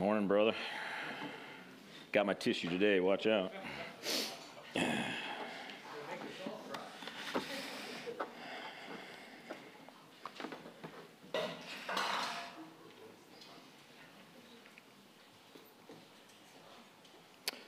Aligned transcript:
Morning, 0.00 0.26
brother. 0.26 0.54
Got 2.10 2.24
my 2.24 2.32
tissue 2.32 2.70
today, 2.70 3.00
watch 3.00 3.26
out. 3.26 3.52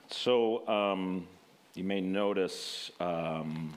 So, 0.08 0.66
um, 0.66 1.26
you 1.74 1.84
may 1.84 2.00
notice 2.00 2.90
um, 2.98 3.74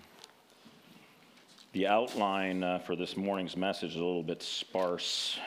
the 1.74 1.88
outline 1.88 2.64
uh, 2.64 2.80
for 2.80 2.96
this 2.96 3.18
morning's 3.18 3.58
message 3.58 3.90
is 3.90 3.96
a 3.98 4.00
little 4.00 4.24
bit 4.24 4.42
sparse. 4.42 5.38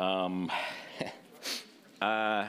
Um, 0.00 0.50
uh, 2.00 2.46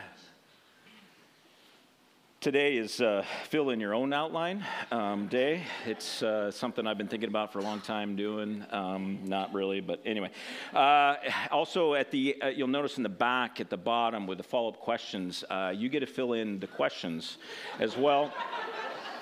today 2.39 2.77
is 2.77 3.01
uh, 3.01 3.25
fill 3.49 3.71
in 3.71 3.79
your 3.81 3.93
own 3.93 4.13
outline 4.13 4.65
um, 4.89 5.27
day. 5.27 5.63
It's 5.85 6.23
uh, 6.23 6.49
something 6.49 6.87
I've 6.87 6.97
been 6.97 7.09
thinking 7.09 7.27
about 7.27 7.51
for 7.51 7.59
a 7.59 7.63
long 7.63 7.81
time 7.81 8.15
doing. 8.15 8.65
Um, 8.71 9.19
not 9.25 9.53
really, 9.53 9.81
but 9.81 10.01
anyway. 10.05 10.31
Uh, 10.73 11.15
also, 11.51 11.93
at 11.93 12.09
the 12.09 12.41
uh, 12.41 12.47
you'll 12.47 12.69
notice 12.69 12.95
in 12.95 13.03
the 13.03 13.09
back 13.09 13.59
at 13.59 13.69
the 13.69 13.77
bottom 13.77 14.27
with 14.27 14.37
the 14.37 14.45
follow-up 14.45 14.79
questions, 14.79 15.43
uh, 15.49 15.73
you 15.75 15.89
get 15.89 15.99
to 15.99 16.05
fill 16.05 16.31
in 16.33 16.57
the 16.57 16.67
questions 16.67 17.37
as 17.79 17.97
well. 17.97 18.33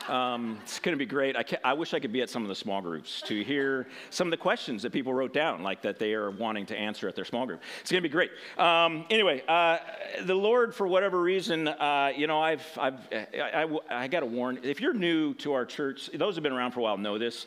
Um, 0.10 0.58
it's 0.64 0.80
going 0.80 0.94
to 0.94 1.00
be 1.00 1.06
great. 1.06 1.36
I, 1.36 1.46
I, 1.64 1.74
wish 1.74 1.94
I 1.94 2.00
could 2.00 2.12
be 2.12 2.22
at 2.22 2.32
some 2.32 2.42
of 2.42 2.50
the 2.50 2.56
small 2.56 2.82
groups 2.82 3.22
to 3.28 3.44
hear 3.44 3.86
some 4.10 4.26
of 4.26 4.32
the 4.32 4.38
questions 4.38 4.82
that 4.82 4.92
people 4.92 5.14
wrote 5.14 5.34
down, 5.34 5.62
like 5.62 5.84
that 5.84 6.00
they 6.00 6.14
are 6.14 6.32
wanting 6.32 6.66
to 6.68 6.76
answer 6.76 7.08
at 7.08 7.16
their 7.16 7.26
small 7.26 7.46
group. 7.46 7.62
It's 7.82 7.92
going 7.92 8.02
to 8.02 8.10
be 8.10 8.12
great. 8.12 8.32
Um, 8.58 9.06
anyway, 9.12 9.44
uh, 9.48 9.78
the 10.24 10.34
Lord, 10.34 10.74
for 10.74 10.88
whatever 10.88 11.22
reason, 11.22 11.68
uh, 11.68 12.12
you 12.16 12.26
know, 12.26 12.42
I've, 12.42 12.66
I've, 12.80 13.00
I, 13.12 13.28
I, 13.64 13.80
I 14.04 14.08
got 14.08 14.22
to 14.22 14.26
warn. 14.26 14.60
If 14.64 14.82
you're 14.82 14.96
new 14.96 15.36
to 15.36 15.54
our 15.54 15.66
church, 15.66 16.10
those 16.16 16.36
who've 16.36 16.44
been 16.44 16.54
around 16.54 16.72
for 16.72 16.80
a 16.80 16.84
while 16.84 16.98
know 16.98 17.20
this. 17.20 17.46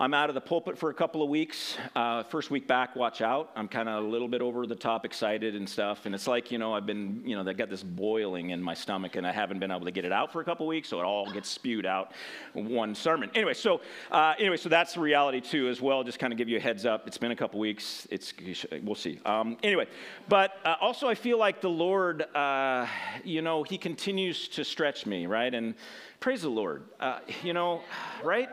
I'm 0.00 0.14
out 0.14 0.28
of 0.28 0.36
the 0.36 0.40
pulpit 0.40 0.78
for 0.78 0.90
a 0.90 0.94
couple 0.94 1.24
of 1.24 1.28
weeks. 1.28 1.76
Uh, 1.96 2.22
first 2.22 2.52
week 2.52 2.68
back, 2.68 2.94
watch 2.94 3.20
out. 3.20 3.50
I'm 3.56 3.66
kind 3.66 3.88
of 3.88 4.04
a 4.04 4.06
little 4.06 4.28
bit 4.28 4.40
over 4.40 4.64
the 4.64 4.76
top 4.76 5.04
excited 5.04 5.56
and 5.56 5.68
stuff. 5.68 6.06
And 6.06 6.14
it's 6.14 6.28
like, 6.28 6.52
you 6.52 6.58
know, 6.58 6.72
I've 6.72 6.86
been, 6.86 7.20
you 7.24 7.34
know, 7.34 7.50
I 7.50 7.52
got 7.52 7.68
this 7.68 7.82
boiling 7.82 8.50
in 8.50 8.62
my 8.62 8.74
stomach 8.74 9.16
and 9.16 9.26
I 9.26 9.32
haven't 9.32 9.58
been 9.58 9.72
able 9.72 9.86
to 9.86 9.90
get 9.90 10.04
it 10.04 10.12
out 10.12 10.32
for 10.32 10.40
a 10.40 10.44
couple 10.44 10.68
weeks. 10.68 10.88
So 10.88 11.00
it 11.00 11.04
all 11.04 11.28
gets 11.32 11.48
spewed 11.48 11.84
out 11.84 12.12
one 12.52 12.94
sermon. 12.94 13.28
Anyway, 13.34 13.54
so, 13.54 13.80
uh, 14.12 14.34
anyway, 14.38 14.56
so 14.56 14.68
that's 14.68 14.94
the 14.94 15.00
reality 15.00 15.40
too 15.40 15.68
as 15.68 15.80
well. 15.80 16.04
Just 16.04 16.20
kind 16.20 16.32
of 16.32 16.36
give 16.36 16.48
you 16.48 16.58
a 16.58 16.60
heads 16.60 16.86
up. 16.86 17.08
It's 17.08 17.18
been 17.18 17.32
a 17.32 17.36
couple 17.36 17.58
weeks. 17.58 18.06
It's, 18.08 18.32
we'll 18.84 18.94
see. 18.94 19.18
Um, 19.26 19.56
anyway, 19.64 19.88
but 20.28 20.58
uh, 20.64 20.76
also 20.80 21.08
I 21.08 21.16
feel 21.16 21.38
like 21.38 21.60
the 21.60 21.70
Lord, 21.70 22.22
uh, 22.36 22.86
you 23.24 23.42
know, 23.42 23.64
he 23.64 23.76
continues 23.76 24.46
to 24.50 24.64
stretch 24.64 25.06
me, 25.06 25.26
right? 25.26 25.52
And 25.52 25.74
praise 26.20 26.42
the 26.42 26.50
Lord. 26.50 26.84
Uh, 27.00 27.18
you 27.42 27.52
know, 27.52 27.80
right? 28.22 28.48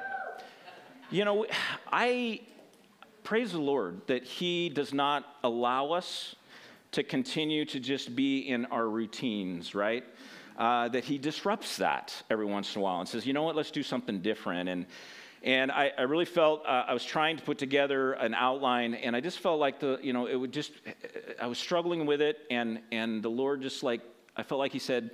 You 1.12 1.24
know, 1.24 1.46
I 1.92 2.42
praise 3.24 3.52
the 3.52 3.60
Lord 3.60 4.02
that 4.08 4.24
He 4.24 4.70
does 4.70 4.92
not 4.92 5.24
allow 5.44 5.92
us 5.92 6.36
to 6.94 7.04
continue 7.04 7.64
to 7.66 7.80
just 7.80 8.16
be 8.16 8.40
in 8.40 8.66
our 8.68 8.90
routines, 8.90 9.76
right? 9.76 10.04
Uh, 10.58 10.88
that 10.90 11.04
He 11.04 11.20
disrupts 11.20 11.78
that 11.78 12.24
every 12.32 12.46
once 12.46 12.76
in 12.76 12.82
a 12.82 12.84
while 12.84 13.02
and 13.02 13.08
says, 13.08 13.24
you 13.24 13.34
know 13.34 13.44
what, 13.44 13.56
let's 13.56 13.70
do 13.70 13.84
something 13.84 14.22
different. 14.22 14.68
And 14.68 14.86
and 15.44 15.72
I, 15.72 15.92
I 15.96 16.02
really 16.04 16.26
felt 16.26 16.66
uh, 16.66 16.86
I 16.88 16.94
was 16.94 17.06
trying 17.06 17.38
to 17.38 17.44
put 17.44 17.60
together 17.60 18.14
an 18.14 18.34
outline, 18.34 18.96
and 18.96 19.16
I 19.16 19.22
just 19.22 19.38
felt 19.38 19.60
like 19.60 19.80
the, 19.80 20.00
you 20.02 20.12
know, 20.12 20.26
it 20.26 20.36
would 20.36 20.52
just, 20.52 20.72
I 21.40 21.46
was 21.46 21.60
struggling 21.60 22.08
with 22.08 22.20
it, 22.20 22.40
and 22.50 22.80
and 22.92 23.22
the 23.22 23.30
Lord 23.30 23.62
just 23.62 23.84
like, 23.84 24.02
I 24.36 24.42
felt 24.42 24.58
like 24.58 24.72
He 24.72 24.80
said, 24.80 25.12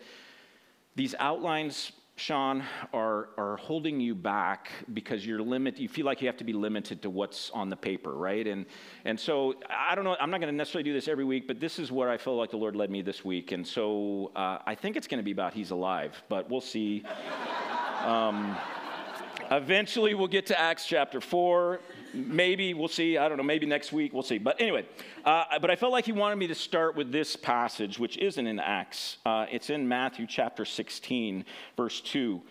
these 0.95 1.15
outlines 1.19 1.91
Sean, 2.21 2.63
are, 2.93 3.29
are 3.35 3.57
holding 3.57 3.99
you 3.99 4.13
back 4.13 4.69
because 4.93 5.25
you're 5.25 5.41
limit, 5.41 5.79
you 5.79 5.89
feel 5.89 6.05
like 6.05 6.21
you 6.21 6.27
have 6.27 6.37
to 6.37 6.43
be 6.43 6.53
limited 6.53 7.01
to 7.01 7.09
what's 7.09 7.49
on 7.49 7.67
the 7.67 7.75
paper, 7.75 8.13
right? 8.13 8.45
And, 8.45 8.67
and 9.05 9.19
so 9.19 9.55
I 9.67 9.95
don't 9.95 10.03
know, 10.03 10.15
I'm 10.19 10.29
not 10.29 10.39
going 10.39 10.53
to 10.53 10.55
necessarily 10.55 10.83
do 10.83 10.93
this 10.93 11.07
every 11.07 11.25
week, 11.25 11.47
but 11.47 11.59
this 11.59 11.79
is 11.79 11.91
where 11.91 12.11
I 12.11 12.17
feel 12.17 12.37
like 12.37 12.51
the 12.51 12.57
Lord 12.57 12.75
led 12.75 12.91
me 12.91 13.01
this 13.01 13.25
week. 13.25 13.53
And 13.53 13.65
so 13.65 14.31
uh, 14.35 14.59
I 14.67 14.75
think 14.75 14.97
it's 14.97 15.07
going 15.07 15.17
to 15.17 15.23
be 15.23 15.31
about 15.31 15.53
He's 15.53 15.71
alive, 15.71 16.21
but 16.29 16.49
we'll 16.49 16.61
see. 16.61 17.03
Um, 18.01 18.57
eventually, 19.51 20.15
we'll 20.15 20.27
get 20.27 20.47
to 20.47 20.59
Acts 20.59 20.87
chapter 20.87 21.21
4 21.21 21.79
maybe 22.13 22.73
we'll 22.73 22.87
see. 22.87 23.17
I 23.17 23.27
don't 23.27 23.37
know. 23.37 23.43
Maybe 23.43 23.65
next 23.65 23.91
week 23.91 24.13
we'll 24.13 24.23
see. 24.23 24.37
But 24.37 24.59
anyway, 24.59 24.85
uh, 25.25 25.59
but 25.59 25.69
I 25.69 25.75
felt 25.75 25.91
like 25.91 26.05
he 26.05 26.11
wanted 26.11 26.37
me 26.37 26.47
to 26.47 26.55
start 26.55 26.95
with 26.95 27.11
this 27.11 27.35
passage, 27.35 27.99
which 27.99 28.17
isn't 28.17 28.45
in 28.45 28.59
Acts. 28.59 29.17
Uh, 29.25 29.45
it's 29.51 29.69
in 29.69 29.87
Matthew 29.87 30.27
chapter 30.27 30.65
16, 30.65 31.45
verse 31.77 32.01
2. 32.01 32.41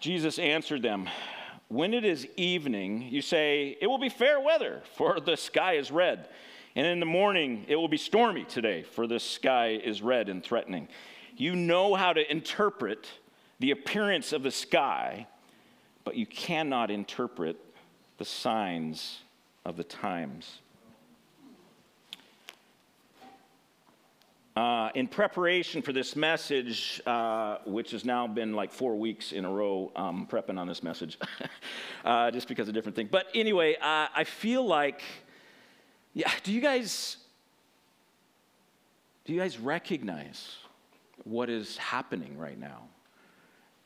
Jesus 0.00 0.38
answered 0.38 0.82
them, 0.82 1.08
When 1.68 1.94
it 1.94 2.04
is 2.04 2.26
evening, 2.36 3.02
you 3.02 3.22
say, 3.22 3.76
It 3.80 3.86
will 3.86 3.98
be 3.98 4.08
fair 4.08 4.40
weather, 4.40 4.82
for 4.94 5.20
the 5.20 5.36
sky 5.36 5.74
is 5.74 5.90
red. 5.90 6.28
And 6.74 6.86
in 6.86 7.00
the 7.00 7.06
morning, 7.06 7.64
it 7.68 7.76
will 7.76 7.88
be 7.88 7.96
stormy 7.96 8.44
today, 8.44 8.82
for 8.82 9.06
the 9.06 9.18
sky 9.18 9.80
is 9.82 10.02
red 10.02 10.28
and 10.28 10.42
threatening. 10.42 10.88
You 11.36 11.56
know 11.56 11.94
how 11.94 12.12
to 12.12 12.30
interpret 12.30 13.08
the 13.60 13.70
appearance 13.70 14.32
of 14.32 14.42
the 14.42 14.50
sky, 14.50 15.26
but 16.04 16.16
you 16.16 16.26
cannot 16.26 16.90
interpret 16.90 17.56
the 18.18 18.24
signs 18.24 19.20
of 19.64 19.76
the 19.76 19.84
times. 19.84 20.60
Uh, 24.56 24.88
in 24.94 25.06
preparation 25.06 25.82
for 25.82 25.92
this 25.92 26.16
message, 26.16 27.02
uh, 27.04 27.58
which 27.66 27.90
has 27.90 28.06
now 28.06 28.26
been 28.26 28.54
like 28.54 28.72
four 28.72 28.96
weeks 28.96 29.32
in 29.32 29.44
a 29.44 29.50
row 29.50 29.92
um, 29.96 30.26
prepping 30.30 30.58
on 30.58 30.66
this 30.66 30.82
message, 30.82 31.18
uh, 32.06 32.30
just 32.30 32.48
because 32.48 32.66
of 32.66 32.72
different 32.72 32.96
things. 32.96 33.10
But 33.12 33.26
anyway, 33.34 33.74
uh, 33.74 34.08
I 34.14 34.24
feel 34.24 34.64
like, 34.64 35.02
yeah, 36.14 36.30
do 36.42 36.54
you 36.54 36.62
guys, 36.62 37.18
do 39.26 39.34
you 39.34 39.38
guys 39.38 39.58
recognize 39.58 40.56
what 41.24 41.50
is 41.50 41.76
happening 41.76 42.38
right 42.38 42.58
now? 42.58 42.84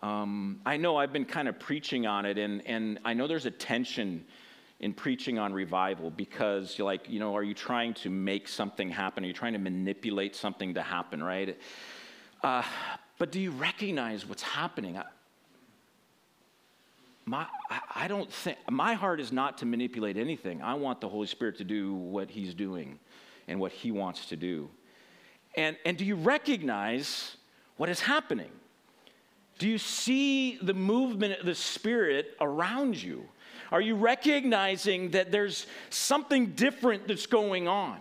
Um, 0.02 0.60
I 0.64 0.76
know 0.76 0.96
I've 0.96 1.12
been 1.12 1.26
kind 1.26 1.48
of 1.48 1.58
preaching 1.58 2.06
on 2.06 2.24
it, 2.24 2.38
and, 2.38 2.66
and 2.66 2.98
I 3.04 3.12
know 3.12 3.26
there's 3.26 3.46
a 3.46 3.50
tension 3.50 4.24
in 4.80 4.94
preaching 4.94 5.38
on 5.38 5.52
revival 5.52 6.10
because 6.10 6.78
you're 6.78 6.86
like, 6.86 7.08
you 7.08 7.20
know, 7.20 7.36
are 7.36 7.42
you 7.42 7.52
trying 7.52 7.92
to 7.92 8.08
make 8.08 8.48
something 8.48 8.88
happen? 8.88 9.24
Are 9.24 9.26
you 9.26 9.34
trying 9.34 9.52
to 9.52 9.58
manipulate 9.58 10.34
something 10.34 10.74
to 10.74 10.82
happen, 10.82 11.22
right? 11.22 11.58
Uh, 12.42 12.62
but 13.18 13.30
do 13.30 13.38
you 13.38 13.50
recognize 13.50 14.26
what's 14.26 14.42
happening? 14.42 14.96
I, 14.96 15.04
my, 17.26 17.46
I 17.94 18.08
don't 18.08 18.32
think, 18.32 18.56
my 18.70 18.94
heart 18.94 19.20
is 19.20 19.30
not 19.30 19.58
to 19.58 19.66
manipulate 19.66 20.16
anything. 20.16 20.62
I 20.62 20.74
want 20.74 21.02
the 21.02 21.08
Holy 21.10 21.26
Spirit 21.26 21.58
to 21.58 21.64
do 21.64 21.94
what 21.94 22.30
He's 22.30 22.54
doing 22.54 22.98
and 23.46 23.60
what 23.60 23.72
He 23.72 23.92
wants 23.92 24.26
to 24.26 24.36
do. 24.36 24.70
And, 25.56 25.76
and 25.84 25.98
do 25.98 26.06
you 26.06 26.14
recognize 26.14 27.36
what 27.76 27.90
is 27.90 28.00
happening? 28.00 28.50
Do 29.60 29.68
you 29.68 29.76
see 29.76 30.56
the 30.62 30.72
movement 30.72 31.38
of 31.38 31.44
the 31.44 31.54
Spirit 31.54 32.34
around 32.40 33.00
you? 33.00 33.28
Are 33.70 33.82
you 33.82 33.94
recognizing 33.94 35.10
that 35.10 35.30
there's 35.30 35.66
something 35.90 36.52
different 36.52 37.06
that's 37.06 37.26
going 37.26 37.68
on? 37.68 37.98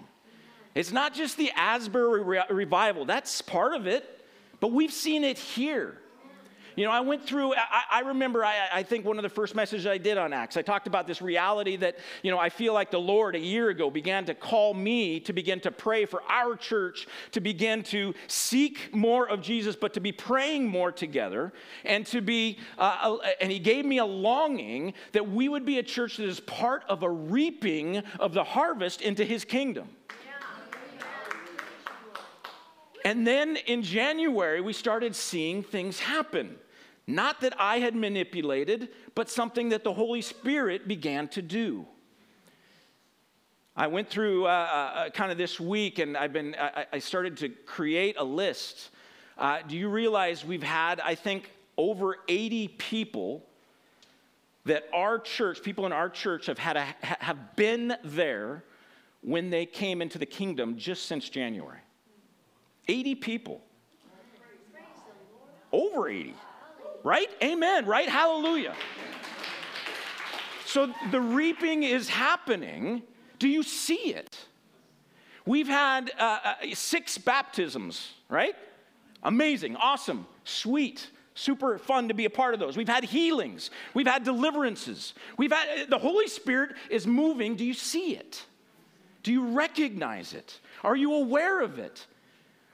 It's 0.74 0.94
not 0.94 1.14
just 1.14 1.36
the 1.36 1.52
Asbury 1.58 2.24
re- 2.24 2.44
revival, 2.50 3.04
that's 3.04 3.42
part 3.42 3.76
of 3.76 3.88
it, 3.88 4.26
but 4.62 4.72
we've 4.72 4.94
seen 4.94 5.26
it 5.26 5.38
here. 5.38 5.98
You 6.80 6.86
know, 6.86 6.92
I 6.92 7.02
went 7.02 7.26
through, 7.26 7.56
I, 7.56 7.84
I 7.92 8.00
remember, 8.00 8.46
I, 8.46 8.70
I, 8.72 8.84
think 8.84 9.04
one 9.04 9.18
of 9.18 9.24
the 9.24 9.30
first 9.30 9.54
messages 9.54 9.86
I 9.86 9.98
did 9.98 10.18
on 10.18 10.32
Acts, 10.32 10.56
I 10.56 10.62
talked 10.62 10.88
about 10.88 11.08
this 11.08 11.22
reality 11.22 11.76
that, 11.76 11.98
you 12.24 12.32
know, 12.32 12.40
I 12.40 12.48
feel 12.48 12.74
like 12.74 12.90
the 12.90 13.02
Lord 13.02 13.36
a 13.36 13.40
year 13.40 13.68
ago 13.68 13.92
began 13.92 14.24
to 14.28 14.34
call 14.34 14.74
me 14.74 15.20
to 15.20 15.34
begin 15.34 15.60
to 15.60 15.72
pray 15.72 16.06
for 16.06 16.24
our 16.30 16.56
church, 16.56 17.06
to 17.34 17.42
begin 17.42 17.84
to 17.84 18.14
seek 18.28 18.96
more 18.96 19.28
of 19.28 19.42
Jesus, 19.42 19.76
but 19.76 19.94
to 19.96 20.00
be 20.00 20.14
praying 20.14 20.70
more 20.70 20.90
together, 20.90 21.52
and 21.84 22.06
to 22.06 22.22
be, 22.22 22.58
uh, 22.78 23.18
and 23.42 23.52
He 23.52 23.60
gave 23.60 23.84
me 23.84 23.98
a 23.98 24.06
longing 24.06 24.94
that 25.12 25.30
we 25.30 25.50
would 25.50 25.66
be 25.66 25.80
a 25.80 25.84
church 25.84 26.16
that 26.16 26.30
is 26.30 26.40
part 26.40 26.86
of 26.88 27.04
a 27.04 27.10
reaping 27.10 27.98
of 28.22 28.34
the 28.34 28.46
harvest 28.46 29.02
into 29.02 29.26
His 29.26 29.44
kingdom. 29.44 29.90
And 33.04 33.28
then 33.28 33.58
in 33.68 33.84
January, 33.84 34.62
we 34.62 34.72
started 34.72 35.14
seeing 35.14 35.62
things 35.62 36.00
happen. 36.00 36.58
Not 37.10 37.42
that 37.42 37.60
I 37.60 37.80
had 37.80 37.96
manipulated, 37.96 38.90
but 39.16 39.32
something 39.32 39.70
that 39.70 39.84
the 39.84 39.92
Holy 39.92 40.22
Spirit 40.22 40.88
began 40.88 41.28
to 41.30 41.42
do. 41.42 41.88
I 43.76 43.88
went 43.88 44.12
through 44.12 44.46
uh, 44.46 44.50
uh, 44.50 45.00
uh 45.00 45.10
kind 45.10 45.32
of 45.32 45.38
this 45.40 45.60
week 45.60 45.98
and 45.98 46.16
I've 46.16 46.34
been, 46.34 46.56
I, 46.60 46.86
I 46.94 47.00
started 47.00 47.38
to 47.38 47.50
create 47.50 48.16
a 48.20 48.24
list. 48.24 48.92
Uh, 49.40 49.60
do 49.68 49.76
you 49.76 49.90
realize 49.90 50.46
we've 50.46 50.62
had, 50.62 51.00
I 51.00 51.16
think, 51.16 51.50
over 51.78 52.18
80 52.28 52.68
people 52.68 53.44
that 54.66 54.88
our 54.94 55.18
church, 55.18 55.64
people 55.64 55.88
in 55.88 55.92
our 55.92 56.10
church 56.10 56.46
have 56.46 56.60
had 56.60 56.78
a, 56.78 56.86
have 57.02 57.56
been 57.56 57.96
there 58.04 58.64
when 59.22 59.50
they 59.50 59.66
came 59.66 60.04
into 60.04 60.20
the 60.20 60.28
kingdom 60.28 60.78
just 60.78 61.08
since 61.08 61.28
January. 61.28 61.80
80 62.88 63.16
people. 63.16 63.62
Over 65.72 66.08
80. 66.08 66.36
Right? 67.04 67.30
Amen, 67.42 67.86
right? 67.86 68.10
Hallelujah. 68.10 68.76
So 70.66 70.94
the 71.12 71.22
reaping 71.22 71.84
is 71.84 72.10
happening. 72.10 73.04
Do 73.40 73.48
you 73.48 73.64
see 73.64 74.14
it? 74.14 74.38
We've 75.46 75.68
had 75.68 76.12
uh, 76.20 76.40
uh, 76.44 76.54
six 76.74 77.18
baptisms, 77.18 78.14
right? 78.30 78.56
Amazing, 79.24 79.78
awesome, 79.78 80.28
sweet, 80.44 81.10
super 81.34 81.78
fun 81.80 82.10
to 82.10 82.14
be 82.14 82.26
a 82.26 82.30
part 82.30 82.54
of 82.54 82.60
those. 82.60 82.78
We've 82.78 82.88
had 82.88 83.04
healings, 83.04 83.72
we've 83.94 84.08
had 84.08 84.24
deliverances. 84.24 85.14
We've 85.38 85.52
had 85.52 85.90
the 85.90 85.98
Holy 85.98 86.28
Spirit 86.28 86.76
is 86.90 87.08
moving. 87.08 87.56
Do 87.56 87.66
you 87.66 87.74
see 87.74 88.16
it? 88.16 88.46
Do 89.24 89.32
you 89.32 89.48
recognize 89.48 90.34
it? 90.34 90.60
Are 90.84 90.96
you 90.96 91.16
aware 91.16 91.62
of 91.62 91.80
it? 91.80 92.06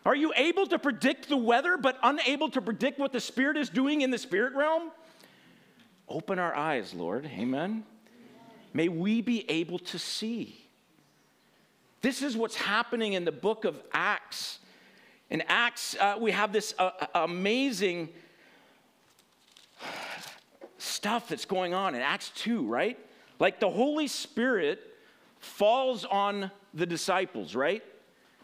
Are 0.06 0.16
you 0.16 0.32
able 0.36 0.68
to 0.68 0.78
predict 0.78 1.30
the 1.30 1.38
weather 1.38 1.78
but 1.78 1.98
unable 2.04 2.50
to 2.52 2.62
predict 2.62 3.00
what 3.00 3.12
the 3.12 3.20
Spirit 3.20 3.58
is 3.58 3.70
doing 3.70 4.02
in 4.02 4.12
the 4.12 4.20
spirit 4.20 4.54
realm? 4.54 4.92
Open 6.08 6.38
our 6.38 6.56
eyes, 6.56 6.94
Lord. 6.94 7.26
Amen. 7.26 7.84
May 8.72 8.88
we 8.88 9.22
be 9.22 9.50
able 9.50 9.80
to 9.80 9.98
see. 9.98 10.62
This 12.02 12.22
is 12.22 12.38
what's 12.38 12.56
happening 12.56 13.14
in 13.14 13.26
the 13.26 13.32
book 13.32 13.66
of 13.66 13.82
Acts. 13.92 14.60
In 15.32 15.42
Acts, 15.48 15.96
uh, 16.00 16.18
we 16.20 16.32
have 16.32 16.54
this 16.54 16.76
uh, 16.78 16.92
uh 17.00 17.08
amazing 17.16 18.10
stuff 20.78 21.30
that's 21.30 21.46
going 21.46 21.74
on 21.74 21.96
in 21.96 22.02
Acts 22.02 22.30
2, 22.36 22.68
right? 22.68 23.00
Like 23.40 23.60
the 23.60 23.70
Holy 23.70 24.08
Spirit 24.08 24.80
falls 25.40 26.06
on 26.06 26.52
the 26.76 26.86
disciples, 26.86 27.56
right? 27.56 27.84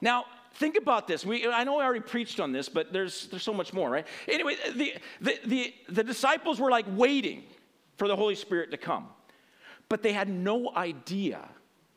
Now, 0.01 0.25
think 0.53 0.77
about 0.77 1.07
this. 1.07 1.25
We, 1.25 1.48
I 1.48 1.63
know 1.63 1.80
I 1.80 1.86
already 1.86 2.01
preached 2.01 2.39
on 2.39 2.51
this, 2.51 2.69
but 2.69 2.94
there's, 2.94 3.27
there's 3.27 3.44
so 3.44 3.53
much 3.53 3.74
more, 3.74 3.89
right? 3.89 4.07
Anyway, 4.27 4.56
the, 4.75 4.94
the, 5.21 5.39
the, 5.45 5.74
the 5.89 6.03
disciples 6.03 6.59
were 6.59 6.69
like 6.69 6.86
waiting 6.89 7.44
for 7.98 8.07
the 8.07 8.15
Holy 8.15 8.36
Spirit 8.36 8.71
to 8.71 8.77
come, 8.77 9.07
but 9.89 10.03
they 10.03 10.13
had 10.13 10.30
no 10.30 10.71
idea 10.75 11.48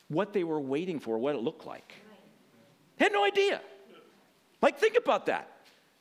what 0.09 0.33
they 0.33 0.45
were 0.45 0.61
waiting 0.61 1.01
for, 1.01 1.19
what 1.19 1.35
it 1.35 1.41
looked 1.41 1.67
like. 1.67 1.95
They 2.99 3.07
had 3.07 3.13
no 3.13 3.25
idea. 3.25 3.61
Like, 4.63 4.79
think 4.79 4.97
about 4.97 5.27
that. 5.27 5.51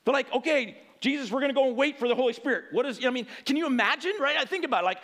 They're 0.05 0.13
like, 0.13 0.31
okay, 0.33 0.77
Jesus, 0.99 1.31
we're 1.31 1.41
to 1.41 1.53
go 1.53 1.67
and 1.67 1.75
wait 1.75 1.99
for 1.99 2.07
the 2.07 2.15
Holy 2.15 2.33
Spirit. 2.33 2.65
What 2.71 2.85
is, 2.85 3.05
I 3.05 3.09
mean, 3.09 3.27
can 3.45 3.55
you 3.55 3.65
imagine, 3.65 4.13
right? 4.19 4.37
I 4.37 4.45
think 4.45 4.63
about 4.63 4.83
it, 4.83 4.85
like, 4.85 4.99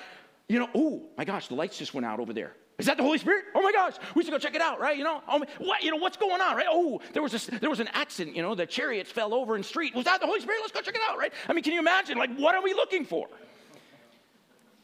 you 0.48 0.60
know, 0.60 0.70
oh 0.74 1.04
my 1.18 1.26
gosh, 1.26 1.48
the 1.48 1.56
lights 1.56 1.78
just 1.78 1.94
went 1.94 2.06
out 2.06 2.20
over 2.20 2.34
there. 2.34 2.54
Is 2.80 2.86
that 2.86 2.96
the 2.96 3.04
Holy 3.04 3.18
Spirit? 3.18 3.44
Oh 3.54 3.62
my 3.62 3.74
gosh, 3.74 3.96
we 4.16 4.24
should 4.24 4.32
go 4.32 4.40
check 4.40 4.56
it 4.56 4.62
out, 4.62 4.80
right? 4.80 4.98
You 4.98 5.04
know, 5.04 5.22
oh, 5.28 5.44
what, 5.58 5.84
you 5.84 5.92
know, 5.92 5.98
what's 5.98 6.16
going 6.16 6.40
on, 6.40 6.56
right? 6.56 6.66
Oh, 6.70 7.02
there 7.12 7.22
was, 7.22 7.34
a, 7.34 7.60
there 7.60 7.70
was 7.70 7.82
an 7.82 7.90
accident, 7.94 8.38
you 8.38 8.42
know, 8.42 8.56
the 8.56 8.66
chariots 8.66 9.12
fell 9.12 9.34
over 9.34 9.58
in 9.58 9.64
street. 9.64 9.94
Was 9.94 10.06
that 10.06 10.22
the 10.22 10.26
Holy 10.26 10.40
Spirit? 10.40 10.60
Let's 10.62 10.72
go 10.72 10.80
check 10.80 10.96
it 10.96 11.02
out, 11.08 11.18
right? 11.18 11.34
I 11.50 11.54
mean, 11.54 11.64
can 11.64 11.74
you 11.74 11.80
imagine, 11.80 12.18
like, 12.18 12.34
what 12.38 12.56
are 12.56 12.64
we 12.64 12.74
looking 12.74 13.04
for? 13.04 13.28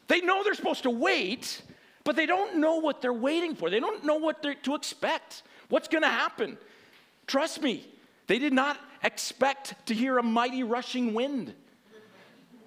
They 0.08 0.20
know 0.20 0.44
they're 0.44 0.54
supposed 0.54 0.82
to 0.82 0.90
wait, 0.90 1.62
but 2.04 2.16
they 2.16 2.26
don't 2.26 2.58
know 2.58 2.76
what 2.76 3.00
they're 3.00 3.14
waiting 3.14 3.54
for. 3.54 3.70
They 3.70 3.80
don't 3.80 4.04
know 4.04 4.16
what 4.16 4.42
to 4.42 4.74
expect. 4.74 5.42
What's 5.70 5.88
going 5.88 6.02
to 6.02 6.08
happen? 6.08 6.58
Trust 7.26 7.62
me, 7.62 7.88
they 8.26 8.38
did 8.38 8.52
not 8.52 8.78
expect 9.02 9.86
to 9.86 9.94
hear 9.94 10.18
a 10.18 10.22
mighty 10.22 10.62
rushing 10.64 11.14
wind. 11.14 11.54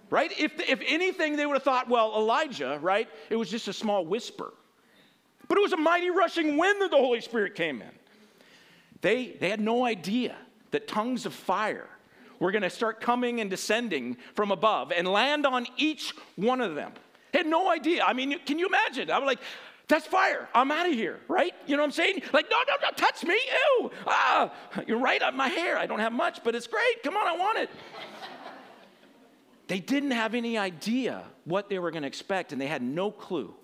Right? 0.09 0.33
If, 0.39 0.59
if 0.59 0.81
anything, 0.87 1.35
they 1.35 1.45
would 1.45 1.53
have 1.53 1.63
thought, 1.63 1.87
well, 1.87 2.15
Elijah, 2.15 2.79
right? 2.81 3.07
It 3.29 3.35
was 3.35 3.51
just 3.51 3.67
a 3.67 3.73
small 3.73 4.03
whisper. 4.03 4.53
But 5.50 5.57
it 5.57 5.62
was 5.62 5.74
a 5.74 5.78
mighty 5.78 6.12
rushing 6.12 6.57
wind 6.57 6.81
that 6.81 6.92
the 6.92 6.98
Holy 6.98 7.19
Spirit 7.19 7.56
came 7.56 7.81
in. 7.81 7.90
They, 9.01 9.36
they 9.40 9.50
had 9.50 9.60
no 9.60 9.84
idea 9.84 10.36
that 10.72 10.88
tongues 10.88 11.25
of 11.25 11.34
fire 11.34 11.90
were 12.40 12.51
going 12.51 12.62
to 12.62 12.69
start 12.69 13.01
coming 13.01 13.42
and 13.42 13.50
descending 13.50 14.16
from 14.36 14.51
above 14.51 14.92
and 14.92 15.07
land 15.07 15.46
on 15.46 15.66
each 15.75 16.13
one 16.36 16.62
of 16.62 16.75
them. 16.75 16.94
They 17.31 17.40
had 17.40 17.48
no 17.48 17.69
idea. 17.69 18.04
I 18.04 18.13
mean, 18.13 18.40
can 18.46 18.60
you 18.60 18.68
imagine? 18.68 19.12
I'm 19.12 19.25
like, 19.25 19.40
that's 19.88 20.06
fire. 20.06 20.48
I'm 20.54 20.72
out 20.72 20.86
of 20.86 20.94
here, 20.94 21.19
right? 21.28 21.54
You 21.66 21.75
know 21.75 21.81
what 21.81 21.88
I'm 21.88 21.92
saying? 21.94 22.22
Like, 22.31 22.46
no, 22.51 22.57
no, 22.68 22.75
no, 22.84 22.92
touch 22.96 23.24
me. 23.24 23.34
Ew. 23.80 23.92
Ah, 24.06 24.54
you're 24.86 25.00
right. 25.00 25.22
On 25.22 25.36
my 25.36 25.48
hair. 25.48 25.80
I 25.80 25.88
don't 25.88 26.00
have 26.00 26.13
much, 26.13 26.44
but 26.44 26.54
it's 26.54 26.68
great. 26.68 27.01
Come 27.04 27.18
on, 27.18 27.28
I 27.28 27.36
want 27.36 27.57
it. 27.57 27.69
they 29.68 29.80
didn't 29.80 30.12
have 30.12 30.36
any 30.36 30.60
idea 30.60 31.24
what 31.46 31.69
they 31.69 31.80
were 31.80 31.90
going 31.90 32.04
to 32.04 32.07
expect, 32.07 32.51
and 32.51 32.62
they 32.62 32.68
had 32.68 32.84
no 32.84 33.10
clue 33.10 33.56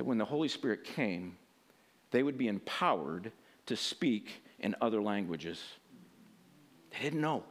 that 0.00 0.06
when 0.06 0.16
the 0.16 0.24
Holy 0.24 0.48
Spirit 0.48 0.82
came, 0.82 1.36
they 2.10 2.22
would 2.22 2.38
be 2.38 2.48
empowered 2.48 3.32
to 3.66 3.76
speak 3.76 4.42
in 4.58 4.74
other 4.80 5.02
languages. 5.02 5.62
They 6.90 7.00
didn't 7.00 7.20
know. 7.20 7.42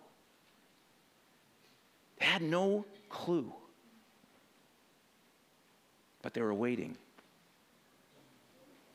They 2.18 2.26
had 2.26 2.42
no 2.42 2.86
clue. 3.08 3.54
But 6.24 6.34
they 6.34 6.42
were 6.42 6.52
waiting. 6.52 6.98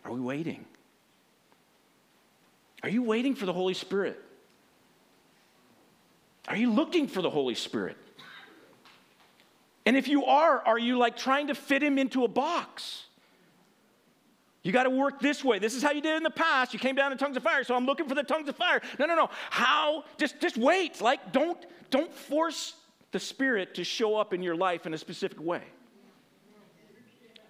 Are 0.04 0.10
we 0.10 0.18
waiting? 0.18 0.64
Are 2.82 2.88
you 2.88 3.04
waiting 3.04 3.36
for 3.36 3.46
the 3.46 3.52
Holy 3.52 3.74
Spirit? 3.74 4.20
Are 6.48 6.56
you 6.56 6.72
looking 6.72 7.06
for 7.06 7.22
the 7.22 7.30
Holy 7.30 7.54
Spirit? 7.54 7.98
And 9.86 9.96
if 9.96 10.08
you 10.08 10.24
are, 10.24 10.60
are 10.66 10.76
you 10.76 10.98
like 10.98 11.16
trying 11.16 11.46
to 11.46 11.54
fit 11.54 11.84
him 11.84 11.98
into 11.98 12.24
a 12.24 12.28
box? 12.28 13.04
You 14.64 14.72
got 14.72 14.84
to 14.84 14.90
work 14.90 15.20
this 15.20 15.44
way. 15.44 15.58
This 15.58 15.74
is 15.74 15.82
how 15.82 15.92
you 15.92 16.00
did 16.00 16.16
in 16.16 16.22
the 16.22 16.30
past. 16.30 16.72
You 16.72 16.80
came 16.80 16.96
down 16.96 17.12
in 17.12 17.18
tongues 17.18 17.36
of 17.36 17.42
fire, 17.42 17.62
so 17.64 17.76
I'm 17.76 17.84
looking 17.84 18.08
for 18.08 18.14
the 18.14 18.22
tongues 18.22 18.48
of 18.48 18.56
fire. 18.56 18.80
No, 18.98 19.04
no, 19.04 19.14
no. 19.14 19.28
How? 19.50 20.04
Just, 20.16 20.40
just 20.40 20.56
wait. 20.56 21.02
Like, 21.02 21.32
don't, 21.32 21.64
don't 21.90 22.12
force 22.12 22.74
the 23.12 23.20
Spirit 23.20 23.74
to 23.74 23.84
show 23.84 24.16
up 24.16 24.32
in 24.32 24.42
your 24.42 24.56
life 24.56 24.86
in 24.86 24.94
a 24.94 24.98
specific 24.98 25.38
way. 25.38 25.62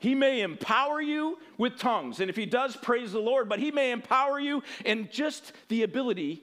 He 0.00 0.14
may 0.14 0.42
empower 0.42 1.00
you 1.00 1.38
with 1.56 1.78
tongues, 1.78 2.20
and 2.20 2.28
if 2.28 2.36
he 2.36 2.44
does, 2.44 2.76
praise 2.76 3.12
the 3.12 3.20
Lord, 3.20 3.48
but 3.48 3.58
he 3.58 3.70
may 3.70 3.92
empower 3.92 4.38
you 4.38 4.62
in 4.84 5.08
just 5.10 5.52
the 5.68 5.84
ability 5.84 6.42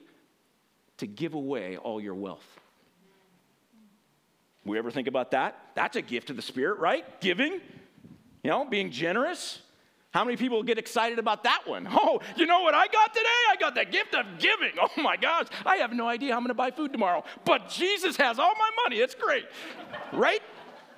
to 0.98 1.06
give 1.06 1.34
away 1.34 1.78
all 1.78 2.02
your 2.02 2.16
wealth. 2.16 2.60
We 4.66 4.78
ever 4.78 4.90
think 4.90 5.08
about 5.08 5.32
that? 5.32 5.60
That's 5.76 5.96
a 5.96 6.02
gift 6.02 6.30
of 6.30 6.38
the 6.38 6.42
Spirit, 6.42 6.80
right? 6.80 7.20
Giving, 7.20 7.52
you 7.52 8.50
know, 8.50 8.66
being 8.66 8.90
generous. 8.90 9.60
How 10.12 10.26
many 10.26 10.36
people 10.36 10.62
get 10.62 10.78
excited 10.78 11.20
about 11.20 11.44
that 11.44 11.64
one? 11.66 11.88
Oh, 12.04 12.20
you 12.36 12.46
know 12.46 12.62
what 12.62 12.74
I 12.74 12.88
got 12.88 13.14
today? 13.14 13.28
I 13.52 13.56
got 13.58 13.76
the 13.76 13.86
gift 13.86 14.16
of 14.16 14.26
giving. 14.40 14.72
Oh 14.82 15.02
my 15.02 15.16
gosh, 15.16 15.48
I 15.66 15.78
have 15.78 15.94
no 15.94 16.08
idea 16.08 16.32
how 16.32 16.38
I'm 16.38 16.44
going 16.44 16.50
to 16.50 16.54
buy 16.54 16.72
food 16.72 16.92
tomorrow, 16.92 17.24
but 17.46 17.70
Jesus 17.70 18.18
has 18.18 18.40
all 18.40 18.54
my 18.56 18.70
money. 18.84 18.98
It's 18.98 19.16
great, 19.16 19.46
right? 20.14 20.42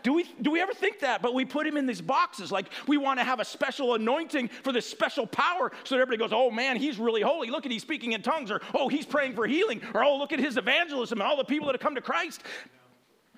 Do 0.02 0.14
we, 0.14 0.26
do 0.42 0.52
we 0.52 0.62
ever 0.62 0.74
think 0.74 1.00
that? 1.00 1.22
But 1.22 1.34
we 1.34 1.46
put 1.46 1.66
him 1.66 1.78
in 1.78 1.86
these 1.86 2.02
boxes. 2.02 2.52
Like 2.52 2.68
we 2.88 2.98
want 2.98 3.20
to 3.20 3.24
have 3.24 3.40
a 3.40 3.46
special 3.46 3.96
anointing 3.96 4.50
for 4.50 4.72
this 4.74 4.86
special 4.86 5.26
power 5.26 5.72
so 5.84 5.96
that 5.96 6.02
everybody 6.02 6.18
goes, 6.18 6.34
oh 6.34 6.52
man, 6.52 6.76
he's 6.76 6.98
really 6.98 7.22
holy. 7.22 7.50
Look 7.50 7.66
at 7.66 7.72
he's 7.72 7.82
speaking 7.82 8.12
in 8.12 8.22
tongues. 8.22 8.52
Or, 8.52 8.62
oh, 8.74 8.90
he's 8.90 9.06
praying 9.06 9.34
for 9.34 9.48
healing. 9.48 9.82
Or, 9.94 10.04
oh, 10.04 10.18
look 10.18 10.34
at 10.34 10.40
his 10.40 10.58
evangelism 10.58 11.22
and 11.22 11.28
all 11.28 11.38
the 11.38 11.46
people 11.46 11.68
that 11.68 11.74
have 11.74 11.82
come 11.82 11.96
to 11.96 12.02
Christ. 12.02 12.44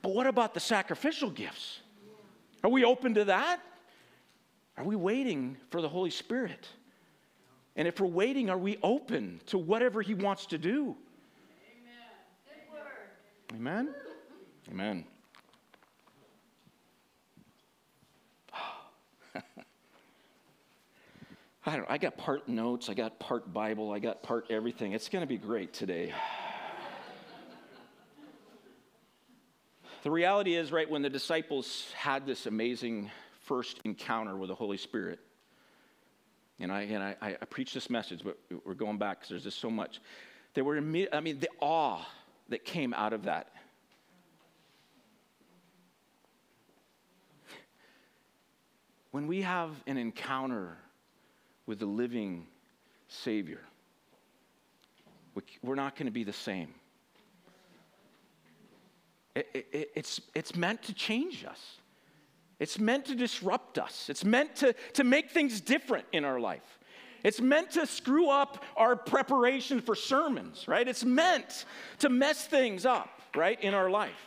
But 0.02 0.14
what 0.14 0.26
about 0.26 0.54
the 0.56 0.60
sacrificial 0.60 1.30
gifts? 1.30 1.80
Are 2.64 2.70
we 2.70 2.84
open 2.84 3.14
to 3.16 3.26
that? 3.26 3.60
Are 4.78 4.84
we 4.84 4.96
waiting 4.96 5.58
for 5.70 5.82
the 5.82 5.90
Holy 5.90 6.10
Spirit? 6.10 6.68
And 7.76 7.88
if 7.88 8.00
we're 8.00 8.08
waiting, 8.08 8.50
are 8.50 8.58
we 8.58 8.80
open 8.84 9.40
to 9.48 9.58
whatever 9.58 10.02
he 10.02 10.14
wants 10.14 10.46
to 10.48 10.58
do? 10.58 10.96
Amen. 13.54 13.54
Amen. 13.54 13.90
Amen. 14.72 15.06
I 21.66 21.78
don't 21.78 21.90
I 21.90 21.98
got 21.98 22.18
part 22.18 22.50
notes, 22.50 22.90
I 22.90 22.94
got 22.94 23.20
part 23.20 23.54
Bible, 23.54 23.92
I 23.92 24.00
got 24.00 24.24
part 24.24 24.48
everything. 24.50 24.94
It's 24.94 25.10
going 25.10 25.24
to 25.24 25.28
be 25.28 25.38
great 25.38 25.74
today. 25.74 26.14
the 30.04 30.12
reality 30.12 30.56
is, 30.56 30.72
right, 30.72 30.90
when 30.90 31.02
the 31.02 31.10
disciples 31.10 31.92
had 31.96 32.26
this 32.26 32.46
amazing 32.46 33.12
first 33.46 33.80
encounter 33.86 34.36
with 34.36 34.50
the 34.50 34.56
Holy 34.56 34.78
Spirit, 34.78 35.20
and 36.60 36.72
I, 36.72 36.82
and 36.84 37.04
I, 37.04 37.16
I 37.22 37.46
preach 37.46 37.74
this 37.74 37.90
message, 37.90 38.22
but 38.24 38.38
we're 38.66 38.74
going 38.74 38.98
back 38.98 39.20
because 39.20 39.30
there's 39.30 39.44
just 39.44 39.60
so 39.60 39.70
much. 39.70 40.00
There 40.54 40.64
were, 40.64 40.78
I 40.78 41.20
mean, 41.20 41.40
the 41.40 41.50
awe 41.60 42.06
that 42.50 42.64
came 42.64 42.94
out 42.94 43.14
of 43.14 43.24
that. 43.24 43.52
When 49.12 49.28
we 49.28 49.42
have 49.42 49.72
an 49.88 49.98
encounter 49.98 50.78
with 51.66 51.80
the 51.80 51.86
living 51.86 52.48
Savior, 53.08 53.62
we're 55.62 55.76
not 55.76 55.96
going 55.96 56.08
to 56.08 56.12
be 56.12 56.24
the 56.24 56.34
same. 56.34 56.74
It, 59.36 59.48
it, 59.54 59.92
it's, 59.96 60.22
it's 60.34 60.56
meant 60.56 60.84
to 60.84 60.94
change 60.94 61.46
us. 61.46 61.78
It's 62.66 62.80
meant 62.80 63.06
to 63.06 63.16
disrupt 63.16 63.78
us. 63.78 64.10
It's 64.10 64.26
meant 64.26 64.56
to, 64.56 64.74
to 64.94 65.04
make 65.04 65.30
things 65.30 65.62
different 65.62 66.08
in 66.12 66.26
our 66.26 66.40
life. 66.40 66.80
It's 67.24 67.40
meant 67.40 67.70
to 67.74 67.86
screw 67.86 68.28
up 68.32 68.64
our 68.76 68.96
preparation 68.96 69.82
for 69.82 69.94
sermons, 69.94 70.68
right? 70.68 70.88
It's 70.88 71.06
meant 71.06 71.66
to 72.00 72.10
mess 72.10 72.48
things 72.48 72.84
up, 72.84 73.22
right, 73.36 73.62
in 73.62 73.76
our 73.76 73.92
life. 73.92 74.20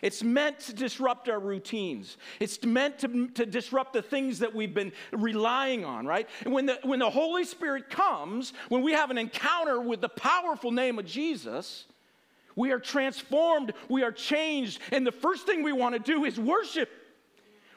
It's 0.00 0.22
meant 0.22 0.58
to 0.60 0.72
disrupt 0.72 1.28
our 1.28 1.38
routines. 1.38 2.16
It's 2.40 2.64
meant 2.64 2.98
to, 3.00 3.28
to 3.28 3.44
disrupt 3.44 3.92
the 3.92 4.00
things 4.00 4.38
that 4.38 4.54
we've 4.54 4.72
been 4.72 4.92
relying 5.12 5.84
on, 5.84 6.06
right? 6.06 6.26
And 6.46 6.54
when 6.54 6.64
the, 6.64 6.78
when 6.84 7.00
the 7.00 7.10
Holy 7.10 7.44
Spirit 7.44 7.90
comes, 7.90 8.54
when 8.70 8.80
we 8.80 8.92
have 8.92 9.10
an 9.10 9.18
encounter 9.18 9.78
with 9.78 10.00
the 10.00 10.08
powerful 10.08 10.70
name 10.70 10.98
of 10.98 11.04
Jesus, 11.04 11.84
we 12.56 12.72
are 12.72 12.80
transformed, 12.80 13.74
we 13.90 14.02
are 14.02 14.12
changed, 14.12 14.80
and 14.92 15.06
the 15.06 15.12
first 15.12 15.44
thing 15.44 15.62
we 15.62 15.74
want 15.74 15.94
to 15.94 15.98
do 15.98 16.24
is 16.24 16.40
worship. 16.40 16.88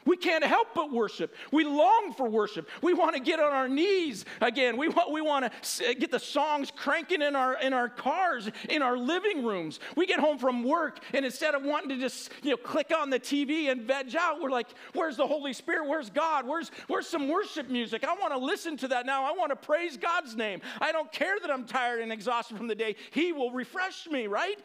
We 0.06 0.18
can't 0.18 0.44
help 0.44 0.68
but 0.76 0.92
worship. 0.92 1.34
We 1.52 1.64
long 1.64 2.14
for 2.16 2.30
worship. 2.30 2.70
We 2.84 2.94
want 2.94 3.16
to 3.16 3.22
get 3.22 3.40
on 3.40 3.52
our 3.52 3.68
knees 3.68 4.26
again. 4.40 4.78
We 4.78 4.88
want, 4.88 5.12
we 5.12 5.22
want 5.22 5.52
to 5.52 5.96
get 5.96 6.12
the 6.12 6.20
songs 6.20 6.72
cranking 6.72 7.24
in 7.24 7.36
our, 7.36 7.60
in 7.60 7.74
our 7.74 7.90
cars, 7.90 8.50
in 8.70 8.84
our 8.84 8.98
living 8.98 9.44
rooms. 9.44 9.80
We 9.96 10.06
get 10.06 10.20
home 10.20 10.38
from 10.38 10.64
work, 10.64 11.00
and 11.14 11.26
instead 11.26 11.56
of 11.56 11.64
wanting 11.64 11.90
to 11.90 11.98
just 11.98 12.32
you 12.44 12.52
know, 12.52 12.58
click 12.58 12.92
on 12.96 13.10
the 13.10 13.20
TV 13.20 13.72
and 13.72 13.82
veg 13.82 14.16
out, 14.16 14.42
we're 14.42 14.52
like, 14.52 14.68
where's 14.94 15.18
the 15.18 15.26
Holy 15.26 15.54
Spirit? 15.54 15.88
Where's 15.88 16.12
God? 16.12 16.46
Where's, 16.46 16.70
where's 16.88 17.08
some 17.08 17.28
worship 17.28 17.70
music? 17.70 18.04
I 18.04 18.14
want 18.14 18.32
to 18.32 18.40
listen 18.40 18.78
to 18.78 18.88
that 18.90 19.08
now. 19.08 19.26
I 19.26 19.32
want 19.32 19.50
to 19.50 19.56
praise 19.56 19.98
God's 19.98 20.36
name. 20.36 20.62
I 20.80 20.92
don't 20.92 21.12
care 21.12 21.40
that 21.42 21.50
I'm 21.50 21.66
tired 21.66 22.02
and 22.02 22.12
exhausted 22.12 22.58
from 22.58 22.68
the 22.68 22.76
day. 22.76 22.96
He 23.10 23.34
will 23.34 23.52
refresh 23.52 24.08
me, 24.08 24.28
right? 24.28 24.60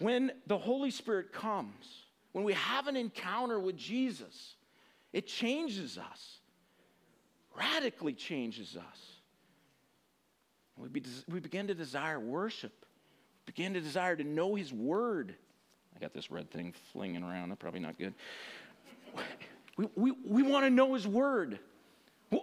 When 0.00 0.32
the 0.46 0.58
Holy 0.58 0.90
Spirit 0.90 1.32
comes, 1.32 2.05
when 2.36 2.44
we 2.44 2.52
have 2.52 2.86
an 2.86 2.96
encounter 2.96 3.58
with 3.58 3.78
Jesus, 3.78 4.56
it 5.14 5.26
changes 5.26 5.96
us, 5.96 6.40
radically 7.56 8.12
changes 8.12 8.76
us. 8.76 8.98
We, 10.76 10.90
be, 10.90 11.02
we 11.30 11.40
begin 11.40 11.66
to 11.68 11.74
desire 11.74 12.20
worship, 12.20 12.84
we 13.46 13.52
begin 13.52 13.72
to 13.72 13.80
desire 13.80 14.16
to 14.16 14.22
know 14.22 14.54
His 14.54 14.70
Word. 14.70 15.34
I 15.96 15.98
got 15.98 16.12
this 16.12 16.30
red 16.30 16.50
thing 16.50 16.74
flinging 16.92 17.22
around, 17.22 17.48
that's 17.48 17.58
probably 17.58 17.80
not 17.80 17.96
good. 17.96 18.12
We, 19.78 19.86
we, 19.94 20.12
we 20.22 20.42
want 20.42 20.66
to 20.66 20.70
know 20.70 20.92
His 20.92 21.08
Word. 21.08 21.58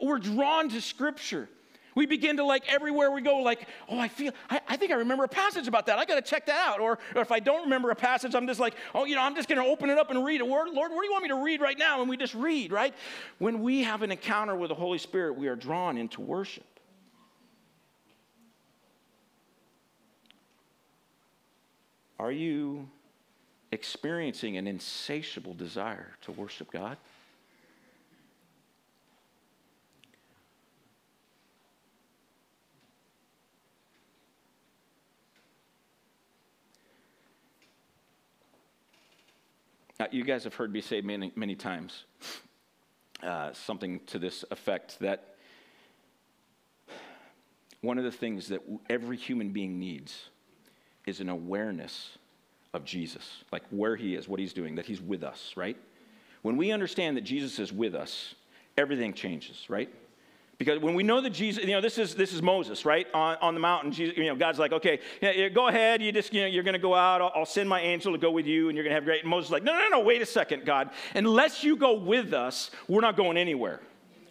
We're 0.01 0.17
drawn 0.17 0.69
to 0.69 0.81
Scripture. 0.81 1.47
We 1.95 2.05
begin 2.05 2.37
to 2.37 2.45
like 2.45 2.71
everywhere 2.71 3.11
we 3.11 3.21
go, 3.21 3.37
like, 3.37 3.67
oh, 3.89 3.99
I 3.99 4.07
feel, 4.07 4.31
I, 4.49 4.61
I 4.67 4.77
think 4.77 4.91
I 4.91 4.95
remember 4.95 5.23
a 5.23 5.27
passage 5.27 5.67
about 5.67 5.85
that. 5.85 5.99
I 5.99 6.05
got 6.05 6.15
to 6.15 6.21
check 6.21 6.45
that 6.47 6.67
out. 6.67 6.79
Or, 6.79 6.99
or 7.15 7.21
if 7.21 7.31
I 7.31 7.39
don't 7.39 7.63
remember 7.63 7.91
a 7.91 7.95
passage, 7.95 8.35
I'm 8.35 8.47
just 8.47 8.59
like, 8.59 8.75
oh, 8.95 9.05
you 9.05 9.15
know, 9.15 9.21
I'm 9.21 9.35
just 9.35 9.47
going 9.47 9.61
to 9.61 9.67
open 9.67 9.89
it 9.89 9.97
up 9.97 10.09
and 10.09 10.25
read 10.25 10.41
a 10.41 10.45
word. 10.45 10.69
Lord, 10.69 10.91
what 10.91 11.01
do 11.01 11.05
you 11.05 11.11
want 11.11 11.23
me 11.23 11.29
to 11.29 11.43
read 11.43 11.61
right 11.61 11.77
now? 11.77 12.01
And 12.01 12.09
we 12.09 12.17
just 12.17 12.33
read, 12.33 12.71
right? 12.71 12.93
When 13.39 13.61
we 13.61 13.83
have 13.83 14.01
an 14.01 14.11
encounter 14.11 14.55
with 14.55 14.69
the 14.69 14.75
Holy 14.75 14.97
Spirit, 14.97 15.37
we 15.37 15.47
are 15.47 15.55
drawn 15.55 15.97
into 15.97 16.21
worship. 16.21 16.65
Are 22.19 22.31
you 22.31 22.87
experiencing 23.71 24.55
an 24.55 24.67
insatiable 24.67 25.53
desire 25.53 26.11
to 26.21 26.31
worship 26.31 26.71
God? 26.71 26.97
Uh, 39.99 40.07
you 40.11 40.23
guys 40.23 40.43
have 40.43 40.55
heard 40.55 40.73
me 40.73 40.81
say 40.81 41.01
many, 41.01 41.31
many 41.35 41.55
times 41.55 42.05
uh, 43.21 43.53
something 43.53 43.99
to 44.07 44.17
this 44.17 44.43
effect 44.49 44.99
that 44.99 45.35
one 47.81 47.97
of 47.97 48.03
the 48.03 48.11
things 48.11 48.47
that 48.47 48.61
every 48.89 49.17
human 49.17 49.49
being 49.49 49.77
needs 49.77 50.29
is 51.05 51.19
an 51.19 51.29
awareness 51.29 52.17
of 52.73 52.85
Jesus, 52.85 53.43
like 53.51 53.63
where 53.69 53.95
he 53.95 54.15
is, 54.15 54.27
what 54.27 54.39
he's 54.39 54.53
doing, 54.53 54.75
that 54.75 54.85
he's 54.85 55.01
with 55.01 55.21
us, 55.21 55.53
right? 55.55 55.77
When 56.41 56.57
we 56.57 56.71
understand 56.71 57.17
that 57.17 57.21
Jesus 57.21 57.59
is 57.59 57.71
with 57.71 57.93
us, 57.93 58.33
everything 58.77 59.13
changes, 59.13 59.69
right? 59.69 59.93
Because 60.63 60.81
when 60.81 60.93
we 60.93 61.03
know 61.03 61.19
that 61.21 61.31
Jesus, 61.31 61.63
you 61.63 61.71
know, 61.71 61.81
this 61.81 61.97
is, 61.97 62.15
this 62.15 62.33
is 62.33 62.41
Moses, 62.41 62.85
right? 62.85 63.07
On, 63.13 63.37
on 63.41 63.53
the 63.53 63.59
mountain, 63.59 63.91
Jesus, 63.91 64.17
you 64.17 64.25
know, 64.25 64.35
God's 64.35 64.59
like, 64.59 64.71
okay, 64.71 64.99
go 65.53 65.67
ahead. 65.67 66.01
You 66.01 66.11
just, 66.11 66.33
you 66.33 66.41
know, 66.41 66.47
you're 66.47 66.63
going 66.63 66.73
to 66.73 66.79
go 66.79 66.95
out. 66.95 67.21
I'll, 67.21 67.31
I'll, 67.35 67.45
send 67.45 67.67
my 67.67 67.81
angel 67.81 68.13
to 68.13 68.17
go 68.17 68.31
with 68.31 68.47
you 68.47 68.69
and 68.69 68.77
you're 68.77 68.83
going 68.83 68.91
to 68.91 68.95
have 68.95 69.03
great. 69.03 69.21
And 69.21 69.29
Moses 69.29 69.51
like, 69.51 69.63
no, 69.63 69.77
no, 69.77 69.89
no, 69.89 69.99
wait 69.99 70.21
a 70.21 70.25
second, 70.25 70.65
God. 70.65 70.89
Unless 71.13 71.63
you 71.63 71.75
go 71.75 71.93
with 71.93 72.33
us, 72.33 72.71
we're 72.87 73.01
not 73.01 73.17
going 73.17 73.37
anywhere, 73.37 73.81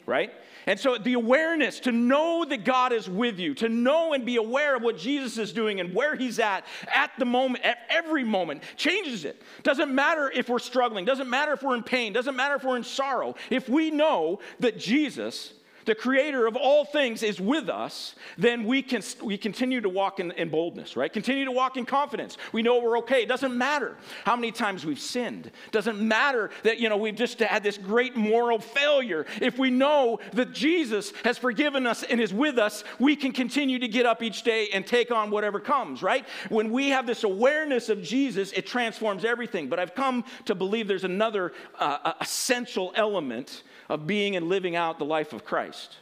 right? 0.06 0.32
And 0.66 0.80
so 0.80 0.96
the 0.96 1.12
awareness 1.12 1.80
to 1.80 1.92
know 1.92 2.44
that 2.48 2.64
God 2.64 2.92
is 2.92 3.08
with 3.08 3.38
you, 3.38 3.54
to 3.54 3.68
know 3.68 4.12
and 4.12 4.24
be 4.24 4.36
aware 4.36 4.76
of 4.76 4.82
what 4.82 4.96
Jesus 4.96 5.36
is 5.36 5.52
doing 5.52 5.80
and 5.80 5.94
where 5.94 6.16
he's 6.16 6.38
at 6.38 6.64
at 6.92 7.10
the 7.18 7.24
moment, 7.24 7.64
at 7.64 7.78
every 7.90 8.24
moment, 8.24 8.62
changes 8.76 9.24
it. 9.24 9.42
Doesn't 9.62 9.94
matter 9.94 10.30
if 10.30 10.48
we're 10.48 10.58
struggling, 10.58 11.04
doesn't 11.04 11.28
matter 11.28 11.52
if 11.52 11.62
we're 11.62 11.74
in 11.74 11.82
pain, 11.82 12.12
doesn't 12.12 12.36
matter 12.36 12.54
if 12.54 12.64
we're 12.64 12.76
in 12.76 12.84
sorrow. 12.84 13.34
If 13.50 13.68
we 13.68 13.90
know 13.90 14.40
that 14.60 14.78
Jesus 14.78 15.52
the 15.84 15.94
creator 15.94 16.46
of 16.46 16.56
all 16.56 16.84
things 16.84 17.22
is 17.22 17.40
with 17.40 17.68
us, 17.68 18.14
then 18.38 18.64
we 18.64 18.82
can 18.82 19.02
we 19.22 19.36
continue 19.36 19.80
to 19.80 19.88
walk 19.88 20.20
in, 20.20 20.30
in, 20.32 20.48
boldness, 20.48 20.96
right? 20.96 21.12
Continue 21.12 21.44
to 21.44 21.50
walk 21.50 21.76
in 21.76 21.84
confidence. 21.84 22.36
We 22.52 22.62
know 22.62 22.80
we're 22.80 22.98
okay. 22.98 23.22
It 23.22 23.28
doesn't 23.28 23.56
matter 23.56 23.96
how 24.24 24.36
many 24.36 24.52
times 24.52 24.84
we've 24.84 25.00
sinned. 25.00 25.46
It 25.46 25.72
doesn't 25.72 26.00
matter 26.00 26.50
that 26.62 26.78
you 26.78 26.88
know 26.88 26.96
we've 26.96 27.14
just 27.14 27.38
had 27.40 27.62
this 27.62 27.78
great 27.78 28.16
moral 28.16 28.58
failure. 28.58 29.26
If 29.40 29.58
we 29.58 29.70
know 29.70 30.20
that 30.32 30.52
Jesus 30.52 31.12
has 31.24 31.38
forgiven 31.38 31.86
us 31.86 32.02
and 32.02 32.20
is 32.20 32.32
with 32.32 32.58
us, 32.58 32.84
we 32.98 33.16
can 33.16 33.32
continue 33.32 33.78
to 33.78 33.88
get 33.88 34.06
up 34.06 34.22
each 34.22 34.42
day 34.42 34.68
and 34.72 34.86
take 34.86 35.10
on 35.10 35.30
whatever 35.30 35.60
comes, 35.60 36.02
right? 36.02 36.26
When 36.48 36.70
we 36.70 36.90
have 36.90 37.06
this 37.06 37.24
awareness 37.24 37.88
of 37.88 38.02
Jesus, 38.02 38.52
it 38.52 38.66
transforms 38.66 39.24
everything. 39.24 39.68
But 39.68 39.78
I've 39.78 39.94
come 39.94 40.24
to 40.46 40.54
believe 40.54 40.88
there's 40.88 41.04
another 41.04 41.52
uh, 41.78 42.12
essential 42.20 42.92
element 42.94 43.62
of 43.92 44.06
being 44.06 44.36
and 44.36 44.48
living 44.48 44.74
out 44.74 44.98
the 44.98 45.04
life 45.04 45.34
of 45.34 45.44
Christ. 45.44 45.96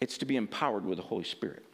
It's 0.00 0.18
to 0.18 0.24
be 0.24 0.34
empowered 0.34 0.84
with 0.84 0.98
the 0.98 1.04
Holy 1.04 1.22
Spirit. 1.22 1.64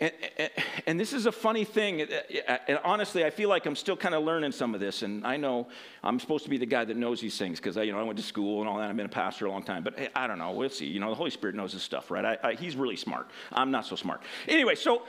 And, 0.00 0.12
and, 0.36 0.50
and, 0.86 1.00
this 1.00 1.12
is 1.12 1.26
a 1.26 1.32
funny 1.32 1.64
thing. 1.64 2.02
And 2.68 2.78
honestly, 2.84 3.24
I 3.24 3.30
feel 3.30 3.48
like 3.48 3.66
I'm 3.66 3.74
still 3.74 3.96
kind 3.96 4.14
of 4.14 4.22
learning 4.22 4.52
some 4.52 4.74
of 4.74 4.80
this. 4.80 5.02
And 5.02 5.26
I 5.26 5.36
know 5.38 5.66
I'm 6.04 6.20
supposed 6.20 6.44
to 6.44 6.50
be 6.50 6.58
the 6.58 6.66
guy 6.66 6.84
that 6.84 6.96
knows 6.96 7.20
these 7.20 7.36
things 7.36 7.58
because 7.58 7.76
I, 7.76 7.82
you 7.82 7.92
know, 7.92 7.98
I 7.98 8.02
went 8.02 8.18
to 8.18 8.24
school 8.24 8.60
and 8.60 8.68
all 8.68 8.76
that. 8.76 8.88
I've 8.88 8.96
been 8.96 9.06
a 9.06 9.08
pastor 9.08 9.46
a 9.46 9.50
long 9.50 9.64
time. 9.64 9.82
But 9.82 9.98
I 10.14 10.26
don't 10.26 10.38
know. 10.38 10.52
We'll 10.52 10.68
see. 10.68 10.86
You 10.86 11.00
know, 11.00 11.08
the 11.08 11.16
Holy 11.16 11.30
Spirit 11.30 11.56
knows 11.56 11.72
his 11.72 11.82
stuff, 11.82 12.10
right? 12.10 12.24
I, 12.24 12.50
I, 12.50 12.54
he's 12.54 12.76
really 12.76 12.96
smart. 12.96 13.28
I'm 13.50 13.70
not 13.70 13.86
so 13.86 13.96
smart. 13.96 14.22
Anyway, 14.46 14.76
so 14.76 15.02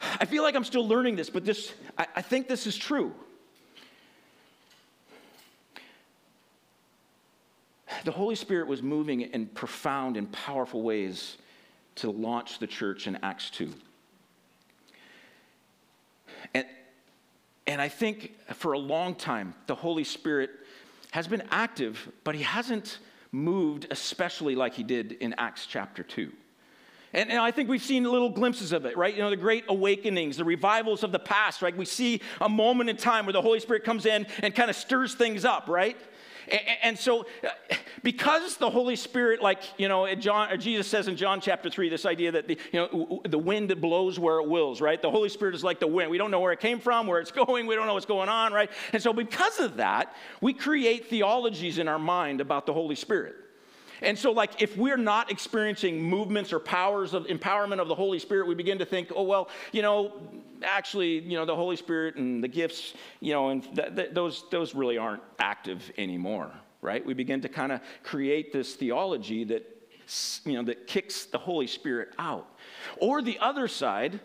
I 0.00 0.24
feel 0.24 0.44
like 0.44 0.54
I'm 0.54 0.64
still 0.64 0.86
learning 0.86 1.16
this, 1.16 1.28
but 1.28 1.44
this, 1.44 1.74
I 1.98 2.22
think 2.22 2.48
this 2.48 2.66
is 2.66 2.76
true. 2.76 3.12
The 8.06 8.12
Holy 8.12 8.36
Spirit 8.36 8.68
was 8.68 8.84
moving 8.84 9.22
in 9.22 9.46
profound 9.46 10.16
and 10.16 10.30
powerful 10.30 10.80
ways 10.80 11.38
to 11.96 12.08
launch 12.08 12.60
the 12.60 12.66
church 12.66 13.08
in 13.08 13.18
Acts 13.20 13.50
2. 13.50 13.72
And, 16.54 16.66
and 17.66 17.82
I 17.82 17.88
think 17.88 18.32
for 18.54 18.74
a 18.74 18.78
long 18.78 19.16
time, 19.16 19.54
the 19.66 19.74
Holy 19.74 20.04
Spirit 20.04 20.50
has 21.10 21.26
been 21.26 21.42
active, 21.50 22.08
but 22.22 22.36
he 22.36 22.44
hasn't 22.44 22.98
moved 23.32 23.88
especially 23.90 24.54
like 24.54 24.74
he 24.74 24.84
did 24.84 25.12
in 25.12 25.34
Acts 25.36 25.66
chapter 25.66 26.04
2. 26.04 26.30
And, 27.12 27.28
and, 27.30 27.40
I 27.40 27.50
think 27.50 27.68
we've 27.68 27.82
seen 27.82 28.04
little 28.04 28.30
glimpses 28.30 28.70
of 28.70 28.84
it, 28.84 28.96
right? 28.96 29.14
You 29.14 29.22
know, 29.22 29.30
the 29.30 29.36
great 29.36 29.64
awakenings, 29.68 30.36
the 30.36 30.44
revivals 30.44 31.02
of 31.02 31.10
the 31.10 31.18
past, 31.18 31.60
right? 31.60 31.76
We 31.76 31.86
see 31.86 32.20
a 32.40 32.48
moment 32.48 32.88
in 32.88 32.96
time 32.96 33.26
where 33.26 33.32
the 33.32 33.42
Holy 33.42 33.58
Spirit 33.58 33.82
comes 33.82 34.06
in 34.06 34.26
and 34.42 34.54
kind 34.54 34.70
of 34.70 34.76
stirs 34.76 35.14
things 35.14 35.44
up, 35.44 35.68
right? 35.68 35.96
And 36.82 36.98
so, 36.98 37.26
uh, 37.42 37.48
because 38.02 38.56
the 38.56 38.70
Holy 38.70 38.96
Spirit, 38.96 39.42
like, 39.42 39.62
you 39.78 39.88
know, 39.88 40.14
John, 40.14 40.58
Jesus 40.60 40.86
says 40.86 41.08
in 41.08 41.16
John 41.16 41.40
chapter 41.40 41.68
3, 41.68 41.88
this 41.88 42.06
idea 42.06 42.32
that 42.32 42.46
the, 42.46 42.58
you 42.72 42.80
know, 42.80 43.20
the 43.28 43.38
wind 43.38 43.80
blows 43.80 44.18
where 44.18 44.38
it 44.38 44.48
wills, 44.48 44.80
right? 44.80 45.00
The 45.00 45.10
Holy 45.10 45.28
Spirit 45.28 45.54
is 45.54 45.64
like 45.64 45.80
the 45.80 45.86
wind. 45.86 46.10
We 46.10 46.18
don't 46.18 46.30
know 46.30 46.40
where 46.40 46.52
it 46.52 46.60
came 46.60 46.78
from, 46.78 47.06
where 47.06 47.20
it's 47.20 47.30
going, 47.46 47.66
we 47.66 47.74
don't 47.74 47.86
know 47.86 47.94
what's 47.94 48.06
going 48.06 48.28
on, 48.28 48.52
right? 48.52 48.70
And 48.92 49.02
so, 49.02 49.12
because 49.12 49.60
of 49.60 49.76
that, 49.76 50.14
we 50.40 50.52
create 50.52 51.08
theologies 51.08 51.78
in 51.78 51.88
our 51.88 51.98
mind 51.98 52.40
about 52.40 52.66
the 52.66 52.72
Holy 52.72 52.96
Spirit. 52.96 53.36
And 54.02 54.18
so, 54.18 54.32
like, 54.32 54.62
if 54.62 54.76
we're 54.76 54.96
not 54.96 55.30
experiencing 55.30 56.02
movements 56.02 56.52
or 56.52 56.58
powers 56.58 57.14
of 57.14 57.26
empowerment 57.26 57.80
of 57.80 57.88
the 57.88 57.94
Holy 57.94 58.18
Spirit, 58.18 58.46
we 58.46 58.54
begin 58.54 58.78
to 58.78 58.84
think, 58.84 59.10
oh, 59.14 59.22
well, 59.22 59.48
you 59.72 59.82
know, 59.82 60.12
actually, 60.62 61.20
you 61.20 61.36
know, 61.36 61.44
the 61.44 61.54
Holy 61.54 61.76
Spirit 61.76 62.16
and 62.16 62.42
the 62.42 62.48
gifts, 62.48 62.94
you 63.20 63.32
know, 63.32 63.50
and 63.50 63.62
th- 63.74 63.94
th- 63.94 64.10
those, 64.12 64.44
those 64.50 64.74
really 64.74 64.98
aren't 64.98 65.22
active 65.38 65.90
anymore, 65.98 66.50
right? 66.80 67.04
We 67.04 67.14
begin 67.14 67.40
to 67.42 67.48
kind 67.48 67.72
of 67.72 67.80
create 68.02 68.52
this 68.52 68.74
theology 68.74 69.44
that, 69.44 69.64
you 70.44 70.54
know, 70.54 70.62
that 70.64 70.86
kicks 70.86 71.24
the 71.24 71.38
Holy 71.38 71.66
Spirit 71.66 72.10
out. 72.18 72.48
Or 72.98 73.22
the 73.22 73.38
other 73.38 73.68
side, 73.68 74.20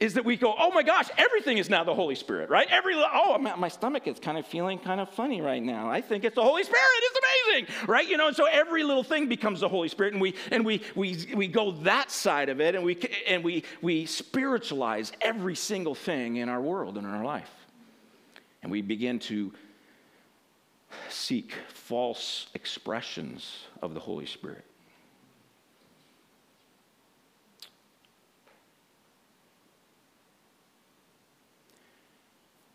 is 0.00 0.14
that 0.14 0.24
we 0.24 0.36
go, 0.36 0.54
oh 0.56 0.70
my 0.70 0.84
gosh, 0.84 1.08
everything 1.18 1.58
is 1.58 1.68
now 1.68 1.82
the 1.82 1.94
Holy 1.94 2.14
Spirit, 2.14 2.50
right? 2.50 2.68
Every 2.70 2.94
oh, 2.94 3.36
my 3.38 3.68
stomach 3.68 4.06
is 4.06 4.20
kind 4.20 4.38
of 4.38 4.46
feeling 4.46 4.78
kind 4.78 5.00
of 5.00 5.08
funny 5.10 5.40
right 5.40 5.62
now. 5.62 5.90
I 5.90 6.00
think 6.00 6.24
it's 6.24 6.36
the 6.36 6.42
Holy 6.42 6.62
Spirit. 6.62 6.84
It's 6.98 7.18
amazing, 7.18 7.86
right? 7.88 8.08
You 8.08 8.16
know, 8.16 8.28
and 8.28 8.36
so 8.36 8.44
every 8.44 8.84
little 8.84 9.02
thing 9.02 9.28
becomes 9.28 9.60
the 9.60 9.68
Holy 9.68 9.88
Spirit, 9.88 10.12
and 10.12 10.22
we 10.22 10.34
and 10.52 10.64
we 10.64 10.82
we 10.94 11.26
we 11.34 11.48
go 11.48 11.72
that 11.82 12.12
side 12.12 12.48
of 12.48 12.60
it, 12.60 12.76
and 12.76 12.84
we 12.84 12.96
and 13.26 13.42
we 13.42 13.64
we 13.82 14.06
spiritualize 14.06 15.10
every 15.20 15.56
single 15.56 15.96
thing 15.96 16.36
in 16.36 16.48
our 16.48 16.60
world 16.60 16.96
and 16.96 17.04
in 17.04 17.12
our 17.12 17.24
life, 17.24 17.50
and 18.62 18.70
we 18.70 18.82
begin 18.82 19.18
to 19.18 19.52
seek 21.08 21.54
false 21.70 22.46
expressions 22.54 23.64
of 23.82 23.94
the 23.94 24.00
Holy 24.00 24.26
Spirit. 24.26 24.64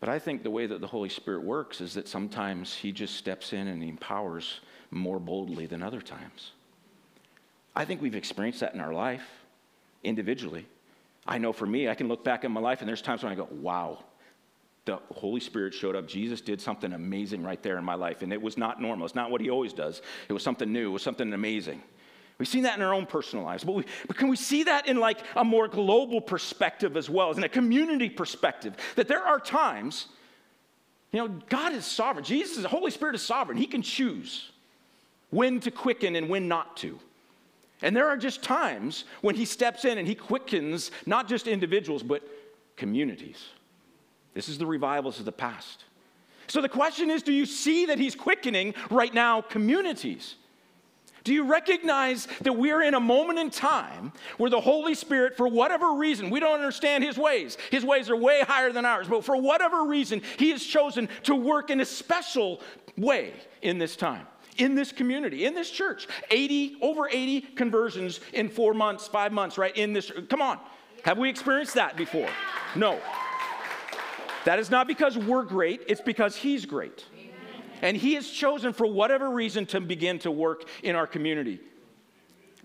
But 0.04 0.12
I 0.12 0.18
think 0.18 0.42
the 0.42 0.50
way 0.50 0.66
that 0.66 0.82
the 0.82 0.86
Holy 0.86 1.08
Spirit 1.08 1.44
works 1.44 1.80
is 1.80 1.94
that 1.94 2.08
sometimes 2.08 2.74
He 2.74 2.92
just 2.92 3.16
steps 3.16 3.54
in 3.54 3.68
and 3.68 3.82
He 3.82 3.88
empowers 3.88 4.60
more 4.90 5.18
boldly 5.18 5.64
than 5.64 5.82
other 5.82 6.02
times. 6.02 6.52
I 7.74 7.86
think 7.86 8.02
we've 8.02 8.14
experienced 8.14 8.60
that 8.60 8.74
in 8.74 8.80
our 8.80 8.92
life 8.92 9.24
individually. 10.02 10.66
I 11.26 11.38
know 11.38 11.54
for 11.54 11.64
me, 11.64 11.88
I 11.88 11.94
can 11.94 12.08
look 12.08 12.22
back 12.22 12.44
in 12.44 12.52
my 12.52 12.60
life 12.60 12.80
and 12.82 12.88
there's 12.88 13.00
times 13.00 13.22
when 13.22 13.32
I 13.32 13.34
go, 13.34 13.48
wow, 13.50 14.04
the 14.84 14.98
Holy 15.10 15.40
Spirit 15.40 15.72
showed 15.72 15.96
up. 15.96 16.06
Jesus 16.06 16.42
did 16.42 16.60
something 16.60 16.92
amazing 16.92 17.42
right 17.42 17.62
there 17.62 17.78
in 17.78 17.84
my 17.84 17.94
life. 17.94 18.20
And 18.20 18.30
it 18.30 18.42
was 18.42 18.58
not 18.58 18.82
normal. 18.82 19.06
It's 19.06 19.14
not 19.14 19.30
what 19.30 19.40
he 19.40 19.48
always 19.48 19.72
does. 19.72 20.02
It 20.28 20.34
was 20.34 20.42
something 20.42 20.70
new. 20.70 20.90
It 20.90 20.92
was 20.92 21.02
something 21.02 21.32
amazing. 21.32 21.82
We've 22.38 22.48
seen 22.48 22.64
that 22.64 22.76
in 22.76 22.82
our 22.82 22.92
own 22.92 23.06
personal 23.06 23.44
lives, 23.44 23.62
but, 23.62 23.72
we, 23.72 23.84
but 24.06 24.16
can 24.16 24.28
we 24.28 24.36
see 24.36 24.64
that 24.64 24.88
in 24.88 24.98
like 24.98 25.18
a 25.36 25.44
more 25.44 25.68
global 25.68 26.20
perspective 26.20 26.96
as 26.96 27.08
well, 27.08 27.30
as 27.30 27.38
in 27.38 27.44
a 27.44 27.48
community 27.48 28.08
perspective? 28.08 28.74
That 28.96 29.06
there 29.06 29.22
are 29.22 29.38
times, 29.38 30.06
you 31.12 31.20
know, 31.20 31.28
God 31.48 31.72
is 31.72 31.84
sovereign. 31.84 32.24
Jesus, 32.24 32.60
the 32.60 32.68
Holy 32.68 32.90
Spirit 32.90 33.14
is 33.14 33.22
sovereign. 33.22 33.56
He 33.56 33.66
can 33.66 33.82
choose 33.82 34.50
when 35.30 35.60
to 35.60 35.70
quicken 35.70 36.16
and 36.16 36.28
when 36.28 36.48
not 36.48 36.76
to. 36.78 36.98
And 37.82 37.94
there 37.94 38.08
are 38.08 38.16
just 38.16 38.42
times 38.42 39.04
when 39.20 39.36
He 39.36 39.44
steps 39.44 39.84
in 39.84 39.98
and 39.98 40.08
He 40.08 40.16
quickens 40.16 40.90
not 41.06 41.28
just 41.28 41.46
individuals, 41.46 42.02
but 42.02 42.22
communities. 42.76 43.44
This 44.32 44.48
is 44.48 44.58
the 44.58 44.66
revivals 44.66 45.20
of 45.20 45.24
the 45.24 45.32
past. 45.32 45.84
So 46.48 46.60
the 46.60 46.68
question 46.68 47.10
is 47.10 47.22
do 47.22 47.32
you 47.32 47.46
see 47.46 47.86
that 47.86 47.98
He's 47.98 48.16
quickening 48.16 48.74
right 48.90 49.14
now 49.14 49.40
communities? 49.40 50.34
Do 51.24 51.32
you 51.32 51.44
recognize 51.44 52.28
that 52.42 52.52
we're 52.52 52.82
in 52.82 52.92
a 52.92 53.00
moment 53.00 53.38
in 53.38 53.48
time 53.48 54.12
where 54.36 54.50
the 54.50 54.60
Holy 54.60 54.94
Spirit, 54.94 55.38
for 55.38 55.48
whatever 55.48 55.94
reason, 55.94 56.28
we 56.28 56.38
don't 56.38 56.54
understand 56.54 57.02
His 57.02 57.16
ways. 57.16 57.56
His 57.70 57.82
ways 57.82 58.10
are 58.10 58.16
way 58.16 58.42
higher 58.46 58.70
than 58.70 58.84
ours, 58.84 59.08
but 59.08 59.24
for 59.24 59.40
whatever 59.40 59.84
reason, 59.84 60.20
He 60.38 60.50
has 60.50 60.62
chosen 60.62 61.08
to 61.22 61.34
work 61.34 61.70
in 61.70 61.80
a 61.80 61.84
special 61.84 62.60
way 62.98 63.32
in 63.62 63.78
this 63.78 63.96
time, 63.96 64.26
in 64.58 64.74
this 64.74 64.92
community, 64.92 65.46
in 65.46 65.54
this 65.54 65.70
church. 65.70 66.06
80, 66.30 66.76
over 66.82 67.08
80 67.08 67.40
conversions 67.40 68.20
in 68.34 68.50
four 68.50 68.74
months, 68.74 69.08
five 69.08 69.32
months, 69.32 69.56
right? 69.56 69.74
In 69.76 69.94
this, 69.94 70.12
come 70.28 70.42
on. 70.42 70.60
Have 71.06 71.16
we 71.16 71.30
experienced 71.30 71.74
that 71.74 71.96
before? 71.96 72.28
No. 72.76 73.00
That 74.44 74.58
is 74.58 74.70
not 74.70 74.86
because 74.86 75.16
we're 75.16 75.44
great, 75.44 75.84
it's 75.88 76.02
because 76.02 76.36
He's 76.36 76.66
great. 76.66 77.06
And 77.84 77.98
He 77.98 78.14
has 78.14 78.28
chosen, 78.30 78.72
for 78.72 78.86
whatever 78.86 79.28
reason, 79.28 79.66
to 79.66 79.80
begin 79.80 80.18
to 80.20 80.30
work 80.30 80.64
in 80.82 80.96
our 80.96 81.06
community. 81.06 81.60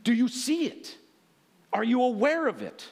Do 0.01 0.13
you 0.13 0.29
see 0.29 0.65
it? 0.65 0.95
Are 1.73 1.83
you 1.83 2.01
aware 2.01 2.47
of 2.47 2.61
it? 2.61 2.87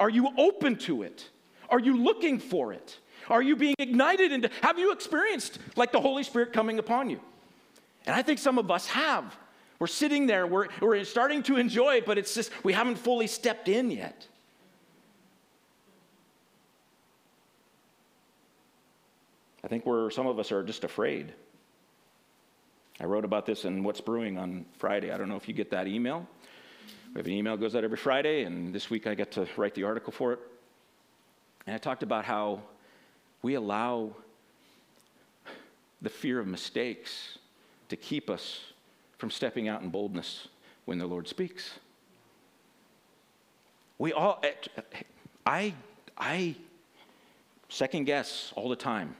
Are 0.00 0.10
you 0.10 0.28
open 0.36 0.74
to 0.80 1.04
it? 1.04 1.28
Are 1.70 1.78
you 1.78 1.96
looking 1.96 2.40
for 2.40 2.72
it? 2.72 2.98
Are 3.30 3.40
you 3.40 3.54
being 3.54 3.76
ignited 3.78 4.32
into 4.32 4.50
have 4.60 4.76
you 4.76 4.90
experienced 4.90 5.60
like 5.76 5.92
the 5.92 6.00
Holy 6.00 6.24
Spirit 6.24 6.52
coming 6.52 6.80
upon 6.80 7.10
you? 7.10 7.20
And 8.06 8.16
I 8.16 8.22
think 8.22 8.40
some 8.40 8.58
of 8.58 8.72
us 8.72 8.88
have. 8.88 9.36
We're 9.78 9.86
sitting 9.86 10.26
there, 10.26 10.48
we're, 10.48 10.66
we're 10.80 11.04
starting 11.04 11.44
to 11.44 11.58
enjoy 11.58 11.98
it, 11.98 12.06
but 12.06 12.18
it's 12.18 12.34
just 12.34 12.50
we 12.64 12.72
haven't 12.72 12.96
fully 12.96 13.28
stepped 13.28 13.68
in 13.68 13.92
yet. 13.92 14.26
I 19.62 19.68
think 19.68 19.86
we're 19.86 20.10
some 20.10 20.26
of 20.26 20.40
us 20.40 20.50
are 20.50 20.64
just 20.64 20.82
afraid. 20.82 21.32
I 23.00 23.04
wrote 23.04 23.24
about 23.24 23.46
this 23.46 23.64
in 23.64 23.84
What's 23.84 24.00
Brewing 24.00 24.38
on 24.38 24.64
Friday. 24.78 25.12
I 25.12 25.18
don't 25.18 25.28
know 25.28 25.36
if 25.36 25.46
you 25.46 25.54
get 25.54 25.70
that 25.70 25.86
email. 25.86 26.26
We 27.14 27.20
have 27.20 27.26
an 27.26 27.32
email 27.32 27.56
that 27.56 27.60
goes 27.60 27.76
out 27.76 27.84
every 27.84 27.96
Friday, 27.96 28.42
and 28.42 28.74
this 28.74 28.90
week 28.90 29.06
I 29.06 29.14
get 29.14 29.30
to 29.32 29.46
write 29.56 29.74
the 29.74 29.84
article 29.84 30.12
for 30.12 30.32
it. 30.32 30.40
And 31.66 31.74
I 31.74 31.78
talked 31.78 32.02
about 32.02 32.24
how 32.24 32.60
we 33.40 33.54
allow 33.54 34.16
the 36.02 36.10
fear 36.10 36.40
of 36.40 36.48
mistakes 36.48 37.38
to 37.88 37.96
keep 37.96 38.28
us 38.28 38.60
from 39.16 39.30
stepping 39.30 39.68
out 39.68 39.82
in 39.82 39.90
boldness 39.90 40.48
when 40.84 40.98
the 40.98 41.06
Lord 41.06 41.28
speaks. 41.28 41.78
We 43.98 44.12
all, 44.12 44.42
I, 45.46 45.72
I 46.16 46.56
second 47.68 48.04
guess 48.04 48.52
all 48.56 48.68
the 48.68 48.76
time 48.76 49.14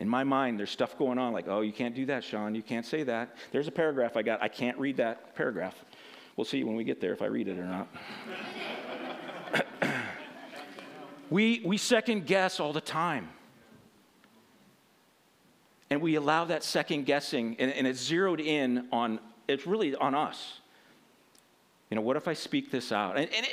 in 0.00 0.08
my 0.08 0.24
mind, 0.24 0.58
there's 0.58 0.70
stuff 0.70 0.96
going 0.98 1.18
on 1.18 1.34
like, 1.34 1.46
oh, 1.46 1.60
you 1.60 1.72
can't 1.72 1.94
do 1.94 2.06
that, 2.06 2.24
Sean. 2.24 2.54
You 2.54 2.62
can't 2.62 2.86
say 2.86 3.02
that. 3.02 3.36
There's 3.52 3.68
a 3.68 3.72
paragraph 3.72 4.16
I 4.16 4.22
got. 4.22 4.42
I 4.42 4.48
can't 4.48 4.78
read 4.78 4.96
that 4.96 5.36
paragraph. 5.36 5.74
We'll 6.36 6.46
see 6.46 6.64
when 6.64 6.74
we 6.74 6.84
get 6.84 7.02
there 7.02 7.12
if 7.12 7.20
I 7.20 7.26
read 7.26 7.48
it 7.48 7.58
or 7.58 7.66
not. 7.66 7.88
we, 11.30 11.60
we 11.66 11.76
second 11.76 12.26
guess 12.26 12.60
all 12.60 12.72
the 12.72 12.80
time. 12.80 13.28
And 15.90 16.00
we 16.00 16.14
allow 16.14 16.46
that 16.46 16.64
second 16.64 17.04
guessing, 17.04 17.56
and, 17.58 17.70
and 17.70 17.86
it's 17.86 18.00
zeroed 18.00 18.40
in 18.40 18.88
on, 18.92 19.20
it's 19.48 19.66
really 19.66 19.94
on 19.96 20.14
us. 20.14 20.60
You 21.90 21.96
know, 21.96 22.00
what 22.00 22.16
if 22.16 22.26
I 22.26 22.32
speak 22.32 22.70
this 22.70 22.90
out? 22.90 23.18
And, 23.18 23.28
and 23.34 23.46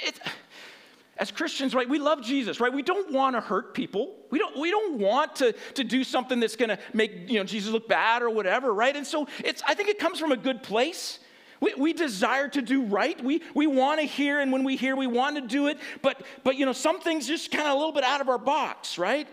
as 1.18 1.32
Christians, 1.32 1.74
right, 1.74 1.90
we 1.90 2.00
love 2.00 2.22
Jesus, 2.22 2.60
right? 2.60 2.72
We 2.72 2.84
don't 2.84 3.12
want 3.12 3.36
to 3.36 3.42
hurt 3.42 3.74
people. 3.74 4.16
We 4.30 4.40
don't, 4.40 4.58
we 4.58 4.70
don't 4.70 5.00
want 5.00 5.36
to, 5.38 5.54
to 5.74 5.84
do 5.84 6.04
something 6.04 6.40
that's 6.40 6.56
going 6.56 6.70
to 6.70 6.80
make, 6.94 7.30
you 7.30 7.40
know, 7.40 7.44
Jesus 7.44 7.72
look 7.72 7.88
bad 7.88 8.22
or 8.22 8.30
whatever, 8.30 8.74
right? 8.74 8.96
And 8.96 9.06
so 9.06 9.28
it's, 9.44 9.62
I 9.68 9.74
think 9.74 9.90
it 9.90 10.00
comes 10.00 10.20
from 10.20 10.32
a 10.32 10.38
good 10.38 10.62
place. 10.64 11.20
We, 11.60 11.74
we 11.74 11.94
desire 11.94 12.48
to 12.50 12.62
do 12.62 12.84
right. 12.84 13.22
We, 13.24 13.42
we 13.56 13.66
want 13.66 14.00
to 14.00 14.06
hear, 14.06 14.40
and 14.40 14.52
when 14.52 14.64
we 14.64 14.76
hear, 14.76 14.96
we 14.96 15.08
want 15.08 15.38
to 15.38 15.42
do 15.42 15.68
it. 15.68 15.80
But, 16.02 16.22
but 16.44 16.56
you 16.56 16.66
know, 16.66 16.74
some 16.74 17.00
things 17.00 17.28
just 17.28 17.52
kind 17.52 17.68
of 17.68 17.74
a 17.74 17.78
little 17.78 17.94
bit 17.94 18.04
out 18.04 18.22
of 18.22 18.30
our 18.30 18.38
box, 18.38 19.00
right? 19.00 19.28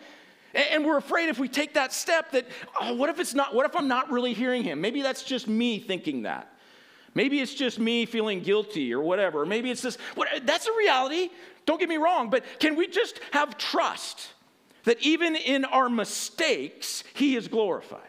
And, 0.55 0.65
and 0.71 0.85
we're 0.87 0.97
afraid 0.97 1.29
if 1.29 1.39
we 1.39 1.49
take 1.49 1.75
that 1.75 1.93
step 1.93 2.31
that, 2.31 2.47
oh, 2.81 2.95
what 2.95 3.11
if 3.11 3.21
it's 3.21 3.35
not, 3.35 3.55
what 3.55 3.67
if 3.67 3.77
I'm 3.77 3.89
not 3.89 4.11
really 4.11 4.33
hearing 4.33 4.63
him? 4.63 4.81
Maybe 4.81 5.03
that's 5.03 5.23
just 5.23 5.49
me 5.49 5.81
thinking 5.81 6.23
that. 6.23 6.51
Maybe 7.15 7.41
it's 7.41 7.55
just 7.55 7.79
me 7.79 8.07
feeling 8.07 8.41
guilty 8.41 8.93
or 8.93 9.01
whatever. 9.01 9.47
Maybe 9.47 9.71
it's 9.71 9.83
just, 9.83 10.01
what, 10.17 10.29
that's 10.45 10.67
a 10.67 10.73
reality. 10.73 11.31
Don't 11.67 11.81
get 11.81 11.89
me 11.89 11.97
wrong, 11.97 12.31
but 12.31 12.45
can 12.61 12.77
we 12.77 12.87
just 12.87 13.21
have 13.33 13.57
trust 13.57 14.29
that 14.85 15.01
even 15.01 15.35
in 15.37 15.65
our 15.65 15.89
mistakes, 15.89 17.05
He 17.15 17.37
is 17.37 17.49
glorified? 17.49 18.01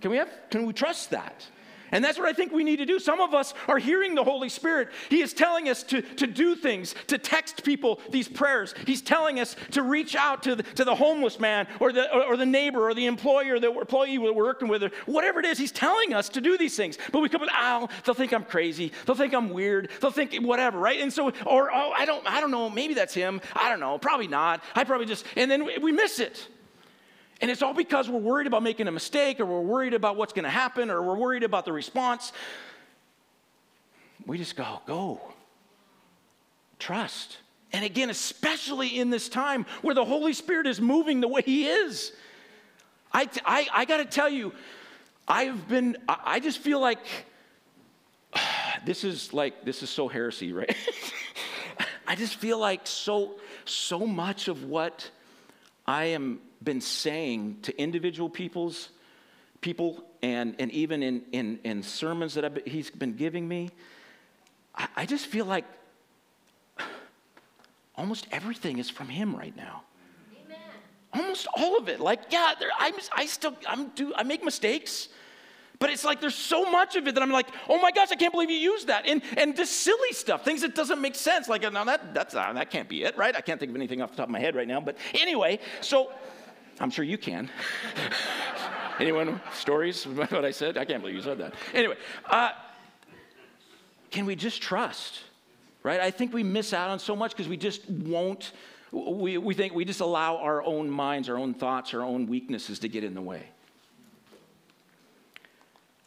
Can 0.00 0.10
we 0.10 0.16
have, 0.18 0.30
can 0.50 0.66
we 0.66 0.72
trust 0.72 1.10
that? 1.10 1.46
And 1.92 2.04
that's 2.04 2.18
what 2.18 2.28
I 2.28 2.32
think 2.32 2.52
we 2.52 2.64
need 2.64 2.76
to 2.76 2.86
do. 2.86 2.98
Some 2.98 3.20
of 3.20 3.34
us 3.34 3.54
are 3.66 3.78
hearing 3.78 4.14
the 4.14 4.24
Holy 4.24 4.48
Spirit. 4.48 4.88
He 5.08 5.20
is 5.20 5.32
telling 5.32 5.68
us 5.68 5.82
to, 5.84 6.02
to 6.02 6.26
do 6.26 6.54
things, 6.54 6.94
to 7.08 7.18
text 7.18 7.64
people 7.64 8.00
these 8.10 8.28
prayers. 8.28 8.74
He's 8.86 9.02
telling 9.02 9.40
us 9.40 9.56
to 9.72 9.82
reach 9.82 10.14
out 10.14 10.42
to 10.44 10.56
the, 10.56 10.62
to 10.62 10.84
the 10.84 10.94
homeless 10.94 11.40
man 11.40 11.66
or 11.80 11.92
the, 11.92 12.12
or, 12.14 12.24
or 12.24 12.36
the 12.36 12.46
neighbor 12.46 12.88
or 12.88 12.94
the 12.94 13.06
employer, 13.06 13.58
the 13.58 13.70
employee 13.70 14.18
we're 14.18 14.32
working 14.32 14.68
with, 14.68 14.82
or 14.82 14.90
whatever 15.06 15.40
it 15.40 15.46
is. 15.46 15.58
He's 15.58 15.72
telling 15.72 16.14
us 16.14 16.28
to 16.30 16.40
do 16.40 16.58
these 16.58 16.76
things. 16.76 16.98
But 17.12 17.20
we 17.20 17.28
come 17.28 17.40
with, 17.40 17.50
oh, 17.56 17.88
they'll 18.04 18.14
think 18.14 18.32
I'm 18.32 18.44
crazy. 18.44 18.92
They'll 19.06 19.16
think 19.16 19.34
I'm 19.34 19.50
weird. 19.50 19.90
They'll 20.00 20.10
think 20.10 20.34
whatever, 20.36 20.78
right? 20.78 21.00
And 21.00 21.12
so, 21.12 21.32
or, 21.46 21.70
oh, 21.72 21.92
I 21.96 22.04
don't, 22.04 22.26
I 22.26 22.40
don't 22.40 22.50
know. 22.50 22.68
Maybe 22.70 22.94
that's 22.94 23.14
him. 23.14 23.40
I 23.54 23.68
don't 23.68 23.80
know. 23.80 23.98
Probably 23.98 24.28
not. 24.28 24.62
I 24.74 24.84
probably 24.84 25.06
just, 25.06 25.24
and 25.36 25.50
then 25.50 25.68
we 25.82 25.92
miss 25.92 26.20
it. 26.20 26.48
And 27.40 27.50
it's 27.50 27.62
all 27.62 27.74
because 27.74 28.08
we're 28.08 28.18
worried 28.18 28.46
about 28.46 28.62
making 28.62 28.88
a 28.88 28.92
mistake 28.92 29.38
or 29.38 29.46
we're 29.46 29.60
worried 29.60 29.94
about 29.94 30.16
what's 30.16 30.32
going 30.32 30.44
to 30.44 30.50
happen 30.50 30.90
or 30.90 31.02
we're 31.02 31.16
worried 31.16 31.44
about 31.44 31.64
the 31.64 31.72
response. 31.72 32.32
We 34.26 34.38
just 34.38 34.56
go, 34.56 34.80
go. 34.86 35.20
Trust. 36.78 37.38
And 37.72 37.84
again, 37.84 38.10
especially 38.10 38.98
in 38.98 39.10
this 39.10 39.28
time 39.28 39.66
where 39.82 39.94
the 39.94 40.04
Holy 40.04 40.32
Spirit 40.32 40.66
is 40.66 40.80
moving 40.80 41.20
the 41.20 41.28
way 41.28 41.42
He 41.42 41.66
is. 41.66 42.12
I, 43.12 43.28
I, 43.44 43.68
I 43.72 43.84
got 43.84 43.98
to 43.98 44.04
tell 44.04 44.28
you, 44.28 44.52
I've 45.26 45.68
been, 45.68 45.96
I 46.08 46.40
just 46.40 46.58
feel 46.58 46.80
like 46.80 46.98
this 48.84 49.04
is 49.04 49.32
like, 49.32 49.64
this 49.64 49.82
is 49.82 49.90
so 49.90 50.08
heresy, 50.08 50.52
right? 50.52 50.74
I 52.06 52.16
just 52.16 52.36
feel 52.36 52.58
like 52.58 52.86
so, 52.86 53.32
so 53.64 54.00
much 54.00 54.48
of 54.48 54.64
what 54.64 55.10
I 55.88 56.04
am 56.04 56.40
been 56.62 56.82
saying 56.82 57.60
to 57.62 57.80
individual 57.80 58.28
people's 58.28 58.90
people 59.62 60.04
and, 60.22 60.54
and 60.58 60.70
even 60.70 61.02
in, 61.02 61.22
in, 61.32 61.58
in 61.64 61.82
sermons 61.82 62.34
that 62.34 62.52
been, 62.52 62.64
he's 62.66 62.90
been 62.90 63.14
giving 63.16 63.48
me, 63.48 63.70
I, 64.74 64.88
I 64.96 65.06
just 65.06 65.26
feel 65.26 65.46
like 65.46 65.64
almost 67.96 68.26
everything 68.30 68.78
is 68.78 68.90
from 68.90 69.08
Him 69.08 69.34
right 69.34 69.56
now. 69.56 69.82
Amen. 70.44 70.58
Almost 71.14 71.46
all 71.56 71.78
of 71.78 71.88
it. 71.88 72.00
Like, 72.00 72.20
yeah, 72.28 72.52
there, 72.60 72.68
I'm, 72.78 72.92
I 73.16 73.24
still, 73.24 73.56
I'm 73.66 73.88
do, 73.88 74.12
I 74.14 74.24
make 74.24 74.44
mistakes. 74.44 75.08
But 75.78 75.90
it's 75.90 76.04
like 76.04 76.20
there's 76.20 76.34
so 76.34 76.68
much 76.70 76.96
of 76.96 77.06
it 77.06 77.14
that 77.14 77.22
I'm 77.22 77.30
like, 77.30 77.46
oh 77.68 77.80
my 77.80 77.92
gosh, 77.92 78.08
I 78.10 78.16
can't 78.16 78.32
believe 78.32 78.50
you 78.50 78.56
used 78.56 78.88
that. 78.88 79.06
And, 79.06 79.22
and 79.36 79.56
this 79.56 79.70
silly 79.70 80.12
stuff, 80.12 80.44
things 80.44 80.62
that 80.62 80.74
doesn't 80.74 81.00
make 81.00 81.14
sense. 81.14 81.48
Like, 81.48 81.62
no, 81.62 81.84
that, 81.84 82.14
that's, 82.14 82.34
uh, 82.34 82.52
that 82.52 82.70
can't 82.70 82.88
be 82.88 83.04
it, 83.04 83.16
right? 83.16 83.34
I 83.36 83.40
can't 83.40 83.60
think 83.60 83.70
of 83.70 83.76
anything 83.76 84.02
off 84.02 84.10
the 84.10 84.16
top 84.16 84.26
of 84.26 84.32
my 84.32 84.40
head 84.40 84.56
right 84.56 84.66
now. 84.66 84.80
But 84.80 84.96
anyway, 85.14 85.60
so 85.80 86.10
I'm 86.80 86.90
sure 86.90 87.04
you 87.04 87.16
can. 87.16 87.48
Anyone, 88.98 89.40
stories 89.52 90.04
about 90.06 90.32
what 90.32 90.44
I 90.44 90.50
said? 90.50 90.76
I 90.76 90.84
can't 90.84 91.00
believe 91.00 91.14
you 91.14 91.22
said 91.22 91.38
that. 91.38 91.54
Anyway, 91.72 91.96
uh, 92.26 92.50
can 94.10 94.26
we 94.26 94.34
just 94.34 94.60
trust? 94.60 95.20
Right? 95.84 96.00
I 96.00 96.10
think 96.10 96.34
we 96.34 96.42
miss 96.42 96.72
out 96.72 96.90
on 96.90 96.98
so 96.98 97.14
much 97.14 97.30
because 97.30 97.48
we 97.48 97.56
just 97.56 97.88
won't, 97.88 98.50
we, 98.90 99.38
we 99.38 99.54
think 99.54 99.74
we 99.74 99.84
just 99.84 100.00
allow 100.00 100.38
our 100.38 100.60
own 100.64 100.90
minds, 100.90 101.28
our 101.28 101.38
own 101.38 101.54
thoughts, 101.54 101.94
our 101.94 102.02
own 102.02 102.26
weaknesses 102.26 102.80
to 102.80 102.88
get 102.88 103.04
in 103.04 103.14
the 103.14 103.22
way. 103.22 103.44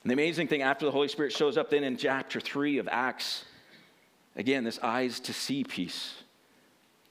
And 0.03 0.09
the 0.09 0.13
amazing 0.13 0.47
thing, 0.47 0.61
after 0.63 0.85
the 0.85 0.91
Holy 0.91 1.07
Spirit 1.07 1.31
shows 1.31 1.57
up 1.57 1.69
then 1.69 1.83
in 1.83 1.95
chapter 1.95 2.39
3 2.39 2.79
of 2.79 2.87
Acts, 2.91 3.45
again, 4.35 4.63
this 4.63 4.79
eyes 4.79 5.19
to 5.21 5.33
see 5.33 5.63
piece, 5.63 6.15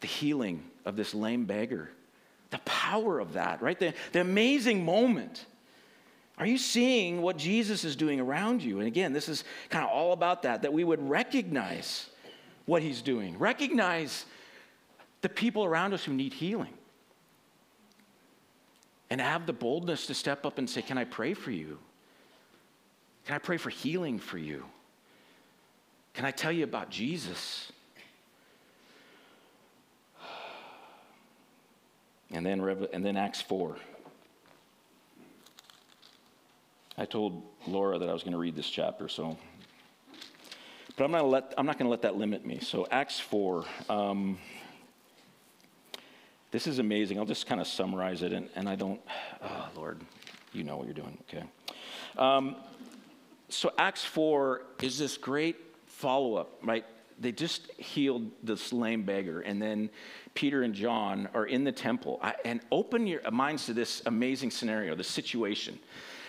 the 0.01 0.09
healing 0.09 0.65
of 0.85 0.97
this 0.97 1.15
lame 1.15 1.45
beggar, 1.45 1.91
the 2.51 2.59
power 2.59 3.21
of 3.21 3.35
that, 3.35 3.63
right? 3.63 3.79
The, 3.79 3.95
the 4.13 4.21
amazing 4.21 4.85
moment. 4.85 5.47
Are 6.37 6.47
you 6.47 6.59
seeing 6.59 7.23
what 7.23 7.37
Jesus 7.37 7.85
is 7.85 7.95
doing 7.95 8.19
around 8.19 8.63
you? 8.63 8.79
And 8.79 8.89
again, 8.89 9.13
this 9.13 9.29
is 9.29 9.45
kind 9.69 9.85
of 9.85 9.91
all 9.91 10.13
about 10.13 10.43
that, 10.43 10.63
that 10.63 10.73
we 10.73 10.83
would 10.83 11.09
recognize 11.09 12.09
what 12.67 12.83
he's 12.83 13.03
doing, 13.03 13.39
recognize 13.39 14.25
the 15.21 15.29
people 15.29 15.65
around 15.65 15.93
us 15.93 16.03
who 16.03 16.13
need 16.13 16.33
healing, 16.33 16.73
and 19.11 19.21
have 19.21 19.47
the 19.47 19.53
boldness 19.53 20.07
to 20.07 20.15
step 20.15 20.47
up 20.47 20.59
and 20.59 20.69
say, 20.69 20.83
Can 20.83 20.99
I 20.99 21.05
pray 21.05 21.35
for 21.35 21.51
you? 21.51 21.79
Can 23.27 23.35
I 23.35 23.39
pray 23.39 23.57
for 23.57 23.71
healing 23.71 24.19
for 24.19 24.39
you? 24.39 24.65
Can 26.15 26.25
I 26.25 26.31
tell 26.31 26.53
you 26.53 26.65
about 26.65 26.91
Jesus? 26.91 27.71
And 32.33 32.47
then, 32.47 32.61
and 32.93 33.05
then 33.05 33.17
Acts 33.17 33.41
4. 33.41 33.77
I 36.97 37.05
told 37.05 37.43
Laura 37.67 37.99
that 37.99 38.09
I 38.09 38.13
was 38.13 38.23
going 38.23 38.35
to 38.35 38.39
read 38.39 38.55
this 38.55 38.69
chapter, 38.69 39.09
so. 39.09 39.37
But 40.97 41.05
I'm, 41.05 41.13
let, 41.31 41.55
I'm 41.57 41.67
not 41.67 41.79
going 41.79 41.87
to 41.87 41.91
let 41.91 42.03
that 42.03 42.17
limit 42.17 42.45
me. 42.45 42.61
So, 42.61 42.87
Acts 42.91 43.19
4. 43.19 43.65
Um, 43.89 44.39
this 46.51 46.67
is 46.67 46.79
amazing. 46.79 47.19
I'll 47.19 47.25
just 47.25 47.47
kind 47.47 47.61
of 47.61 47.67
summarize 47.67 48.23
it, 48.23 48.33
and, 48.33 48.49
and 48.55 48.69
I 48.69 48.77
don't. 48.77 49.01
Oh, 49.43 49.69
Lord, 49.75 50.01
you 50.53 50.63
know 50.63 50.77
what 50.77 50.87
you're 50.87 50.95
doing, 50.95 51.17
okay? 51.29 51.45
Um, 52.19 52.57
so 53.51 53.73
Acts 53.79 54.05
4 54.05 54.63
is 54.83 54.99
this 54.99 55.17
great 55.17 55.57
follow 55.87 56.37
up, 56.37 56.59
right? 56.63 56.85
They 57.19 57.33
just 57.33 57.71
healed 57.73 58.31
this 58.43 58.73
lame 58.73 59.03
beggar, 59.03 59.41
and 59.41 59.61
then 59.61 59.91
Peter 60.35 60.63
and 60.63 60.73
John 60.75 61.29
are 61.35 61.45
in 61.45 61.65
the 61.65 61.73
temple. 61.73 62.23
and 62.45 62.61
open 62.73 63.07
your 63.07 63.29
minds 63.31 63.67
to 63.67 63.75
this 63.75 64.03
amazing 64.07 64.51
scenario, 64.51 64.95
the 64.95 65.05
situation. 65.05 65.79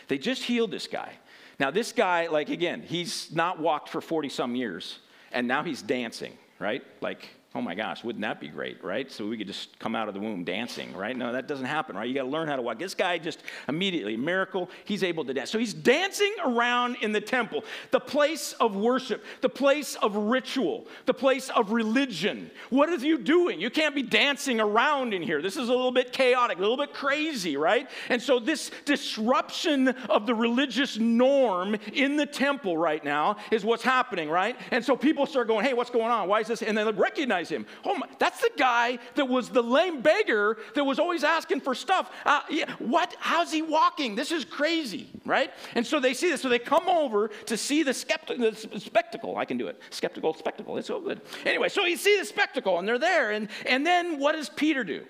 They 0.09 0.17
just 0.17 0.43
healed 0.43 0.71
this 0.71 0.87
guy. 0.87 1.13
Now, 1.59 1.71
this 1.71 1.91
guy, 1.91 2.27
like, 2.27 2.49
again, 2.49 2.81
he's 2.81 3.31
not 3.31 3.59
walked 3.59 3.87
for 3.87 4.01
40 4.01 4.29
some 4.29 4.55
years, 4.55 4.99
and 5.31 5.47
now 5.47 5.63
he's 5.63 5.81
dancing, 5.81 6.33
right? 6.59 6.83
Like, 6.99 7.29
Oh 7.53 7.61
my 7.61 7.75
gosh, 7.75 8.01
wouldn't 8.01 8.21
that 8.21 8.39
be 8.39 8.47
great, 8.47 8.81
right? 8.81 9.11
So 9.11 9.27
we 9.27 9.37
could 9.37 9.47
just 9.47 9.77
come 9.77 9.93
out 9.93 10.07
of 10.07 10.13
the 10.13 10.21
womb 10.21 10.45
dancing, 10.45 10.95
right? 10.95 11.17
No, 11.17 11.33
that 11.33 11.49
doesn't 11.49 11.65
happen, 11.65 11.97
right? 11.97 12.07
You 12.07 12.13
got 12.13 12.23
to 12.23 12.29
learn 12.29 12.47
how 12.47 12.55
to 12.55 12.61
walk. 12.61 12.79
This 12.79 12.93
guy 12.93 13.17
just 13.17 13.43
immediately, 13.67 14.15
miracle, 14.15 14.69
he's 14.85 15.03
able 15.03 15.25
to 15.25 15.33
dance. 15.33 15.51
So 15.51 15.59
he's 15.59 15.73
dancing 15.73 16.33
around 16.45 16.95
in 17.01 17.11
the 17.11 17.19
temple, 17.19 17.65
the 17.91 17.99
place 17.99 18.53
of 18.61 18.77
worship, 18.77 19.25
the 19.41 19.49
place 19.49 19.95
of 19.95 20.15
ritual, 20.15 20.87
the 21.07 21.13
place 21.13 21.49
of 21.49 21.73
religion. 21.73 22.49
What 22.69 22.87
are 22.87 22.95
you 22.95 23.17
doing? 23.17 23.59
You 23.59 23.69
can't 23.69 23.95
be 23.95 24.03
dancing 24.03 24.61
around 24.61 25.13
in 25.13 25.21
here. 25.21 25.41
This 25.41 25.57
is 25.57 25.67
a 25.67 25.73
little 25.73 25.91
bit 25.91 26.13
chaotic, 26.13 26.57
a 26.57 26.61
little 26.61 26.77
bit 26.77 26.93
crazy, 26.93 27.57
right? 27.57 27.89
And 28.07 28.21
so 28.21 28.39
this 28.39 28.71
disruption 28.85 29.89
of 29.89 30.25
the 30.25 30.33
religious 30.33 30.97
norm 30.97 31.75
in 31.91 32.15
the 32.15 32.25
temple 32.25 32.77
right 32.77 33.03
now 33.03 33.35
is 33.51 33.65
what's 33.65 33.83
happening, 33.83 34.29
right? 34.29 34.55
And 34.71 34.85
so 34.85 34.95
people 34.95 35.25
start 35.25 35.49
going, 35.49 35.65
hey, 35.65 35.73
what's 35.73 35.89
going 35.89 36.11
on? 36.11 36.29
Why 36.29 36.39
is 36.39 36.47
this? 36.47 36.61
And 36.61 36.77
they 36.77 36.85
recognize 36.85 37.40
recognize 37.41 37.49
him. 37.49 37.65
Oh, 37.85 37.97
my, 37.97 38.07
that's 38.19 38.41
the 38.41 38.51
guy 38.57 38.99
that 39.15 39.27
was 39.27 39.49
the 39.49 39.61
lame 39.61 40.01
beggar 40.01 40.57
that 40.75 40.83
was 40.83 40.99
always 40.99 41.23
asking 41.23 41.61
for 41.61 41.75
stuff. 41.75 42.11
Uh, 42.25 42.41
yeah, 42.49 42.71
what? 42.79 43.15
How's 43.19 43.51
he 43.51 43.61
walking? 43.61 44.15
This 44.15 44.31
is 44.31 44.45
crazy, 44.45 45.07
right? 45.25 45.51
And 45.75 45.85
so 45.85 45.99
they 45.99 46.13
see 46.13 46.29
this. 46.29 46.41
So 46.41 46.49
they 46.49 46.59
come 46.59 46.87
over 46.87 47.29
to 47.45 47.57
see 47.57 47.83
the, 47.83 47.91
skepti- 47.91 48.71
the 48.71 48.79
spectacle. 48.79 49.37
I 49.37 49.45
can 49.45 49.57
do 49.57 49.67
it. 49.67 49.79
Skeptical 49.89 50.33
spectacle. 50.33 50.77
It's 50.77 50.87
so 50.87 50.99
good. 50.99 51.21
Anyway, 51.45 51.69
so 51.69 51.85
you 51.85 51.97
see 51.97 52.17
the 52.17 52.25
spectacle, 52.25 52.79
and 52.79 52.87
they're 52.87 52.99
there. 52.99 53.31
And, 53.31 53.49
and 53.65 53.85
then 53.85 54.19
what 54.19 54.33
does 54.33 54.49
Peter 54.49 54.83
do? 54.83 55.03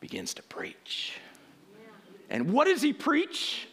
Begins 0.00 0.34
to 0.34 0.42
preach. 0.42 1.18
And 2.28 2.52
what 2.52 2.66
does 2.66 2.82
he 2.82 2.92
preach? 2.92 3.68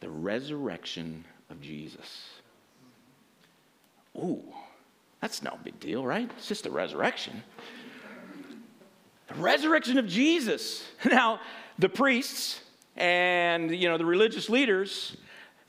The 0.00 0.10
resurrection 0.10 1.24
of 1.48 1.62
Jesus. 1.62 2.34
Ooh, 4.16 4.42
that's 5.20 5.42
no 5.42 5.58
big 5.62 5.78
deal, 5.80 6.04
right? 6.04 6.30
It's 6.36 6.48
just 6.48 6.64
the 6.64 6.70
resurrection. 6.70 7.42
The 9.28 9.34
resurrection 9.34 9.98
of 9.98 10.06
Jesus. 10.06 10.84
Now, 11.04 11.40
the 11.78 11.88
priests 11.88 12.60
and 12.96 13.74
you 13.74 13.88
know 13.88 13.98
the 13.98 14.04
religious 14.04 14.48
leaders, 14.48 15.16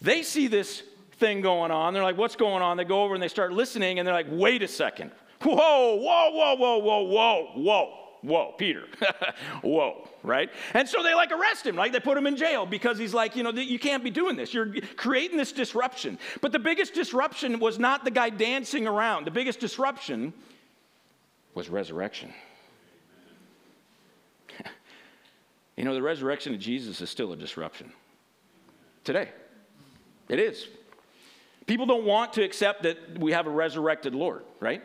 they 0.02 0.22
see 0.24 0.48
this 0.48 0.84
thing 1.14 1.42
going 1.42 1.72
on. 1.72 1.94
They're 1.94 2.04
like, 2.04 2.18
what's 2.18 2.36
going 2.36 2.62
on? 2.62 2.78
They 2.78 2.86
go 2.86 3.04
over 3.04 3.16
and 3.16 3.24
they 3.24 3.28
start 3.28 3.52
listening, 3.52 4.00
and 4.00 4.08
they're 4.08 4.14
like, 4.14 4.28
wait 4.30 4.64
a 4.64 4.68
second. 4.68 5.12
Whoa, 5.42 5.96
whoa, 5.96 6.32
whoa, 6.32 6.56
whoa, 6.56 6.78
whoa, 6.78 7.04
whoa, 7.04 7.52
whoa 7.56 8.05
whoa, 8.26 8.54
Peter, 8.58 8.86
whoa, 9.62 10.08
right? 10.24 10.50
And 10.74 10.88
so 10.88 11.04
they 11.04 11.14
like 11.14 11.32
arrest 11.32 11.66
him, 11.66 11.76
like 11.76 11.92
they 11.92 12.00
put 12.00 12.18
him 12.18 12.28
in 12.28 12.36
jail 12.36 12.66
because 12.66 12.98
he's 12.98 13.14
like, 13.14 13.36
you 13.36 13.44
know, 13.44 13.52
you 13.52 13.80
can't 13.80 14.04
be 14.04 14.10
doing 14.10 14.36
this. 14.36 14.54
You're 14.54 14.74
creating 14.96 15.38
this 15.38 15.52
disruption. 15.52 16.18
But 16.42 16.52
the 16.52 16.60
biggest 16.60 16.94
disruption 16.94 17.60
was 17.60 17.80
not 17.80 18.04
the 18.04 18.12
guy 18.12 18.30
dancing 18.30 18.88
around, 18.88 19.26
the 19.26 19.32
biggest 19.32 19.60
disruption 19.60 20.34
was 21.54 21.70
resurrection. 21.70 22.34
you 25.78 25.84
know, 25.84 25.94
the 25.94 26.02
resurrection 26.02 26.54
of 26.54 26.60
Jesus 26.60 27.02
is 27.02 27.10
still 27.10 27.32
a 27.34 27.38
disruption 27.38 27.92
today. 29.04 29.30
It 30.28 30.40
is. 30.40 30.68
People 31.68 31.86
don't 31.86 32.06
want 32.06 32.34
to 32.34 32.44
accept 32.44 32.84
that 32.84 33.18
we 33.18 33.32
have 33.32 33.48
a 33.48 33.50
resurrected 33.50 34.14
Lord, 34.14 34.44
right? 34.60 34.84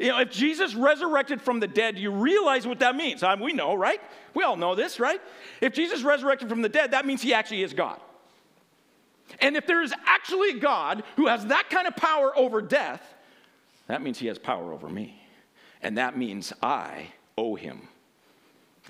You 0.00 0.08
know, 0.08 0.20
if 0.20 0.30
Jesus 0.30 0.74
resurrected 0.74 1.42
from 1.42 1.60
the 1.60 1.68
dead, 1.68 1.98
you 1.98 2.10
realize 2.10 2.66
what 2.66 2.78
that 2.78 2.96
means. 2.96 3.22
I 3.22 3.34
mean, 3.34 3.44
we 3.44 3.52
know, 3.52 3.74
right? 3.74 4.00
We 4.32 4.44
all 4.44 4.56
know 4.56 4.74
this, 4.74 4.98
right? 4.98 5.20
If 5.60 5.74
Jesus 5.74 6.02
resurrected 6.02 6.48
from 6.48 6.62
the 6.62 6.70
dead, 6.70 6.92
that 6.92 7.04
means 7.04 7.20
he 7.20 7.34
actually 7.34 7.62
is 7.62 7.74
God. 7.74 8.00
And 9.40 9.58
if 9.58 9.66
there 9.66 9.82
is 9.82 9.92
actually 10.06 10.54
God 10.54 11.02
who 11.16 11.26
has 11.26 11.44
that 11.46 11.68
kind 11.68 11.86
of 11.86 11.94
power 11.96 12.34
over 12.34 12.62
death, 12.62 13.02
that 13.88 14.00
means 14.00 14.18
he 14.18 14.26
has 14.28 14.38
power 14.38 14.72
over 14.72 14.88
me. 14.88 15.20
And 15.82 15.98
that 15.98 16.16
means 16.16 16.54
I 16.62 17.08
owe 17.36 17.54
him 17.54 17.88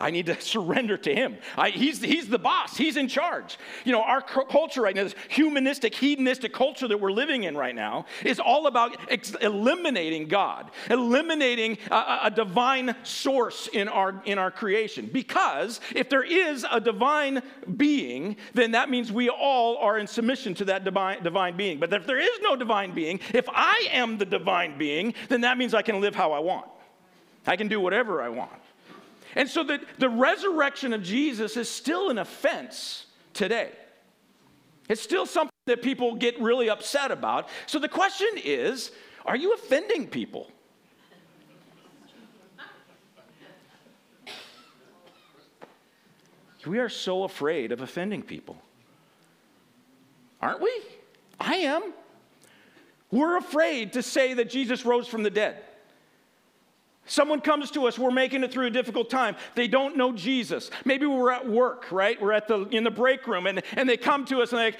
I 0.00 0.10
need 0.10 0.26
to 0.26 0.40
surrender 0.40 0.96
to 0.96 1.14
him. 1.14 1.36
I, 1.56 1.70
he's, 1.70 2.00
he's 2.00 2.28
the 2.28 2.38
boss, 2.38 2.76
he's 2.76 2.96
in 2.96 3.08
charge. 3.08 3.58
You 3.84 3.92
know, 3.92 4.02
our 4.02 4.22
culture 4.22 4.80
right 4.82 4.96
now, 4.96 5.04
this 5.04 5.14
humanistic, 5.28 5.94
hedonistic 5.94 6.52
culture 6.52 6.88
that 6.88 6.98
we're 6.98 7.12
living 7.12 7.44
in 7.44 7.56
right 7.56 7.74
now, 7.74 8.06
is 8.24 8.40
all 8.40 8.66
about 8.66 8.96
ex- 9.10 9.34
eliminating 9.42 10.28
God, 10.28 10.70
eliminating 10.88 11.78
a, 11.90 12.20
a 12.24 12.32
divine 12.34 12.96
source 13.02 13.68
in 13.72 13.88
our, 13.88 14.22
in 14.24 14.38
our 14.38 14.50
creation. 14.50 15.08
Because 15.12 15.80
if 15.94 16.08
there 16.08 16.24
is 16.24 16.64
a 16.70 16.80
divine 16.80 17.42
being, 17.76 18.36
then 18.54 18.72
that 18.72 18.88
means 18.88 19.12
we 19.12 19.28
all 19.28 19.76
are 19.78 19.98
in 19.98 20.06
submission 20.06 20.54
to 20.54 20.64
that 20.66 20.84
divine, 20.84 21.22
divine 21.22 21.56
being. 21.56 21.78
But 21.78 21.92
if 21.92 22.06
there 22.06 22.18
is 22.18 22.40
no 22.40 22.56
divine 22.56 22.94
being, 22.94 23.20
if 23.34 23.46
I 23.48 23.88
am 23.92 24.18
the 24.18 24.24
divine 24.24 24.78
being, 24.78 25.14
then 25.28 25.42
that 25.42 25.58
means 25.58 25.74
I 25.74 25.82
can 25.82 26.00
live 26.00 26.14
how 26.14 26.32
I 26.32 26.38
want. 26.38 26.66
I 27.46 27.56
can 27.56 27.68
do 27.68 27.80
whatever 27.80 28.22
I 28.22 28.28
want. 28.28 28.50
And 29.36 29.48
so 29.48 29.62
the, 29.62 29.80
the 29.98 30.08
resurrection 30.08 30.92
of 30.92 31.02
Jesus 31.02 31.56
is 31.56 31.68
still 31.68 32.10
an 32.10 32.18
offense 32.18 33.06
today. 33.32 33.70
It's 34.88 35.00
still 35.00 35.26
something 35.26 35.50
that 35.66 35.82
people 35.82 36.16
get 36.16 36.40
really 36.40 36.68
upset 36.68 37.10
about. 37.10 37.48
So 37.66 37.78
the 37.78 37.88
question 37.88 38.28
is 38.36 38.90
are 39.24 39.36
you 39.36 39.52
offending 39.54 40.08
people? 40.08 40.50
We 46.66 46.78
are 46.78 46.88
so 46.88 47.24
afraid 47.24 47.72
of 47.72 47.80
offending 47.80 48.22
people. 48.22 48.60
Aren't 50.42 50.60
we? 50.60 50.70
I 51.38 51.56
am. 51.56 51.94
We're 53.10 53.38
afraid 53.38 53.94
to 53.94 54.02
say 54.02 54.34
that 54.34 54.50
Jesus 54.50 54.84
rose 54.84 55.08
from 55.08 55.22
the 55.22 55.30
dead. 55.30 55.62
Someone 57.11 57.40
comes 57.40 57.73
to 57.73 57.88
us, 57.88 57.99
we're 57.99 58.12
making 58.12 58.44
it 58.44 58.53
through 58.53 58.66
a 58.66 58.70
difficult 58.70 59.11
time. 59.11 59.35
They 59.57 59.66
don't 59.66 59.96
know 59.96 60.12
Jesus. 60.12 60.70
Maybe 60.85 61.07
we're 61.07 61.33
at 61.33 61.44
work, 61.44 61.90
right? 61.90 62.20
We're 62.23 62.31
at 62.31 62.46
the 62.46 62.68
in 62.68 62.85
the 62.85 62.90
break 62.90 63.27
room 63.27 63.49
and, 63.49 63.64
and 63.73 63.88
they 63.88 63.96
come 63.96 64.25
to 64.27 64.42
us 64.42 64.53
and 64.53 64.61
like 64.61 64.79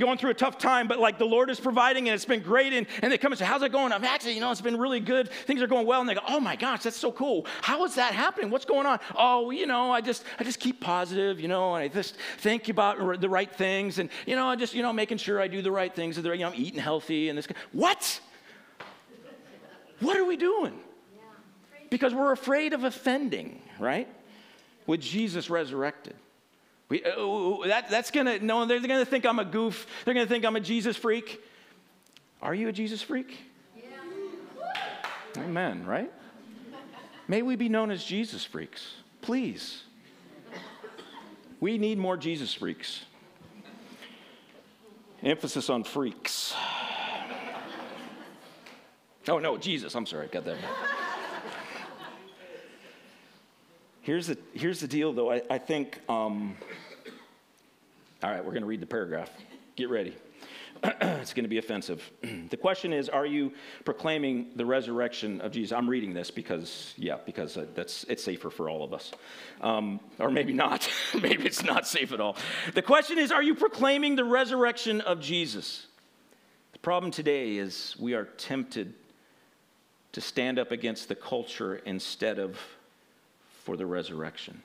going 0.00 0.18
through 0.18 0.30
a 0.30 0.34
tough 0.34 0.58
time, 0.58 0.88
but 0.88 0.98
like 0.98 1.16
the 1.16 1.26
Lord 1.26 1.48
is 1.48 1.60
providing 1.60 2.08
and 2.08 2.16
it's 2.16 2.24
been 2.24 2.42
great. 2.42 2.72
And, 2.72 2.88
and 3.02 3.12
they 3.12 3.18
come 3.18 3.30
and 3.30 3.38
say, 3.38 3.44
How's 3.44 3.62
it 3.62 3.70
going? 3.70 3.92
I'm 3.92 4.02
actually, 4.02 4.32
you 4.32 4.40
know, 4.40 4.50
it's 4.50 4.60
been 4.60 4.78
really 4.78 4.98
good. 4.98 5.28
Things 5.28 5.62
are 5.62 5.68
going 5.68 5.86
well. 5.86 6.00
And 6.00 6.08
they 6.08 6.14
go, 6.14 6.22
Oh 6.26 6.40
my 6.40 6.56
gosh, 6.56 6.82
that's 6.82 6.96
so 6.96 7.12
cool. 7.12 7.46
How 7.62 7.84
is 7.84 7.94
that 7.94 8.14
happening? 8.14 8.50
What's 8.50 8.64
going 8.64 8.86
on? 8.86 8.98
Oh, 9.14 9.52
you 9.52 9.68
know, 9.68 9.92
I 9.92 10.00
just 10.00 10.24
I 10.40 10.42
just 10.42 10.58
keep 10.58 10.80
positive, 10.80 11.38
you 11.38 11.46
know, 11.46 11.76
and 11.76 11.84
I 11.84 11.86
just 11.88 12.16
think 12.38 12.68
about 12.68 13.20
the 13.20 13.28
right 13.28 13.54
things 13.54 14.00
and 14.00 14.10
you 14.26 14.34
know, 14.34 14.48
I 14.48 14.56
just, 14.56 14.74
you 14.74 14.82
know, 14.82 14.92
making 14.92 15.18
sure 15.18 15.40
I 15.40 15.46
do 15.46 15.62
the 15.62 15.70
right 15.70 15.94
things 15.94 16.16
you 16.16 16.24
know, 16.24 16.48
I'm 16.48 16.54
eating 16.56 16.80
healthy 16.80 17.28
and 17.28 17.38
this 17.38 17.46
what? 17.70 18.20
What 20.00 20.16
are 20.16 20.24
we 20.24 20.36
doing? 20.36 20.80
Because 21.90 22.14
we're 22.14 22.32
afraid 22.32 22.72
of 22.72 22.84
offending, 22.84 23.60
right? 23.78 24.08
With 24.86 25.00
Jesus 25.00 25.50
resurrected. 25.50 26.14
We, 26.88 27.04
uh, 27.04 27.68
that, 27.68 27.90
that's 27.90 28.10
gonna, 28.10 28.38
no, 28.38 28.64
they're 28.66 28.80
gonna 28.80 29.04
think 29.04 29.26
I'm 29.26 29.38
a 29.38 29.44
goof. 29.44 29.86
They're 30.04 30.14
gonna 30.14 30.26
think 30.26 30.44
I'm 30.44 30.56
a 30.56 30.60
Jesus 30.60 30.96
freak. 30.96 31.40
Are 32.42 32.54
you 32.54 32.68
a 32.68 32.72
Jesus 32.72 33.02
freak? 33.02 33.38
Yeah. 33.76 33.82
Amen, 35.36 35.84
right? 35.86 36.10
May 37.28 37.42
we 37.42 37.54
be 37.54 37.68
known 37.68 37.90
as 37.90 38.02
Jesus 38.02 38.44
freaks, 38.44 38.94
please. 39.20 39.82
We 41.60 41.76
need 41.78 41.98
more 41.98 42.16
Jesus 42.16 42.54
freaks. 42.54 43.04
Emphasis 45.22 45.68
on 45.68 45.84
freaks. 45.84 46.54
Oh, 49.28 49.38
no, 49.38 49.58
Jesus. 49.58 49.94
I'm 49.94 50.06
sorry, 50.06 50.24
I 50.24 50.28
got 50.28 50.44
that. 50.46 50.56
Here's 54.10 54.26
the, 54.26 54.36
here's 54.54 54.80
the 54.80 54.88
deal, 54.88 55.12
though. 55.12 55.30
I, 55.30 55.40
I 55.48 55.58
think, 55.58 56.00
um, 56.08 56.56
all 58.24 58.30
right, 58.32 58.44
we're 58.44 58.50
going 58.50 58.62
to 58.62 58.66
read 58.66 58.80
the 58.80 58.86
paragraph. 58.86 59.30
Get 59.76 59.88
ready. 59.88 60.16
it's 60.82 61.32
going 61.32 61.44
to 61.44 61.48
be 61.48 61.58
offensive. 61.58 62.02
the 62.50 62.56
question 62.56 62.92
is 62.92 63.08
Are 63.08 63.24
you 63.24 63.52
proclaiming 63.84 64.50
the 64.56 64.66
resurrection 64.66 65.40
of 65.40 65.52
Jesus? 65.52 65.70
I'm 65.70 65.88
reading 65.88 66.12
this 66.12 66.28
because, 66.28 66.92
yeah, 66.96 67.18
because 67.24 67.56
uh, 67.56 67.66
that's, 67.76 68.02
it's 68.08 68.24
safer 68.24 68.50
for 68.50 68.68
all 68.68 68.82
of 68.82 68.92
us. 68.92 69.12
Um, 69.60 70.00
or 70.18 70.28
maybe 70.28 70.54
not. 70.54 70.90
maybe 71.22 71.46
it's 71.46 71.62
not 71.62 71.86
safe 71.86 72.10
at 72.10 72.20
all. 72.20 72.36
The 72.74 72.82
question 72.82 73.16
is 73.16 73.30
Are 73.30 73.44
you 73.44 73.54
proclaiming 73.54 74.16
the 74.16 74.24
resurrection 74.24 75.00
of 75.02 75.20
Jesus? 75.20 75.86
The 76.72 76.80
problem 76.80 77.12
today 77.12 77.58
is 77.58 77.94
we 77.96 78.14
are 78.14 78.24
tempted 78.24 78.92
to 80.10 80.20
stand 80.20 80.58
up 80.58 80.72
against 80.72 81.06
the 81.06 81.14
culture 81.14 81.76
instead 81.76 82.40
of 82.40 82.58
for 83.70 83.76
the 83.76 83.86
resurrection. 83.86 84.60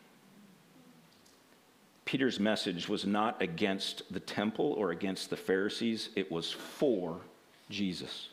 Peter's 2.06 2.40
message 2.40 2.90
was 2.90 3.06
not 3.06 3.40
against 3.40 4.02
the 4.12 4.20
temple 4.20 4.74
or 4.80 4.90
against 4.90 5.30
the 5.30 5.38
Pharisees, 5.38 6.10
it 6.16 6.32
was 6.32 6.52
for 6.52 7.22
Jesus. 7.70 8.30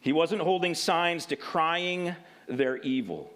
He 0.00 0.12
wasn't 0.12 0.42
holding 0.42 0.74
signs 0.74 1.24
decrying 1.24 2.14
their 2.46 2.76
evil. 2.82 3.32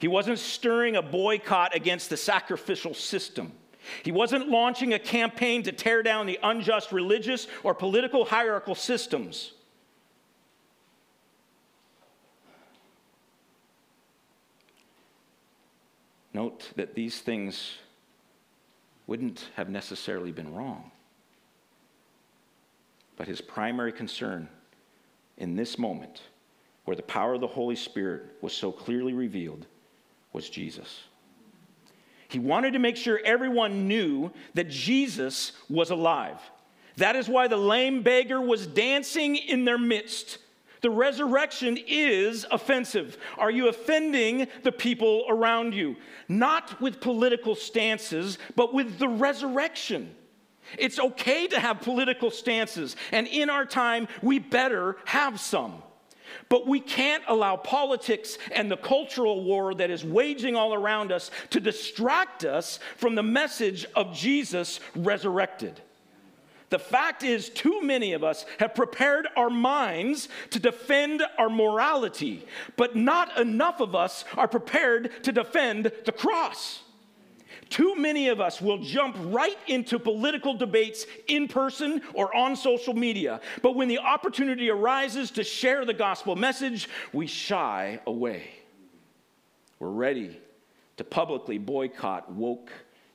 He 0.00 0.08
wasn't 0.08 0.40
stirring 0.40 0.96
a 0.96 1.02
boycott 1.02 1.76
against 1.76 2.10
the 2.10 2.16
sacrificial 2.16 2.92
system. 2.92 3.52
He 4.02 4.10
wasn't 4.10 4.48
launching 4.48 4.94
a 4.94 4.98
campaign 4.98 5.62
to 5.62 5.70
tear 5.70 6.02
down 6.02 6.26
the 6.26 6.40
unjust 6.42 6.90
religious 6.90 7.46
or 7.62 7.72
political 7.72 8.24
hierarchical 8.24 8.74
systems. 8.74 9.52
Note 16.40 16.70
that 16.76 16.94
these 16.94 17.20
things 17.20 17.76
wouldn't 19.06 19.50
have 19.56 19.68
necessarily 19.68 20.32
been 20.32 20.54
wrong. 20.54 20.90
But 23.16 23.28
his 23.28 23.42
primary 23.42 23.92
concern 23.92 24.48
in 25.36 25.54
this 25.54 25.78
moment, 25.78 26.22
where 26.86 26.96
the 26.96 27.02
power 27.02 27.34
of 27.34 27.42
the 27.42 27.46
Holy 27.46 27.76
Spirit 27.76 28.22
was 28.40 28.54
so 28.54 28.72
clearly 28.72 29.12
revealed, 29.12 29.66
was 30.32 30.48
Jesus. 30.48 31.02
He 32.28 32.38
wanted 32.38 32.72
to 32.72 32.78
make 32.78 32.96
sure 32.96 33.20
everyone 33.22 33.86
knew 33.86 34.30
that 34.54 34.70
Jesus 34.70 35.52
was 35.68 35.90
alive. 35.90 36.40
That 36.96 37.16
is 37.16 37.28
why 37.28 37.48
the 37.48 37.58
lame 37.58 38.02
beggar 38.02 38.40
was 38.40 38.66
dancing 38.66 39.36
in 39.36 39.66
their 39.66 39.76
midst 39.76 40.38
the 40.80 40.90
resurrection 40.90 41.78
is 41.86 42.46
offensive. 42.50 43.18
Are 43.38 43.50
you 43.50 43.68
offending 43.68 44.48
the 44.62 44.72
people 44.72 45.24
around 45.28 45.74
you? 45.74 45.96
Not 46.28 46.80
with 46.80 47.00
political 47.00 47.54
stances, 47.54 48.38
but 48.56 48.72
with 48.72 48.98
the 48.98 49.08
resurrection. 49.08 50.14
It's 50.78 50.98
okay 50.98 51.46
to 51.48 51.58
have 51.58 51.80
political 51.80 52.30
stances, 52.30 52.96
and 53.12 53.26
in 53.26 53.50
our 53.50 53.64
time, 53.64 54.08
we 54.22 54.38
better 54.38 54.96
have 55.04 55.40
some. 55.40 55.82
But 56.48 56.66
we 56.66 56.80
can't 56.80 57.24
allow 57.26 57.56
politics 57.56 58.38
and 58.52 58.70
the 58.70 58.76
cultural 58.76 59.42
war 59.42 59.74
that 59.74 59.90
is 59.90 60.04
waging 60.04 60.54
all 60.54 60.74
around 60.74 61.10
us 61.10 61.30
to 61.50 61.60
distract 61.60 62.44
us 62.44 62.78
from 62.96 63.16
the 63.16 63.22
message 63.22 63.84
of 63.96 64.14
Jesus 64.14 64.80
resurrected. 64.94 65.80
The 66.70 66.78
fact 66.78 67.24
is, 67.24 67.48
too 67.48 67.82
many 67.82 68.12
of 68.12 68.22
us 68.22 68.46
have 68.58 68.76
prepared 68.76 69.26
our 69.36 69.50
minds 69.50 70.28
to 70.50 70.60
defend 70.60 71.22
our 71.36 71.50
morality, 71.50 72.46
but 72.76 72.94
not 72.94 73.38
enough 73.38 73.80
of 73.80 73.96
us 73.96 74.24
are 74.36 74.48
prepared 74.48 75.24
to 75.24 75.32
defend 75.32 75.90
the 76.04 76.12
cross. 76.12 76.82
Too 77.70 77.94
many 77.96 78.28
of 78.28 78.40
us 78.40 78.60
will 78.60 78.78
jump 78.78 79.16
right 79.18 79.58
into 79.66 79.98
political 79.98 80.54
debates 80.54 81.06
in 81.28 81.48
person 81.48 82.02
or 82.14 82.34
on 82.34 82.56
social 82.56 82.94
media, 82.94 83.40
but 83.62 83.74
when 83.76 83.88
the 83.88 83.98
opportunity 83.98 84.70
arises 84.70 85.30
to 85.32 85.44
share 85.44 85.84
the 85.84 85.94
gospel 85.94 86.34
message, 86.34 86.88
we 87.12 87.26
shy 87.26 88.00
away. 88.06 88.48
We're 89.78 89.88
ready 89.88 90.40
to 90.96 91.04
publicly 91.04 91.58
boycott 91.58 92.30
woke 92.32 92.70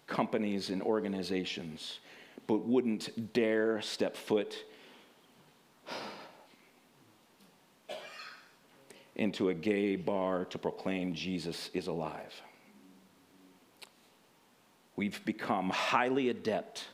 companies 0.08 0.70
and 0.70 0.82
organizations 0.82 2.00
but 2.48 2.66
wouldn't 2.66 3.34
dare 3.34 3.82
step 3.82 4.16
foot 4.16 4.64
into 9.16 9.50
a 9.50 9.54
gay 9.54 9.96
bar 9.96 10.46
to 10.46 10.58
proclaim 10.58 11.14
Jesus 11.14 11.70
is 11.74 11.88
alive. 11.88 12.42
We've 14.96 15.24
become 15.26 15.70
highly 15.70 16.30
adept 16.30 16.86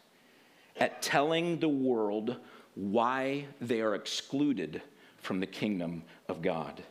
at 0.77 1.01
telling 1.01 1.59
the 1.59 1.69
world 1.69 2.37
why 2.75 3.45
they 3.59 3.81
are 3.81 3.95
excluded 3.95 4.81
from 5.17 5.39
the 5.39 5.45
kingdom 5.45 6.03
of 6.27 6.41
God. 6.41 6.81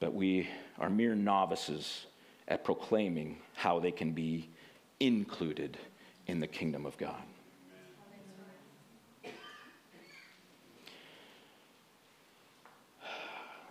But 0.00 0.14
we 0.14 0.48
are 0.78 0.90
mere 0.90 1.14
novices 1.14 2.06
at 2.48 2.64
proclaiming 2.64 3.38
how 3.54 3.78
they 3.78 3.92
can 3.92 4.12
be 4.12 4.48
included 5.00 5.78
in 6.26 6.40
the 6.40 6.46
kingdom 6.46 6.86
of 6.86 6.96
God. 6.98 7.22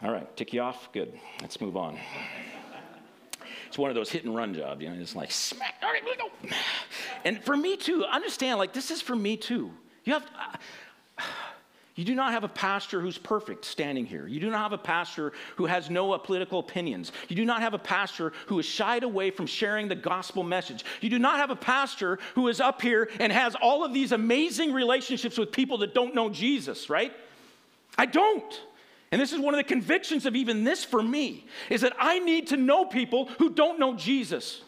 All 0.04 0.12
right, 0.12 0.36
tick 0.36 0.52
you 0.52 0.60
off? 0.60 0.89
Good. 0.92 1.18
Let's 1.42 1.62
move 1.62 1.78
on. 1.78 1.98
It's 3.68 3.78
one 3.78 3.89
of 3.89 3.96
those 3.96 4.12
hit 4.12 4.26
and 4.26 4.36
run 4.36 4.54
jobs, 4.54 4.82
you 4.82 4.89
know, 4.89 5.00
it's 5.00 5.16
like 5.16 5.32
smack, 5.32 5.76
all 5.82 5.89
right, 5.89 6.04
go. 6.18 6.30
And 7.24 7.42
for 7.44 7.56
me 7.56 7.78
too, 7.78 8.04
understand, 8.04 8.60
like, 8.60 8.74
this 8.74 8.92
is 8.92 9.02
for 9.02 9.16
me 9.16 9.38
too. 9.38 9.72
You 10.04 10.13
have, 10.13 10.26
uh, 11.18 11.24
you 11.96 12.04
do 12.04 12.16
not 12.16 12.34
have 12.34 12.44
a 12.44 12.50
pastor 12.50 13.00
who's 13.00 13.18
perfect 13.18 13.63
standing 13.63 14.06
here. 14.06 14.28
You 14.28 14.42
do 14.42 14.52
not 14.52 14.60
have 14.60 14.74
a 14.74 14.78
pastor 14.78 15.32
who 15.56 15.68
has 15.68 15.89
no 15.89 16.12
uh, 16.12 16.18
political 16.18 16.60
opinions. 16.60 17.13
You 17.30 17.38
do 17.38 17.46
not 17.46 17.62
have 17.62 17.74
a 17.74 17.80
pastor 17.80 18.34
who 18.48 18.60
is 18.60 18.66
shied 18.66 19.04
away 19.04 19.32
from 19.32 19.48
sharing 19.48 19.88
the 19.88 19.96
gospel 19.96 20.44
message. 20.44 20.84
You 21.00 21.10
do 21.10 21.18
not 21.18 21.38
have 21.38 21.50
a 21.50 21.56
pastor 21.56 22.20
who 22.36 22.50
is 22.50 22.60
up 22.60 22.82
here 22.82 23.10
and 23.20 23.32
has 23.32 23.56
all 23.56 23.86
of 23.86 23.94
these 23.94 24.12
amazing 24.12 24.74
relationships 24.74 25.38
with 25.38 25.54
people 25.54 25.78
that 25.78 25.94
don't 25.94 26.13
know 26.13 26.30
Jesus, 26.30 26.89
right? 26.89 27.13
I 27.98 28.06
don't. 28.06 28.62
And 29.13 29.21
this 29.21 29.32
is 29.32 29.39
one 29.39 29.54
of 29.54 29.60
the 29.60 29.63
convictions 29.63 30.26
of 30.26 30.36
even 30.36 30.63
this 30.63 30.84
for 30.84 31.04
me 31.04 31.45
is 31.69 31.82
that 31.82 31.93
I 31.99 32.17
need 32.17 32.47
to 32.47 32.58
know 32.58 32.84
people 32.84 33.28
who 33.38 33.52
don't 33.52 33.78
know 33.80 33.93
Jesus. 33.93 34.63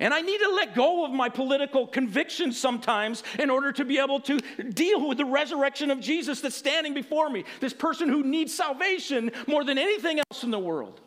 And 0.00 0.12
I 0.12 0.20
need 0.20 0.38
to 0.38 0.48
let 0.48 0.74
go 0.74 1.04
of 1.04 1.12
my 1.12 1.28
political 1.28 1.86
convictions 1.86 2.58
sometimes 2.58 3.22
in 3.38 3.48
order 3.48 3.70
to 3.70 3.84
be 3.84 4.00
able 4.00 4.18
to 4.22 4.40
deal 4.40 5.06
with 5.06 5.18
the 5.18 5.24
resurrection 5.24 5.92
of 5.92 6.00
Jesus 6.00 6.40
that's 6.40 6.56
standing 6.56 6.92
before 6.92 7.30
me. 7.30 7.44
This 7.60 7.72
person 7.72 8.08
who 8.08 8.24
needs 8.24 8.52
salvation 8.52 9.30
more 9.46 9.62
than 9.62 9.78
anything 9.78 10.18
else 10.18 10.42
in 10.42 10.50
the 10.50 10.58
world. 10.58 11.00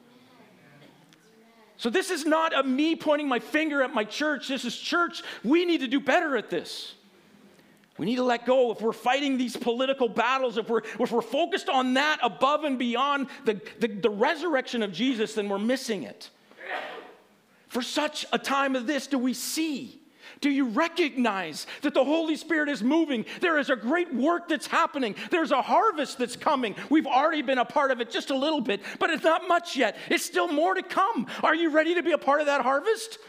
So, 1.76 1.90
this 1.90 2.10
is 2.10 2.26
not 2.26 2.58
a 2.58 2.64
me 2.64 2.96
pointing 2.96 3.28
my 3.28 3.40
finger 3.40 3.84
at 3.84 3.94
my 3.94 4.06
church. 4.06 4.48
This 4.48 4.64
is 4.64 4.78
church. 4.78 5.24
We 5.44 5.66
need 5.66 5.82
to 5.82 5.88
do 5.88 6.00
better 6.00 6.38
at 6.38 6.50
this. 6.50 6.94
We 8.00 8.06
need 8.06 8.16
to 8.16 8.24
let 8.24 8.46
go. 8.46 8.72
If 8.72 8.82
we're 8.82 8.94
fighting 8.94 9.38
these 9.38 9.58
political 9.58 10.08
battles, 10.08 10.58
if 10.58 10.70
we're, 10.70 10.84
if 11.00 11.12
we're 11.12 11.22
focused 11.22 11.68
on 11.68 11.96
that 11.96 12.20
above 12.24 12.64
and 12.64 12.80
beyond 12.80 13.28
the, 13.44 13.60
the, 13.80 13.90
the 13.90 14.10
resurrection 14.10 14.82
of 14.82 14.94
Jesus, 14.94 15.34
then 15.34 15.50
we're 15.50 15.60
missing 15.60 16.04
it. 16.04 16.30
For 17.68 17.82
such 17.82 18.26
a 18.32 18.40
time 18.40 18.78
as 18.78 18.86
this, 18.86 19.06
do 19.06 19.20
we 19.20 19.34
see? 19.34 20.02
Do 20.40 20.50
you 20.50 20.70
recognize 20.70 21.68
that 21.82 21.94
the 21.94 22.04
Holy 22.06 22.38
Spirit 22.38 22.70
is 22.70 22.82
moving? 22.82 23.26
There 23.42 23.60
is 23.60 23.70
a 23.70 23.76
great 23.76 24.14
work 24.14 24.48
that's 24.48 24.68
happening. 24.68 25.16
There's 25.30 25.52
a 25.52 25.62
harvest 25.62 26.18
that's 26.18 26.38
coming. 26.38 26.76
We've 26.90 27.06
already 27.06 27.42
been 27.42 27.58
a 27.58 27.66
part 27.66 27.92
of 27.92 28.00
it 28.00 28.10
just 28.10 28.30
a 28.30 28.38
little 28.38 28.62
bit, 28.62 28.80
but 29.00 29.10
it's 29.10 29.26
not 29.26 29.50
much 29.50 29.76
yet. 29.76 29.98
It's 30.10 30.26
still 30.26 30.48
more 30.48 30.74
to 30.74 30.84
come. 30.84 31.28
Are 31.44 31.54
you 31.54 31.70
ready 31.70 31.96
to 31.96 32.04
be 32.04 32.14
a 32.14 32.18
part 32.18 32.40
of 32.40 32.46
that 32.46 32.62
harvest? 32.62 33.20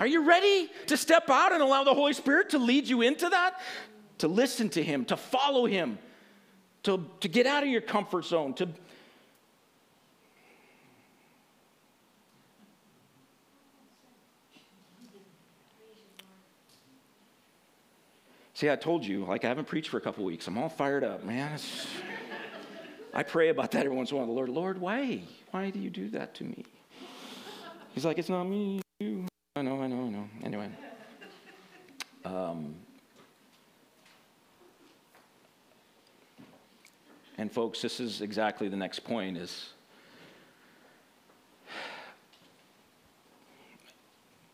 Are 0.00 0.06
you 0.06 0.26
ready 0.26 0.70
to 0.86 0.96
step 0.96 1.28
out 1.28 1.52
and 1.52 1.60
allow 1.60 1.84
the 1.84 1.92
Holy 1.92 2.14
Spirit 2.14 2.48
to 2.50 2.58
lead 2.58 2.88
you 2.88 3.02
into 3.02 3.28
that? 3.28 3.60
To 4.18 4.28
listen 4.28 4.70
to 4.70 4.82
Him, 4.82 5.04
to 5.04 5.16
follow 5.16 5.66
Him, 5.66 5.98
to, 6.84 7.04
to 7.20 7.28
get 7.28 7.44
out 7.44 7.64
of 7.64 7.68
your 7.68 7.82
comfort 7.82 8.24
zone, 8.24 8.54
to 8.54 8.68
See, 18.54 18.70
I 18.70 18.76
told 18.76 19.06
you, 19.06 19.24
like 19.24 19.44
I 19.44 19.48
haven't 19.48 19.68
preached 19.68 19.90
for 19.90 19.96
a 19.98 20.02
couple 20.02 20.24
weeks. 20.24 20.46
I'm 20.46 20.56
all 20.56 20.68
fired 20.68 21.04
up, 21.04 21.24
man. 21.24 21.52
It's, 21.52 21.86
I 23.12 23.22
pray 23.22 23.48
about 23.48 23.70
that 23.72 23.84
every 23.84 23.96
once 23.96 24.10
in 24.10 24.16
a 24.16 24.18
while. 24.18 24.26
The 24.26 24.32
Lord, 24.32 24.48
Lord, 24.50 24.80
why? 24.80 25.22
Why 25.50 25.70
do 25.70 25.78
you 25.78 25.88
do 25.88 26.08
that 26.10 26.34
to 26.36 26.44
me? 26.44 26.64
He's 27.94 28.04
like, 28.04 28.18
it's 28.18 28.28
not 28.28 28.44
me, 28.44 28.82
you. 28.98 29.29
I 29.56 29.62
know, 29.62 29.82
I 29.82 29.88
know, 29.88 30.06
I 30.06 30.08
know. 30.10 30.28
Anyway. 30.44 30.68
Um, 32.24 32.76
and 37.36 37.50
folks, 37.50 37.82
this 37.82 37.98
is 37.98 38.20
exactly 38.20 38.68
the 38.68 38.76
next 38.76 39.00
point 39.00 39.36
is 39.36 39.70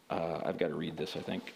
uh, 0.09 0.41
I've 0.47 0.57
got 0.57 0.69
to 0.69 0.75
read 0.75 0.97
this, 0.97 1.15
I 1.15 1.21
think. 1.21 1.53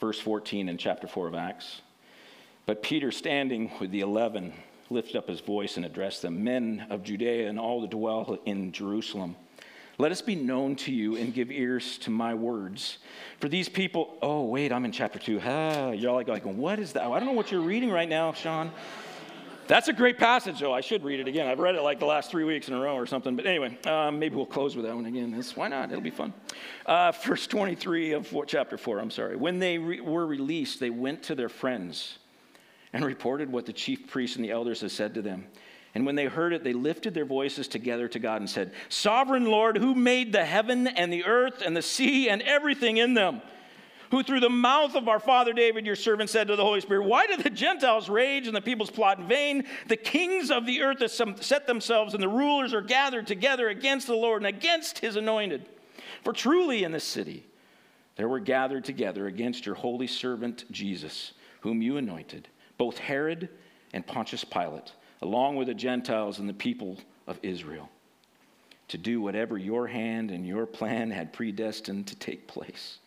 Verse 0.00 0.18
14 0.18 0.70
in 0.70 0.78
chapter 0.78 1.06
4 1.06 1.28
of 1.28 1.34
Acts. 1.34 1.82
But 2.64 2.82
Peter, 2.82 3.12
standing 3.12 3.70
with 3.78 3.90
the 3.90 4.00
eleven, 4.00 4.54
lifted 4.88 5.16
up 5.16 5.28
his 5.28 5.40
voice 5.40 5.76
and 5.76 5.84
addressed 5.84 6.22
them 6.22 6.42
Men 6.42 6.86
of 6.88 7.02
Judea 7.02 7.46
and 7.46 7.60
all 7.60 7.82
that 7.82 7.90
dwell 7.90 8.38
in 8.46 8.72
Jerusalem. 8.72 9.36
Let 10.00 10.12
us 10.12 10.22
be 10.22 10.34
known 10.34 10.76
to 10.76 10.92
you 10.92 11.16
and 11.16 11.34
give 11.34 11.50
ears 11.50 11.98
to 11.98 12.10
my 12.10 12.32
words. 12.32 12.96
For 13.38 13.50
these 13.50 13.68
people, 13.68 14.16
oh, 14.22 14.46
wait, 14.46 14.72
I'm 14.72 14.86
in 14.86 14.92
chapter 14.92 15.18
two. 15.18 15.38
Ah, 15.44 15.90
you're 15.90 16.12
like, 16.12 16.26
like, 16.26 16.44
what 16.44 16.78
is 16.78 16.94
that? 16.94 17.04
I 17.04 17.18
don't 17.18 17.26
know 17.26 17.34
what 17.34 17.52
you're 17.52 17.60
reading 17.60 17.90
right 17.90 18.08
now, 18.08 18.32
Sean. 18.32 18.72
That's 19.66 19.88
a 19.88 19.92
great 19.92 20.16
passage, 20.16 20.58
though. 20.58 20.72
I 20.72 20.80
should 20.80 21.04
read 21.04 21.20
it 21.20 21.28
again. 21.28 21.46
I've 21.46 21.58
read 21.58 21.74
it 21.74 21.82
like 21.82 21.98
the 21.98 22.06
last 22.06 22.30
three 22.30 22.44
weeks 22.44 22.66
in 22.68 22.72
a 22.72 22.80
row 22.80 22.96
or 22.96 23.04
something. 23.04 23.36
But 23.36 23.44
anyway, 23.44 23.76
um, 23.84 24.18
maybe 24.18 24.36
we'll 24.36 24.46
close 24.46 24.74
with 24.74 24.86
that 24.86 24.94
one 24.94 25.04
again. 25.04 25.32
That's, 25.32 25.54
why 25.54 25.68
not? 25.68 25.90
It'll 25.90 26.00
be 26.00 26.08
fun. 26.08 26.32
Uh, 26.86 27.12
verse 27.12 27.46
23 27.46 28.12
of 28.12 28.26
four, 28.26 28.46
chapter 28.46 28.78
4, 28.78 29.00
I'm 29.00 29.10
sorry. 29.10 29.36
When 29.36 29.58
they 29.58 29.76
re- 29.76 30.00
were 30.00 30.26
released, 30.26 30.80
they 30.80 30.88
went 30.88 31.22
to 31.24 31.34
their 31.34 31.50
friends 31.50 32.16
and 32.94 33.04
reported 33.04 33.52
what 33.52 33.66
the 33.66 33.74
chief 33.74 34.08
priests 34.08 34.36
and 34.36 34.44
the 34.46 34.50
elders 34.50 34.80
had 34.80 34.92
said 34.92 35.12
to 35.12 35.20
them. 35.20 35.44
And 35.94 36.06
when 36.06 36.14
they 36.14 36.26
heard 36.26 36.52
it, 36.52 36.62
they 36.62 36.72
lifted 36.72 37.14
their 37.14 37.24
voices 37.24 37.66
together 37.66 38.06
to 38.08 38.18
God 38.18 38.40
and 38.40 38.48
said, 38.48 38.72
Sovereign 38.88 39.46
Lord, 39.46 39.76
who 39.76 39.94
made 39.94 40.32
the 40.32 40.44
heaven 40.44 40.86
and 40.86 41.12
the 41.12 41.24
earth 41.24 41.62
and 41.64 41.76
the 41.76 41.82
sea 41.82 42.28
and 42.28 42.42
everything 42.42 42.98
in 42.98 43.14
them? 43.14 43.42
Who 44.12 44.22
through 44.24 44.40
the 44.40 44.50
mouth 44.50 44.96
of 44.96 45.08
our 45.08 45.20
father 45.20 45.52
David, 45.52 45.86
your 45.86 45.96
servant, 45.96 46.30
said 46.30 46.48
to 46.48 46.56
the 46.56 46.64
Holy 46.64 46.80
Spirit, 46.80 47.06
Why 47.06 47.26
do 47.26 47.36
the 47.36 47.50
Gentiles 47.50 48.08
rage 48.08 48.46
and 48.48 48.56
the 48.56 48.60
peoples 48.60 48.90
plot 48.90 49.20
in 49.20 49.28
vain? 49.28 49.64
The 49.86 49.96
kings 49.96 50.50
of 50.50 50.66
the 50.66 50.82
earth 50.82 51.00
have 51.00 51.44
set 51.44 51.66
themselves, 51.66 52.14
and 52.14 52.22
the 52.22 52.28
rulers 52.28 52.74
are 52.74 52.82
gathered 52.82 53.28
together 53.28 53.68
against 53.68 54.08
the 54.08 54.16
Lord 54.16 54.42
and 54.42 54.48
against 54.48 54.98
his 54.98 55.14
anointed. 55.14 55.64
For 56.24 56.32
truly 56.32 56.82
in 56.82 56.92
this 56.92 57.04
city 57.04 57.46
there 58.16 58.28
were 58.28 58.40
gathered 58.40 58.84
together 58.84 59.26
against 59.26 59.64
your 59.64 59.76
holy 59.76 60.08
servant 60.08 60.64
Jesus, 60.72 61.32
whom 61.60 61.80
you 61.80 61.96
anointed, 61.96 62.48
both 62.78 62.98
Herod 62.98 63.48
and 63.92 64.04
Pontius 64.06 64.44
Pilate 64.44 64.92
along 65.22 65.56
with 65.56 65.68
the 65.68 65.74
Gentiles 65.74 66.38
and 66.38 66.48
the 66.48 66.54
people 66.54 66.98
of 67.26 67.38
Israel, 67.42 67.88
to 68.88 68.98
do 68.98 69.20
whatever 69.20 69.56
your 69.56 69.86
hand 69.86 70.30
and 70.30 70.46
your 70.46 70.66
plan 70.66 71.10
had 71.10 71.32
predestined 71.32 72.06
to 72.08 72.16
take 72.16 72.46
place. 72.46 72.98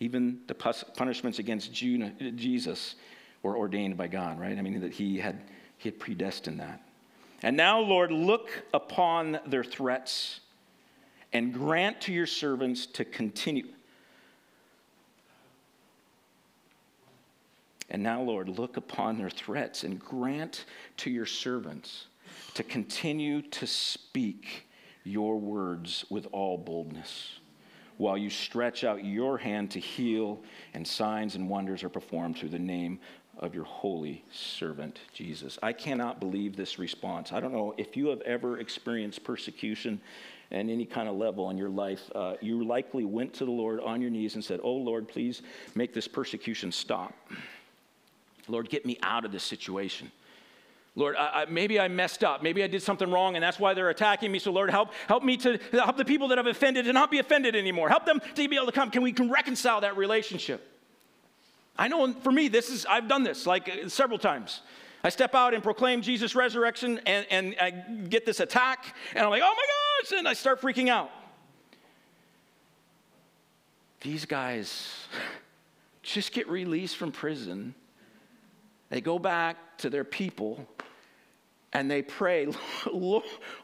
Even 0.00 0.40
the 0.46 0.54
punishments 0.54 1.38
against 1.38 1.72
Jesus 1.72 2.96
were 3.42 3.56
ordained 3.56 3.96
by 3.96 4.08
God, 4.08 4.40
right? 4.40 4.58
I 4.58 4.62
mean, 4.62 4.80
that 4.80 4.92
he 4.92 5.18
had, 5.18 5.40
he 5.78 5.88
had 5.88 5.98
predestined 5.98 6.60
that. 6.60 6.82
And 7.42 7.56
now, 7.56 7.80
Lord, 7.80 8.10
look 8.10 8.50
upon 8.74 9.38
their 9.46 9.64
threats 9.64 10.40
and 11.32 11.52
grant 11.52 12.00
to 12.02 12.12
your 12.12 12.26
servants 12.26 12.86
to 12.86 13.04
continue. 13.04 13.68
And 17.90 18.02
now, 18.02 18.20
Lord, 18.22 18.48
look 18.48 18.76
upon 18.76 19.18
their 19.18 19.30
threats 19.30 19.84
and 19.84 20.00
grant 20.00 20.64
to 20.98 21.10
your 21.10 21.26
servants 21.26 22.06
to 22.54 22.62
continue 22.62 23.42
to 23.42 23.66
speak 23.66 24.66
your 25.04 25.38
words 25.38 26.04
with 26.10 26.26
all 26.32 26.58
boldness 26.58 27.38
while 27.98 28.16
you 28.16 28.30
stretch 28.30 28.84
out 28.84 29.04
your 29.04 29.38
hand 29.38 29.70
to 29.72 29.80
heal, 29.80 30.40
and 30.74 30.86
signs 30.86 31.34
and 31.34 31.48
wonders 31.48 31.82
are 31.82 31.88
performed 31.88 32.36
through 32.36 32.50
the 32.50 32.58
name 32.58 32.98
of 33.38 33.54
your 33.54 33.64
holy 33.64 34.24
servant 34.32 35.00
Jesus. 35.12 35.58
I 35.62 35.72
cannot 35.72 36.20
believe 36.20 36.56
this 36.56 36.78
response. 36.78 37.32
I 37.32 37.40
don't 37.40 37.52
know 37.52 37.74
if 37.76 37.96
you 37.96 38.08
have 38.08 38.20
ever 38.22 38.58
experienced 38.60 39.24
persecution 39.24 40.00
at 40.50 40.58
any 40.58 40.86
kind 40.86 41.08
of 41.08 41.16
level 41.16 41.50
in 41.50 41.58
your 41.58 41.68
life. 41.68 42.10
Uh, 42.14 42.34
you 42.40 42.64
likely 42.64 43.04
went 43.04 43.34
to 43.34 43.44
the 43.44 43.50
Lord 43.50 43.80
on 43.80 44.00
your 44.00 44.10
knees 44.10 44.36
and 44.36 44.44
said, 44.44 44.60
Oh 44.62 44.72
Lord, 44.72 45.08
please 45.08 45.42
make 45.74 45.92
this 45.92 46.08
persecution 46.08 46.72
stop. 46.72 47.14
Lord, 48.48 48.68
get 48.68 48.86
me 48.86 48.98
out 49.02 49.24
of 49.24 49.32
this 49.32 49.42
situation. 49.42 50.10
Lord, 50.94 51.14
I, 51.14 51.42
I, 51.42 51.44
maybe 51.44 51.78
I 51.78 51.88
messed 51.88 52.24
up. 52.24 52.42
Maybe 52.42 52.64
I 52.64 52.66
did 52.66 52.82
something 52.82 53.10
wrong, 53.10 53.36
and 53.36 53.42
that's 53.42 53.58
why 53.58 53.74
they're 53.74 53.90
attacking 53.90 54.32
me. 54.32 54.38
So, 54.38 54.50
Lord, 54.50 54.70
help, 54.70 54.92
help 55.08 55.22
me 55.22 55.36
to 55.38 55.58
help 55.72 55.98
the 55.98 56.06
people 56.06 56.28
that 56.28 56.38
I've 56.38 56.46
offended 56.46 56.86
to 56.86 56.92
not 56.92 57.10
be 57.10 57.18
offended 57.18 57.54
anymore. 57.54 57.90
Help 57.90 58.06
them 58.06 58.20
to 58.34 58.48
be 58.48 58.56
able 58.56 58.66
to 58.66 58.72
come. 58.72 58.90
Can 58.90 59.02
we 59.02 59.12
can 59.12 59.30
reconcile 59.30 59.82
that 59.82 59.96
relationship? 59.98 60.66
I 61.78 61.88
know 61.88 62.14
for 62.14 62.32
me, 62.32 62.48
this 62.48 62.70
is 62.70 62.86
I've 62.86 63.08
done 63.08 63.22
this 63.22 63.46
like 63.46 63.70
several 63.88 64.18
times. 64.18 64.62
I 65.04 65.10
step 65.10 65.34
out 65.34 65.52
and 65.52 65.62
proclaim 65.62 66.00
Jesus' 66.00 66.34
resurrection, 66.34 66.98
and, 67.06 67.26
and 67.30 67.54
I 67.60 67.70
get 67.70 68.24
this 68.24 68.40
attack, 68.40 68.96
and 69.14 69.22
I'm 69.22 69.30
like, 69.30 69.42
oh 69.44 69.54
my 69.54 70.08
gosh, 70.10 70.18
and 70.18 70.26
I 70.26 70.32
start 70.32 70.60
freaking 70.62 70.88
out. 70.88 71.10
These 74.00 74.24
guys 74.24 75.06
just 76.02 76.32
get 76.32 76.48
released 76.48 76.96
from 76.96 77.12
prison 77.12 77.74
they 78.88 79.00
go 79.00 79.18
back 79.18 79.56
to 79.78 79.90
their 79.90 80.04
people 80.04 80.66
and 81.72 81.90
they 81.90 82.02
pray, 82.02 82.48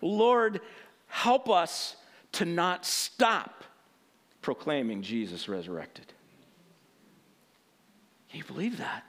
Lord, 0.01 0.61
help 1.07 1.49
us 1.49 1.97
to 2.33 2.45
not 2.45 2.85
stop 2.85 3.65
proclaiming 4.41 5.03
Jesus 5.03 5.49
resurrected. 5.49 6.07
Can 8.31 8.39
you 8.39 8.45
believe 8.45 8.79
that? 8.79 9.05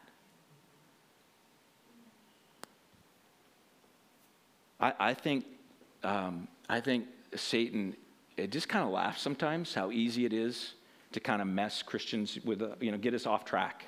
I, 4.80 4.94
I 5.00 5.14
think, 5.14 5.46
um, 6.04 6.48
I 6.70 6.80
think 6.82 7.06
Satan, 7.36 7.96
it 8.38 8.52
just 8.52 8.70
kind 8.70 8.86
of 8.86 8.92
laughs 8.92 9.22
sometimes 9.22 9.74
how 9.74 9.92
easy 9.92 10.26
it 10.26 10.34
is 10.34 10.74
to 11.14 11.20
kind 11.20 11.42
of 11.42 11.48
mess 11.48 11.82
Christians 11.82 12.38
with, 12.44 12.62
uh, 12.62 12.76
you 12.80 12.92
know, 12.92 12.98
get 12.98 13.14
us 13.14 13.26
off 13.26 13.46
track 13.46 13.86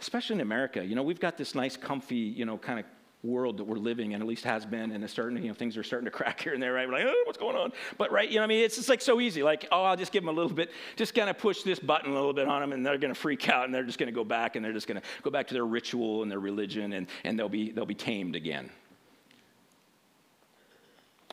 especially 0.00 0.34
in 0.34 0.40
America. 0.40 0.84
You 0.84 0.94
know, 0.94 1.02
we've 1.02 1.20
got 1.20 1.36
this 1.36 1.54
nice, 1.54 1.76
comfy, 1.76 2.16
you 2.16 2.44
know, 2.44 2.56
kind 2.58 2.78
of 2.78 2.84
world 3.24 3.56
that 3.56 3.64
we're 3.64 3.76
living 3.76 4.12
in, 4.12 4.20
at 4.20 4.28
least 4.28 4.44
has 4.44 4.64
been, 4.64 4.92
and 4.92 5.02
it's 5.02 5.12
starting, 5.12 5.42
you 5.42 5.48
know, 5.48 5.54
things 5.54 5.76
are 5.76 5.82
starting 5.82 6.04
to 6.04 6.10
crack 6.16 6.40
here 6.40 6.54
and 6.54 6.62
there, 6.62 6.72
right? 6.72 6.86
We're 6.86 6.94
like, 6.94 7.04
oh, 7.06 7.22
what's 7.26 7.38
going 7.38 7.56
on? 7.56 7.72
But, 7.96 8.12
right, 8.12 8.28
you 8.28 8.36
know, 8.36 8.44
I 8.44 8.46
mean, 8.46 8.62
it's 8.64 8.76
just 8.76 8.88
like 8.88 9.00
so 9.00 9.20
easy. 9.20 9.42
Like, 9.42 9.66
oh, 9.72 9.82
I'll 9.82 9.96
just 9.96 10.12
give 10.12 10.22
them 10.22 10.28
a 10.28 10.32
little 10.32 10.54
bit, 10.54 10.70
just 10.96 11.14
kind 11.14 11.28
of 11.28 11.36
push 11.36 11.62
this 11.62 11.80
button 11.80 12.10
a 12.10 12.14
little 12.14 12.32
bit 12.32 12.46
on 12.46 12.60
them, 12.60 12.72
and 12.72 12.86
they're 12.86 12.98
going 12.98 13.12
to 13.12 13.20
freak 13.20 13.48
out, 13.48 13.64
and 13.64 13.74
they're 13.74 13.82
just 13.82 13.98
going 13.98 14.06
to 14.08 14.14
go 14.14 14.24
back, 14.24 14.56
and 14.56 14.64
they're 14.64 14.72
just 14.72 14.86
going 14.86 15.00
to 15.00 15.06
go 15.22 15.30
back 15.30 15.48
to 15.48 15.54
their 15.54 15.66
ritual 15.66 16.22
and 16.22 16.30
their 16.30 16.38
religion, 16.38 16.92
and, 16.92 17.08
and 17.24 17.38
they'll, 17.38 17.48
be, 17.48 17.72
they'll 17.72 17.86
be 17.86 17.94
tamed 17.94 18.36
again. 18.36 18.70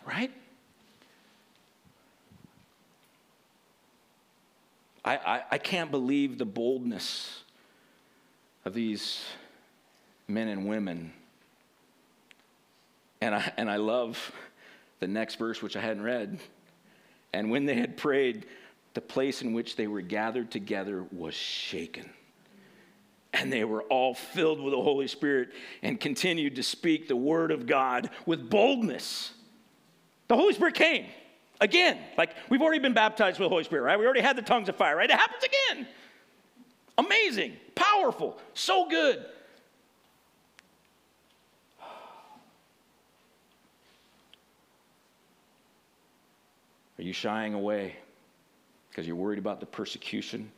Right? 0.07 0.31
I, 5.03 5.17
I, 5.17 5.43
I 5.51 5.57
can't 5.59 5.91
believe 5.91 6.39
the 6.39 6.45
boldness 6.45 7.43
of 8.65 8.73
these 8.73 9.23
men 10.27 10.47
and 10.47 10.67
women. 10.67 11.13
And 13.21 13.35
I, 13.35 13.53
and 13.57 13.69
I 13.69 13.77
love 13.77 14.31
the 14.99 15.07
next 15.07 15.35
verse, 15.35 15.61
which 15.61 15.75
I 15.75 15.81
hadn't 15.81 16.03
read. 16.03 16.39
And 17.31 17.51
when 17.51 17.65
they 17.65 17.75
had 17.75 17.95
prayed, 17.95 18.45
the 18.95 19.01
place 19.01 19.41
in 19.41 19.53
which 19.53 19.75
they 19.75 19.87
were 19.87 20.01
gathered 20.01 20.49
together 20.49 21.05
was 21.11 21.35
shaken. 21.35 22.09
And 23.33 23.51
they 23.51 23.65
were 23.65 23.83
all 23.83 24.13
filled 24.13 24.61
with 24.61 24.71
the 24.71 24.81
Holy 24.81 25.07
Spirit 25.07 25.49
and 25.83 25.99
continued 25.99 26.55
to 26.55 26.63
speak 26.63 27.07
the 27.07 27.15
word 27.15 27.51
of 27.51 27.67
God 27.67 28.09
with 28.25 28.49
boldness. 28.49 29.33
The 30.27 30.35
Holy 30.35 30.53
Spirit 30.53 30.73
came 30.73 31.05
again. 31.61 31.99
Like 32.17 32.31
we've 32.49 32.61
already 32.61 32.79
been 32.79 32.93
baptized 32.93 33.37
with 33.37 33.45
the 33.45 33.49
Holy 33.49 33.65
Spirit, 33.65 33.83
right? 33.83 33.99
We 33.99 34.05
already 34.05 34.21
had 34.21 34.37
the 34.37 34.41
tongues 34.41 34.69
of 34.69 34.77
fire, 34.77 34.95
right? 34.95 35.09
It 35.09 35.17
happens 35.19 35.43
again. 35.43 35.87
Amazing, 36.97 37.57
powerful, 37.95 38.37
so 38.53 38.87
good. 38.87 39.23
Are 46.97 47.03
you 47.03 47.13
shying 47.13 47.53
away 47.53 47.95
because 48.89 49.05
you're 49.05 49.15
worried 49.15 49.39
about 49.39 49.59
the 49.59 49.65
persecution? 49.65 50.51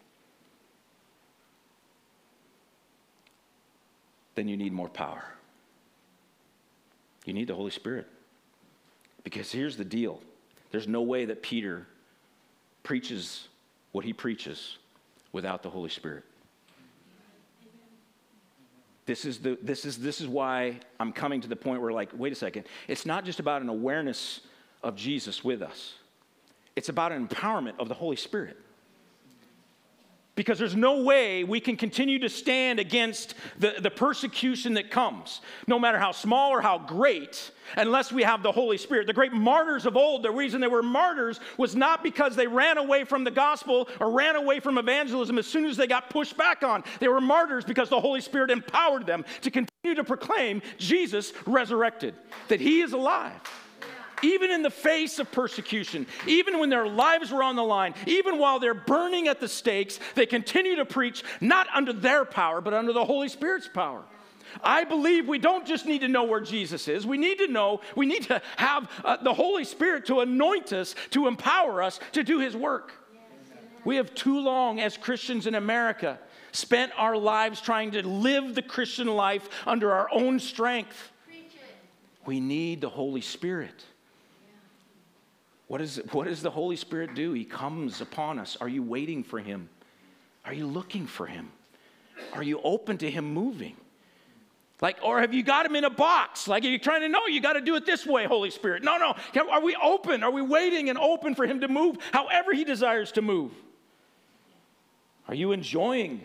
Then 4.36 4.48
you 4.48 4.56
need 4.56 4.72
more 4.72 4.90
power. 4.90 5.24
You 7.26 7.34
need 7.34 7.48
the 7.48 7.56
Holy 7.56 7.72
Spirit. 7.72 8.08
Because 9.24 9.52
here's 9.52 9.78
the 9.78 9.86
deal 9.86 10.22
there's 10.72 10.88
no 10.88 11.02
way 11.02 11.26
that 11.26 11.42
Peter 11.42 11.88
preaches 12.84 13.48
what 13.94 14.06
he 14.06 14.14
preaches 14.14 14.78
without 15.32 15.64
the 15.64 15.70
Holy 15.70 15.90
Spirit. 15.90 16.24
This 19.08 19.24
is, 19.24 19.40
the, 19.40 19.58
this, 19.62 19.86
is, 19.86 19.98
this 19.98 20.20
is 20.20 20.28
why 20.28 20.80
I'm 21.00 21.14
coming 21.14 21.40
to 21.42 21.48
the 21.48 21.56
point 21.56 21.82
where, 21.82 21.94
like, 21.94 22.10
wait 22.14 22.34
a 22.34 22.36
second. 22.36 22.66
It's 22.90 23.06
not 23.06 23.24
just 23.24 23.40
about 23.40 23.62
an 23.62 23.70
awareness 23.70 24.42
of 24.84 24.96
Jesus 24.96 25.44
with 25.44 25.62
us, 25.64 25.96
it's 26.76 26.90
about 26.90 27.12
an 27.12 27.28
empowerment 27.28 27.80
of 27.80 27.88
the 27.88 27.96
Holy 27.96 28.18
Spirit. 28.18 28.58
Because 30.38 30.60
there's 30.60 30.76
no 30.76 31.02
way 31.02 31.44
we 31.44 31.60
can 31.60 31.76
continue 31.76 32.20
to 32.20 32.30
stand 32.30 32.80
against 32.80 33.34
the, 33.60 33.74
the 33.80 33.90
persecution 33.90 34.76
that 34.76 34.92
comes, 34.92 35.42
no 35.68 35.78
matter 35.80 35.98
how 35.98 36.12
small 36.14 36.52
or 36.52 36.62
how 36.62 36.78
great, 36.78 37.52
unless 37.76 38.12
we 38.12 38.22
have 38.22 38.44
the 38.44 38.52
Holy 38.52 38.78
Spirit. 38.78 39.08
The 39.08 39.14
great 39.14 39.34
martyrs 39.34 39.86
of 39.88 39.98
old, 39.98 40.24
the 40.24 40.32
reason 40.32 40.62
they 40.62 40.68
were 40.68 40.84
martyrs 40.84 41.40
was 41.58 41.76
not 41.76 42.04
because 42.04 42.36
they 42.36 42.48
ran 42.48 42.78
away 42.78 43.04
from 43.04 43.24
the 43.24 43.32
gospel 43.32 43.90
or 44.00 44.12
ran 44.12 44.36
away 44.36 44.60
from 44.62 44.78
evangelism 44.78 45.40
as 45.40 45.48
soon 45.48 45.66
as 45.66 45.76
they 45.76 45.88
got 45.88 46.10
pushed 46.10 46.38
back 46.38 46.64
on. 46.64 46.84
They 47.00 47.08
were 47.08 47.20
martyrs 47.20 47.66
because 47.66 47.90
the 47.90 48.00
Holy 48.00 48.22
Spirit 48.22 48.52
empowered 48.52 49.08
them 49.08 49.26
to 49.42 49.52
continue 49.52 49.96
to 49.96 50.04
proclaim 50.04 50.62
Jesus 50.78 51.34
resurrected, 51.48 52.14
that 52.48 52.62
He 52.62 52.82
is 52.82 52.94
alive 52.94 53.42
even 54.24 54.52
in 54.52 54.62
the 54.62 54.70
face 54.70 55.20
of 55.20 55.32
persecution, 55.32 56.08
even 56.26 56.60
when 56.60 56.70
their 56.70 56.88
lives 56.88 57.32
were 57.32 57.44
on 57.44 57.56
the 57.56 57.64
line, 57.64 57.94
even 58.06 58.38
while 58.38 58.60
they're 58.60 58.74
burning 58.74 59.28
at 59.28 59.40
the 59.40 59.48
stakes, 59.48 60.00
they 60.16 60.26
continue 60.26 60.76
to 60.76 60.86
preach 60.86 61.24
not 61.42 61.68
under 61.74 61.94
their 61.94 62.26
power, 62.26 62.62
but 62.62 62.74
under 62.74 62.94
the 62.94 63.06
Holy 63.06 63.30
Spirit's 63.30 63.68
power. 63.68 64.04
I 64.64 64.84
believe 64.86 65.28
we 65.28 65.40
don't 65.40 65.66
just 65.68 65.86
need 65.86 66.02
to 66.02 66.08
know 66.08 66.24
where 66.24 66.40
Jesus 66.40 66.88
is. 66.88 67.06
We 67.06 67.18
need 67.18 67.38
to 67.40 67.48
know, 67.48 67.82
we 67.96 68.06
need 68.06 68.24
to 68.24 68.42
have 68.56 68.90
uh, 69.04 69.18
the 69.18 69.34
Holy 69.34 69.64
Spirit 69.64 70.06
to 70.08 70.22
anoint 70.22 70.74
us, 70.74 70.96
to 71.12 71.28
empower 71.28 71.82
us 71.84 72.00
to 72.14 72.24
do 72.24 72.40
His 72.40 72.56
work. 72.56 72.94
We 73.86 73.98
have 73.98 74.14
too 74.16 74.40
long, 74.40 74.80
as 74.80 74.98
Christians 74.98 75.48
in 75.48 75.56
America, 75.56 76.20
spent 76.52 76.92
our 76.98 77.16
lives 77.16 77.62
trying 77.62 77.92
to 77.92 78.06
live 78.06 78.56
the 78.56 78.62
Christian 78.62 79.08
life 79.08 79.48
under 79.66 79.92
our 79.94 80.10
own 80.12 80.40
strength. 80.40 81.12
We 82.26 82.40
need 82.42 82.82
the 82.82 82.90
Holy 82.90 83.22
Spirit. 83.22 83.86
What, 85.68 85.82
is, 85.82 86.02
what 86.12 86.28
does 86.28 86.42
the 86.42 86.50
Holy 86.50 86.76
Spirit 86.76 87.14
do? 87.14 87.34
He 87.34 87.44
comes 87.44 88.02
upon 88.02 88.40
us. 88.40 88.58
Are 88.62 88.70
you 88.70 88.82
waiting 88.82 89.24
for 89.24 89.40
Him? 89.40 89.70
Are 90.46 90.54
you 90.54 90.66
looking 90.66 91.08
for 91.08 91.26
Him? 91.26 91.52
Are 92.34 92.44
you 92.44 92.62
open 92.64 92.98
to 93.00 93.12
Him 93.12 93.34
moving? 93.34 93.76
Like, 94.80 94.98
or 95.02 95.20
have 95.22 95.34
you 95.34 95.42
got 95.42 95.66
him 95.66 95.76
in 95.76 95.86
a 95.86 95.90
box? 95.90 96.48
Like, 96.48 96.64
are 96.64 96.68
you 96.68 96.78
trying 96.78 97.02
to 97.02 97.10
know 97.10 97.26
you 97.26 97.42
got 97.42 97.54
to 97.54 97.62
do 97.62 97.76
it 97.76 97.86
this 97.86 98.06
way, 98.06 98.26
Holy 98.26 98.52
Spirit? 98.52 98.84
No, 98.84 98.98
no. 98.98 99.16
Are 99.50 99.62
we 99.62 99.76
open? 99.76 100.24
Are 100.24 100.30
we 100.30 100.44
waiting 100.44 100.90
and 100.90 101.00
open 101.00 101.34
for 101.34 101.48
him 101.48 101.62
to 101.62 101.68
move 101.68 101.98
however 102.14 102.54
he 102.54 102.64
desires 102.64 103.12
to 103.14 103.24
move? 103.24 103.52
Are 105.28 105.34
you 105.34 105.52
enjoying 105.52 106.22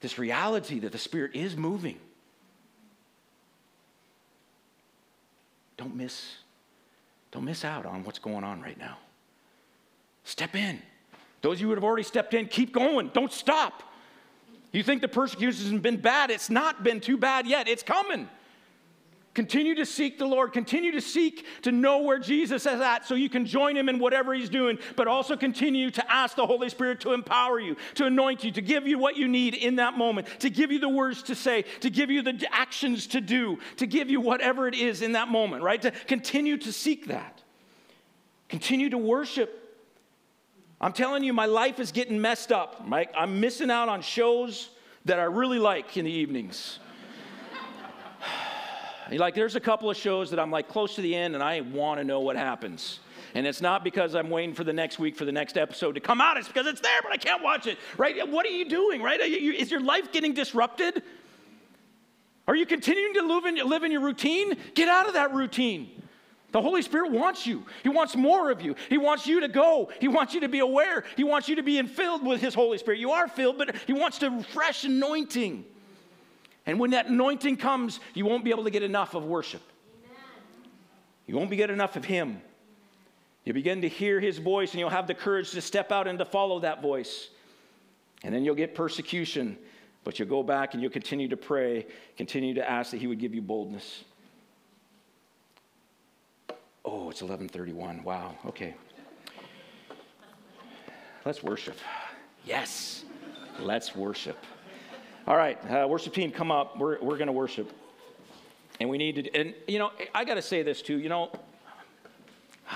this 0.00 0.18
reality 0.18 0.78
that 0.80 0.92
the 0.92 0.98
Spirit 0.98 1.34
is 1.34 1.56
moving? 1.56 1.98
Don't 5.76 5.96
miss 5.96 6.36
don't 7.34 7.44
miss 7.44 7.64
out 7.64 7.84
on 7.84 8.04
what's 8.04 8.20
going 8.20 8.44
on 8.44 8.62
right 8.62 8.78
now. 8.78 8.96
Step 10.22 10.54
in. 10.54 10.80
Those 11.42 11.56
of 11.56 11.62
you 11.62 11.66
who 11.66 11.74
have 11.74 11.82
already 11.82 12.04
stepped 12.04 12.32
in, 12.32 12.46
keep 12.46 12.72
going. 12.72 13.10
Don't 13.12 13.32
stop. 13.32 13.82
You 14.70 14.84
think 14.84 15.02
the 15.02 15.08
persecution 15.08 15.72
has 15.72 15.80
been 15.80 15.96
bad? 15.96 16.30
It's 16.30 16.48
not 16.48 16.84
been 16.84 17.00
too 17.00 17.16
bad 17.16 17.48
yet. 17.48 17.66
It's 17.66 17.82
coming. 17.82 18.28
Continue 19.34 19.74
to 19.74 19.84
seek 19.84 20.16
the 20.16 20.26
Lord. 20.26 20.52
Continue 20.52 20.92
to 20.92 21.00
seek 21.00 21.44
to 21.62 21.72
know 21.72 21.98
where 21.98 22.20
Jesus 22.20 22.66
is 22.66 22.80
at 22.80 23.04
so 23.04 23.16
you 23.16 23.28
can 23.28 23.44
join 23.44 23.76
him 23.76 23.88
in 23.88 23.98
whatever 23.98 24.32
he's 24.32 24.48
doing, 24.48 24.78
but 24.94 25.08
also 25.08 25.36
continue 25.36 25.90
to 25.90 26.12
ask 26.12 26.36
the 26.36 26.46
Holy 26.46 26.68
Spirit 26.68 27.00
to 27.00 27.12
empower 27.12 27.58
you, 27.58 27.76
to 27.94 28.06
anoint 28.06 28.44
you, 28.44 28.52
to 28.52 28.62
give 28.62 28.86
you 28.86 28.96
what 28.96 29.16
you 29.16 29.26
need 29.26 29.54
in 29.54 29.76
that 29.76 29.98
moment, 29.98 30.28
to 30.38 30.50
give 30.50 30.70
you 30.70 30.78
the 30.78 30.88
words 30.88 31.24
to 31.24 31.34
say, 31.34 31.62
to 31.80 31.90
give 31.90 32.12
you 32.12 32.22
the 32.22 32.46
actions 32.52 33.08
to 33.08 33.20
do, 33.20 33.58
to 33.76 33.86
give 33.86 34.08
you 34.08 34.20
whatever 34.20 34.68
it 34.68 34.74
is 34.76 35.02
in 35.02 35.12
that 35.12 35.26
moment, 35.26 35.64
right? 35.64 35.82
To 35.82 35.90
continue 35.90 36.56
to 36.58 36.72
seek 36.72 37.08
that. 37.08 37.42
Continue 38.48 38.90
to 38.90 38.98
worship. 38.98 39.60
I'm 40.80 40.92
telling 40.92 41.24
you, 41.24 41.32
my 41.32 41.46
life 41.46 41.80
is 41.80 41.90
getting 41.90 42.20
messed 42.20 42.52
up. 42.52 42.86
Mike. 42.86 43.10
I'm 43.16 43.40
missing 43.40 43.70
out 43.70 43.88
on 43.88 44.00
shows 44.00 44.70
that 45.06 45.18
I 45.18 45.24
really 45.24 45.58
like 45.58 45.96
in 45.96 46.04
the 46.04 46.12
evenings. 46.12 46.78
Like, 49.10 49.34
there's 49.34 49.56
a 49.56 49.60
couple 49.60 49.90
of 49.90 49.96
shows 49.96 50.30
that 50.30 50.40
I'm 50.40 50.50
like 50.50 50.68
close 50.68 50.94
to 50.96 51.02
the 51.02 51.14
end 51.14 51.34
and 51.34 51.42
I 51.42 51.60
want 51.60 52.00
to 52.00 52.04
know 52.04 52.20
what 52.20 52.36
happens. 52.36 53.00
And 53.34 53.46
it's 53.46 53.60
not 53.60 53.82
because 53.82 54.14
I'm 54.14 54.30
waiting 54.30 54.54
for 54.54 54.64
the 54.64 54.72
next 54.72 54.98
week 54.98 55.16
for 55.16 55.24
the 55.24 55.32
next 55.32 55.56
episode 55.56 55.96
to 55.96 56.00
come 56.00 56.20
out. 56.20 56.36
It's 56.36 56.48
because 56.48 56.66
it's 56.66 56.80
there, 56.80 57.00
but 57.02 57.12
I 57.12 57.16
can't 57.16 57.42
watch 57.42 57.66
it, 57.66 57.78
right? 57.98 58.28
What 58.28 58.46
are 58.46 58.50
you 58.50 58.68
doing, 58.68 59.02
right? 59.02 59.20
You, 59.28 59.52
is 59.52 59.70
your 59.70 59.80
life 59.80 60.12
getting 60.12 60.34
disrupted? 60.34 61.02
Are 62.46 62.54
you 62.54 62.66
continuing 62.66 63.14
to 63.14 63.22
live 63.22 63.44
in, 63.44 63.56
live 63.68 63.82
in 63.82 63.90
your 63.90 64.02
routine? 64.02 64.54
Get 64.74 64.88
out 64.88 65.08
of 65.08 65.14
that 65.14 65.34
routine. 65.34 66.02
The 66.52 66.62
Holy 66.62 66.82
Spirit 66.82 67.10
wants 67.10 67.48
you. 67.48 67.64
He 67.82 67.88
wants 67.88 68.14
more 68.14 68.52
of 68.52 68.62
you. 68.62 68.76
He 68.88 68.96
wants 68.96 69.26
you 69.26 69.40
to 69.40 69.48
go. 69.48 69.90
He 70.00 70.06
wants 70.06 70.34
you 70.34 70.40
to 70.40 70.48
be 70.48 70.60
aware. 70.60 71.02
He 71.16 71.24
wants 71.24 71.48
you 71.48 71.56
to 71.56 71.64
be 71.64 71.82
filled 71.82 72.24
with 72.24 72.40
His 72.40 72.54
Holy 72.54 72.78
Spirit. 72.78 73.00
You 73.00 73.10
are 73.10 73.26
filled, 73.26 73.58
but 73.58 73.74
He 73.88 73.92
wants 73.92 74.18
to 74.18 74.40
fresh 74.44 74.84
anointing. 74.84 75.64
And 76.66 76.78
when 76.80 76.90
that 76.90 77.06
anointing 77.06 77.58
comes, 77.58 78.00
you 78.14 78.24
won't 78.24 78.44
be 78.44 78.50
able 78.50 78.64
to 78.64 78.70
get 78.70 78.82
enough 78.82 79.14
of 79.14 79.24
worship. 79.24 79.62
Amen. 80.04 80.70
You 81.26 81.36
won't 81.36 81.50
be 81.50 81.56
get 81.56 81.70
enough 81.70 81.96
of 81.96 82.04
Him. 82.04 82.40
You 83.44 83.52
begin 83.52 83.82
to 83.82 83.88
hear 83.88 84.20
His 84.20 84.38
voice, 84.38 84.70
and 84.72 84.80
you'll 84.80 84.90
have 84.90 85.06
the 85.06 85.14
courage 85.14 85.50
to 85.50 85.60
step 85.60 85.92
out 85.92 86.08
and 86.08 86.18
to 86.18 86.24
follow 86.24 86.60
that 86.60 86.80
voice. 86.80 87.28
And 88.22 88.34
then 88.34 88.44
you'll 88.44 88.54
get 88.54 88.74
persecution, 88.74 89.58
but 90.02 90.18
you'll 90.18 90.28
go 90.28 90.42
back 90.42 90.72
and 90.72 90.82
you'll 90.82 90.90
continue 90.90 91.28
to 91.28 91.36
pray, 91.36 91.86
continue 92.16 92.54
to 92.54 92.68
ask 92.68 92.90
that 92.92 93.00
He 93.00 93.06
would 93.06 93.18
give 93.18 93.34
you 93.34 93.42
boldness. 93.42 94.04
Oh, 96.86 97.10
it's 97.10 97.22
11:31. 97.22 98.02
Wow. 98.04 98.36
Okay. 98.46 98.74
Let's 101.24 101.42
worship. 101.42 101.76
Yes. 102.44 103.04
Let's 103.58 103.96
worship. 103.96 104.36
All 105.26 105.38
right, 105.38 105.58
uh, 105.70 105.88
worship 105.88 106.12
team, 106.12 106.30
come 106.30 106.50
up. 106.50 106.78
We're, 106.78 107.00
we're 107.00 107.16
going 107.16 107.28
to 107.28 107.32
worship. 107.32 107.72
And 108.78 108.90
we 108.90 108.98
need 108.98 109.14
to, 109.14 109.34
and 109.34 109.54
you 109.66 109.78
know, 109.78 109.90
I 110.14 110.22
got 110.22 110.34
to 110.34 110.42
say 110.42 110.62
this 110.62 110.82
too. 110.82 110.98
You 110.98 111.08
know, 111.08 111.32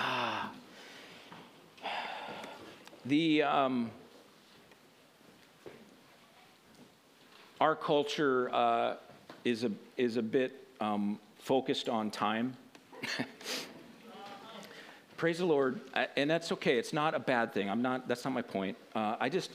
the, 3.05 3.43
um, 3.43 3.91
our 7.61 7.75
culture 7.75 8.49
uh, 8.51 8.95
is, 9.45 9.63
a, 9.63 9.69
is 9.95 10.17
a 10.17 10.23
bit 10.23 10.67
um, 10.81 11.19
focused 11.37 11.87
on 11.87 12.09
time. 12.09 12.57
Praise 15.17 15.37
the 15.37 15.45
Lord, 15.45 15.81
and 16.17 16.27
that's 16.27 16.51
okay. 16.53 16.79
It's 16.79 16.93
not 16.93 17.13
a 17.13 17.19
bad 17.19 17.53
thing. 17.53 17.69
I'm 17.69 17.83
not. 17.83 18.07
That's 18.07 18.25
not 18.25 18.33
my 18.33 18.41
point. 18.41 18.75
Uh, 18.95 19.17
I 19.19 19.29
just 19.29 19.51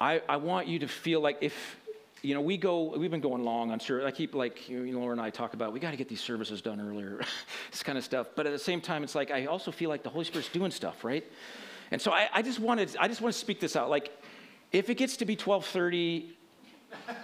I, 0.00 0.22
I 0.28 0.36
want 0.36 0.68
you 0.68 0.78
to 0.80 0.88
feel 0.88 1.20
like 1.20 1.38
if, 1.40 1.76
you 2.22 2.34
know, 2.34 2.40
we 2.40 2.56
go, 2.56 2.96
we've 2.96 3.10
been 3.10 3.20
going 3.20 3.44
long 3.44 3.72
on 3.72 3.80
sure. 3.80 4.06
I 4.06 4.12
keep 4.12 4.34
like, 4.34 4.68
you 4.68 4.92
know, 4.92 5.00
Laura 5.00 5.12
and 5.12 5.20
I 5.20 5.30
talk 5.30 5.54
about, 5.54 5.72
we 5.72 5.80
got 5.80 5.90
to 5.90 5.96
get 5.96 6.08
these 6.08 6.20
services 6.20 6.62
done 6.62 6.80
earlier, 6.80 7.20
this 7.70 7.82
kind 7.82 7.98
of 7.98 8.04
stuff. 8.04 8.28
But 8.36 8.46
at 8.46 8.52
the 8.52 8.58
same 8.58 8.80
time, 8.80 9.02
it's 9.02 9.14
like, 9.14 9.30
I 9.30 9.46
also 9.46 9.72
feel 9.72 9.90
like 9.90 10.04
the 10.04 10.10
Holy 10.10 10.24
Spirit's 10.24 10.50
doing 10.50 10.70
stuff, 10.70 11.04
right? 11.04 11.24
And 11.90 12.00
so 12.00 12.12
I, 12.12 12.28
I 12.32 12.42
just 12.42 12.60
wanted, 12.60 12.94
I 13.00 13.08
just 13.08 13.20
want 13.20 13.34
to 13.34 13.38
speak 13.38 13.60
this 13.60 13.74
out. 13.74 13.90
Like, 13.90 14.12
if 14.70 14.90
it 14.90 14.96
gets 14.96 15.16
to 15.16 15.24
be 15.24 15.34
1230, 15.34 16.36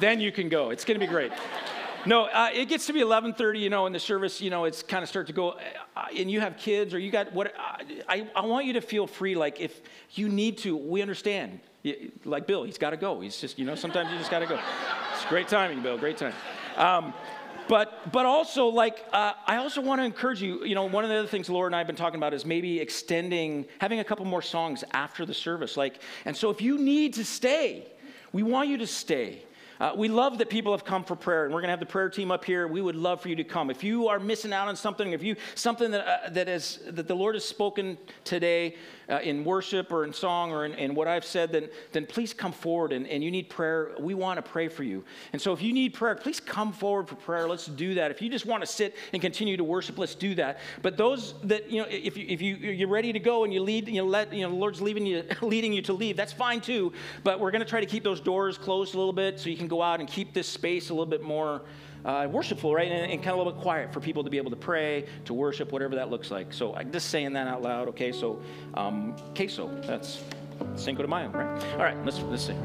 then 0.00 0.20
you 0.20 0.32
can 0.32 0.48
go. 0.48 0.70
It's 0.70 0.84
going 0.84 0.98
to 0.98 1.04
be 1.04 1.10
great. 1.10 1.32
No, 2.06 2.24
uh, 2.24 2.50
it 2.52 2.68
gets 2.68 2.86
to 2.86 2.92
be 2.92 3.00
11:30, 3.00 3.60
you 3.60 3.70
know, 3.70 3.86
in 3.86 3.92
the 3.92 4.00
service, 4.00 4.40
you 4.40 4.50
know, 4.50 4.64
it's 4.64 4.82
kind 4.82 5.02
of 5.02 5.08
start 5.08 5.26
to 5.26 5.32
go, 5.32 5.50
uh, 5.96 6.06
and 6.16 6.30
you 6.30 6.40
have 6.40 6.56
kids 6.56 6.94
or 6.94 6.98
you 6.98 7.10
got 7.10 7.32
what? 7.32 7.54
I, 8.08 8.28
I 8.34 8.44
want 8.46 8.66
you 8.66 8.74
to 8.74 8.80
feel 8.80 9.06
free. 9.06 9.34
Like 9.34 9.60
if 9.60 9.80
you 10.12 10.28
need 10.28 10.58
to, 10.58 10.76
we 10.76 11.02
understand. 11.02 11.60
Like 12.24 12.46
Bill, 12.46 12.64
he's 12.64 12.78
got 12.78 12.90
to 12.90 12.96
go. 12.96 13.20
He's 13.20 13.40
just, 13.40 13.58
you 13.58 13.64
know, 13.64 13.74
sometimes 13.74 14.10
you 14.12 14.18
just 14.18 14.30
got 14.30 14.40
to 14.40 14.46
go. 14.46 14.58
It's 15.14 15.24
great 15.26 15.48
timing, 15.48 15.82
Bill. 15.82 15.96
Great 15.96 16.18
time. 16.18 16.34
Um, 16.76 17.14
but 17.68 18.10
but 18.12 18.26
also 18.26 18.66
like 18.66 19.04
uh, 19.12 19.32
I 19.46 19.56
also 19.56 19.80
want 19.80 20.00
to 20.00 20.04
encourage 20.04 20.42
you. 20.42 20.64
You 20.64 20.74
know, 20.74 20.86
one 20.86 21.04
of 21.04 21.10
the 21.10 21.16
other 21.16 21.28
things 21.28 21.48
Laura 21.48 21.66
and 21.66 21.74
I 21.74 21.78
have 21.78 21.86
been 21.86 21.96
talking 21.96 22.18
about 22.18 22.34
is 22.34 22.44
maybe 22.44 22.80
extending, 22.80 23.66
having 23.78 24.00
a 24.00 24.04
couple 24.04 24.24
more 24.24 24.42
songs 24.42 24.84
after 24.92 25.24
the 25.24 25.34
service. 25.34 25.76
Like, 25.76 26.00
and 26.24 26.36
so 26.36 26.50
if 26.50 26.60
you 26.60 26.78
need 26.78 27.14
to 27.14 27.24
stay, 27.24 27.86
we 28.32 28.42
want 28.42 28.68
you 28.68 28.78
to 28.78 28.86
stay. 28.86 29.42
Uh, 29.80 29.92
we 29.96 30.08
love 30.08 30.36
that 30.36 30.50
people 30.50 30.72
have 30.72 30.84
come 30.84 31.02
for 31.02 31.16
prayer, 31.16 31.46
and 31.46 31.54
we're 31.54 31.60
going 31.60 31.68
to 31.68 31.72
have 31.72 31.80
the 31.80 31.86
prayer 31.86 32.10
team 32.10 32.30
up 32.30 32.44
here. 32.44 32.68
We 32.68 32.82
would 32.82 32.96
love 32.96 33.22
for 33.22 33.30
you 33.30 33.36
to 33.36 33.44
come. 33.44 33.70
If 33.70 33.82
you 33.82 34.08
are 34.08 34.20
missing 34.20 34.52
out 34.52 34.68
on 34.68 34.76
something, 34.76 35.12
if 35.12 35.22
you 35.22 35.36
something 35.54 35.90
that 35.92 36.06
uh, 36.06 36.28
that 36.30 36.50
is 36.50 36.80
that 36.86 37.08
the 37.08 37.14
Lord 37.14 37.34
has 37.34 37.46
spoken 37.46 37.96
today 38.22 38.76
uh, 39.08 39.20
in 39.22 39.42
worship 39.42 39.90
or 39.90 40.04
in 40.04 40.12
song 40.12 40.52
or 40.52 40.66
in, 40.66 40.74
in, 40.74 40.94
what 40.94 41.08
I've 41.08 41.24
said, 41.24 41.50
then 41.50 41.70
then 41.92 42.04
please 42.04 42.34
come 42.34 42.52
forward. 42.52 42.92
And, 42.92 43.06
and 43.06 43.24
you 43.24 43.30
need 43.30 43.48
prayer. 43.48 43.92
We 43.98 44.12
want 44.12 44.36
to 44.36 44.42
pray 44.42 44.68
for 44.68 44.82
you. 44.82 45.02
And 45.32 45.40
so 45.40 45.54
if 45.54 45.62
you 45.62 45.72
need 45.72 45.94
prayer, 45.94 46.14
please 46.14 46.40
come 46.40 46.72
forward 46.72 47.08
for 47.08 47.14
prayer. 47.14 47.48
Let's 47.48 47.64
do 47.64 47.94
that. 47.94 48.10
If 48.10 48.20
you 48.20 48.28
just 48.28 48.44
want 48.44 48.62
to 48.62 48.66
sit 48.66 48.96
and 49.14 49.22
continue 49.22 49.56
to 49.56 49.64
worship, 49.64 49.96
let's 49.96 50.14
do 50.14 50.34
that. 50.34 50.58
But 50.82 50.98
those 50.98 51.40
that 51.44 51.70
you 51.70 51.80
know, 51.80 51.88
if 51.88 52.18
you 52.18 52.26
if 52.28 52.42
you 52.42 52.56
you're 52.56 52.86
ready 52.86 53.14
to 53.14 53.18
go 53.18 53.44
and 53.44 53.54
you 53.54 53.62
lead, 53.62 53.88
you 53.88 54.02
know, 54.02 54.06
let 54.06 54.30
you 54.30 54.42
know 54.42 54.50
the 54.50 54.56
Lord's 54.56 54.82
leaving 54.82 55.06
you, 55.06 55.24
leading 55.40 55.72
you 55.72 55.80
to 55.82 55.94
leave. 55.94 56.18
That's 56.18 56.34
fine 56.34 56.60
too. 56.60 56.92
But 57.24 57.40
we're 57.40 57.50
going 57.50 57.62
to 57.62 57.68
try 57.68 57.80
to 57.80 57.86
keep 57.86 58.04
those 58.04 58.20
doors 58.20 58.58
closed 58.58 58.94
a 58.94 58.98
little 58.98 59.14
bit 59.14 59.40
so 59.40 59.48
you 59.48 59.56
can 59.56 59.69
go 59.70 59.80
out 59.82 60.00
and 60.00 60.08
keep 60.08 60.34
this 60.34 60.48
space 60.48 60.90
a 60.90 60.92
little 60.92 61.06
bit 61.06 61.22
more 61.22 61.62
uh, 62.04 62.26
worshipful, 62.30 62.74
right? 62.74 62.90
And, 62.90 63.12
and, 63.12 63.22
kind 63.22 63.28
of 63.28 63.34
a 63.34 63.38
little 63.38 63.52
bit 63.52 63.62
quiet 63.62 63.92
for 63.92 64.00
people 64.00 64.24
to 64.24 64.30
be 64.30 64.36
able 64.36 64.50
to 64.50 64.56
pray, 64.56 65.06
to 65.26 65.34
worship, 65.34 65.72
whatever 65.72 65.94
that 65.96 66.10
looks 66.10 66.30
like. 66.30 66.52
So 66.52 66.74
I'm 66.74 66.90
just 66.90 67.10
saying 67.10 67.32
that 67.34 67.46
out 67.46 67.62
loud, 67.62 67.88
okay? 67.88 68.12
So, 68.12 68.40
um, 68.74 69.14
queso, 69.34 69.68
that's 69.82 70.22
Cinco 70.76 71.02
de 71.02 71.08
Mayo, 71.08 71.28
right? 71.28 71.64
All 71.72 71.78
right, 71.78 72.04
let's, 72.04 72.20
let's 72.22 72.44
sing. 72.44 72.56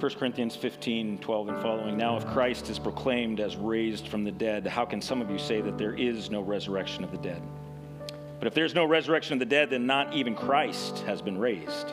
1 0.00 0.10
Corinthians 0.14 0.56
15, 0.56 1.18
12 1.18 1.48
and 1.48 1.62
following. 1.62 1.96
Now, 1.96 2.16
if 2.16 2.26
Christ 2.26 2.68
is 2.68 2.78
proclaimed 2.80 3.38
as 3.38 3.56
raised 3.56 4.08
from 4.08 4.24
the 4.24 4.32
dead, 4.32 4.66
how 4.66 4.84
can 4.84 5.00
some 5.00 5.22
of 5.22 5.30
you 5.30 5.38
say 5.38 5.60
that 5.60 5.78
there 5.78 5.94
is 5.94 6.28
no 6.28 6.40
resurrection 6.40 7.04
of 7.04 7.12
the 7.12 7.18
dead? 7.18 7.40
But 8.40 8.48
if 8.48 8.54
there's 8.54 8.74
no 8.74 8.84
resurrection 8.84 9.34
of 9.34 9.38
the 9.38 9.46
dead, 9.46 9.70
then 9.70 9.86
not 9.86 10.12
even 10.12 10.34
Christ 10.34 10.98
has 11.06 11.22
been 11.22 11.38
raised. 11.38 11.92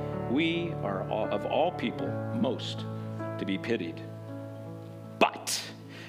we 0.31 0.73
are 0.83 1.07
all, 1.09 1.27
of 1.31 1.45
all 1.45 1.71
people 1.71 2.07
most 2.39 2.85
to 3.37 3.45
be 3.45 3.57
pitied. 3.57 4.01
But, 5.19 5.61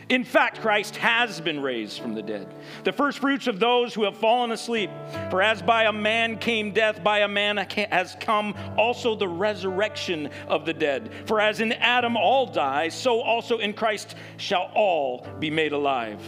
in 0.08 0.24
fact, 0.24 0.60
Christ 0.60 0.96
has 0.96 1.40
been 1.40 1.60
raised 1.60 2.00
from 2.00 2.14
the 2.14 2.22
dead, 2.22 2.46
the 2.84 2.92
first 2.92 3.18
fruits 3.18 3.46
of 3.46 3.58
those 3.58 3.92
who 3.94 4.04
have 4.04 4.16
fallen 4.16 4.52
asleep. 4.52 4.90
For 5.30 5.42
as 5.42 5.62
by 5.62 5.84
a 5.84 5.92
man 5.92 6.38
came 6.38 6.72
death, 6.72 7.02
by 7.02 7.20
a 7.20 7.28
man 7.28 7.56
has 7.56 8.16
come 8.20 8.54
also 8.76 9.14
the 9.14 9.28
resurrection 9.28 10.30
of 10.48 10.64
the 10.64 10.74
dead. 10.74 11.10
For 11.26 11.40
as 11.40 11.60
in 11.60 11.72
Adam 11.72 12.16
all 12.16 12.46
die, 12.46 12.88
so 12.88 13.20
also 13.20 13.58
in 13.58 13.72
Christ 13.72 14.14
shall 14.36 14.70
all 14.74 15.26
be 15.38 15.50
made 15.50 15.72
alive 15.72 16.20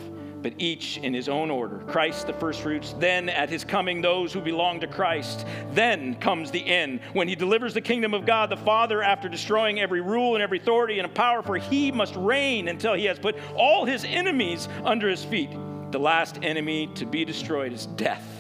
but 0.45 0.53
each 0.59 0.99
in 0.99 1.15
his 1.15 1.27
own 1.27 1.51
order. 1.51 1.79
Christ, 1.89 2.27
the 2.27 2.35
first 2.35 2.61
fruits, 2.61 2.95
then 2.99 3.31
at 3.31 3.49
his 3.49 3.65
coming, 3.65 4.03
those 4.03 4.31
who 4.31 4.43
belong 4.43 4.79
to 4.81 4.87
Christ. 4.87 5.47
Then 5.73 6.17
comes 6.17 6.51
the 6.51 6.65
end, 6.65 7.01
when 7.15 7.29
he 7.29 7.35
delivers 7.35 7.73
the 7.73 7.81
kingdom 7.81 8.13
of 8.13 8.27
God 8.27 8.51
the 8.51 8.59
Father 8.59 9.03
after 9.03 9.27
destroying 9.27 9.81
every 9.81 10.03
rule 10.03 10.35
and 10.35 10.43
every 10.43 10.59
authority 10.59 10.99
and 10.99 11.15
power, 11.15 11.43
for 11.43 11.57
he 11.57 11.91
must 11.91 12.15
reign 12.15 12.69
until 12.69 12.93
he 12.93 13.07
has 13.07 13.19
put 13.19 13.37
all 13.57 13.87
his 13.87 14.05
enemies 14.05 14.69
under 14.85 15.09
his 15.09 15.25
feet. 15.25 15.51
The 15.93 15.99
last 15.99 16.39
enemy 16.43 16.89
to 16.97 17.07
be 17.07 17.25
destroyed 17.25 17.73
is 17.73 17.87
death 17.87 18.34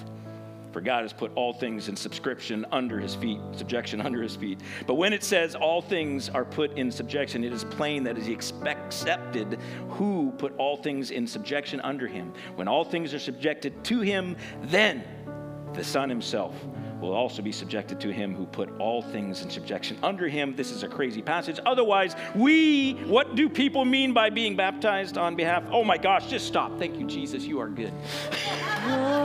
for 0.74 0.80
God 0.80 1.02
has 1.02 1.12
put 1.12 1.30
all 1.36 1.52
things 1.52 1.88
in 1.88 1.94
subscription 1.94 2.66
under 2.72 2.98
his 2.98 3.14
feet, 3.14 3.38
subjection 3.52 4.00
under 4.00 4.20
his 4.20 4.34
feet. 4.34 4.60
But 4.88 4.94
when 4.94 5.12
it 5.12 5.22
says 5.22 5.54
all 5.54 5.80
things 5.80 6.28
are 6.28 6.44
put 6.44 6.76
in 6.76 6.90
subjection, 6.90 7.44
it 7.44 7.52
is 7.52 7.62
plain 7.62 8.02
that 8.02 8.16
he 8.16 8.32
accepted 8.34 9.56
who 9.90 10.32
put 10.36 10.52
all 10.58 10.76
things 10.76 11.12
in 11.12 11.28
subjection 11.28 11.80
under 11.82 12.08
him. 12.08 12.32
When 12.56 12.66
all 12.66 12.84
things 12.84 13.14
are 13.14 13.20
subjected 13.20 13.84
to 13.84 14.00
him, 14.00 14.36
then 14.62 15.04
the 15.74 15.84
Son 15.84 16.08
himself 16.08 16.56
will 17.00 17.12
also 17.12 17.40
be 17.40 17.52
subjected 17.52 18.00
to 18.00 18.12
him 18.12 18.34
who 18.34 18.44
put 18.44 18.68
all 18.80 19.00
things 19.00 19.42
in 19.42 19.50
subjection 19.50 19.96
under 20.02 20.26
him. 20.26 20.56
This 20.56 20.72
is 20.72 20.82
a 20.82 20.88
crazy 20.88 21.22
passage. 21.22 21.60
Otherwise, 21.66 22.16
we, 22.34 22.94
what 23.06 23.36
do 23.36 23.48
people 23.48 23.84
mean 23.84 24.12
by 24.12 24.28
being 24.28 24.56
baptized 24.56 25.18
on 25.18 25.36
behalf? 25.36 25.62
Oh 25.70 25.84
my 25.84 25.98
gosh, 25.98 26.28
just 26.28 26.48
stop. 26.48 26.80
Thank 26.80 26.98
you, 26.98 27.06
Jesus. 27.06 27.44
You 27.44 27.60
are 27.60 27.68
good. 27.68 27.92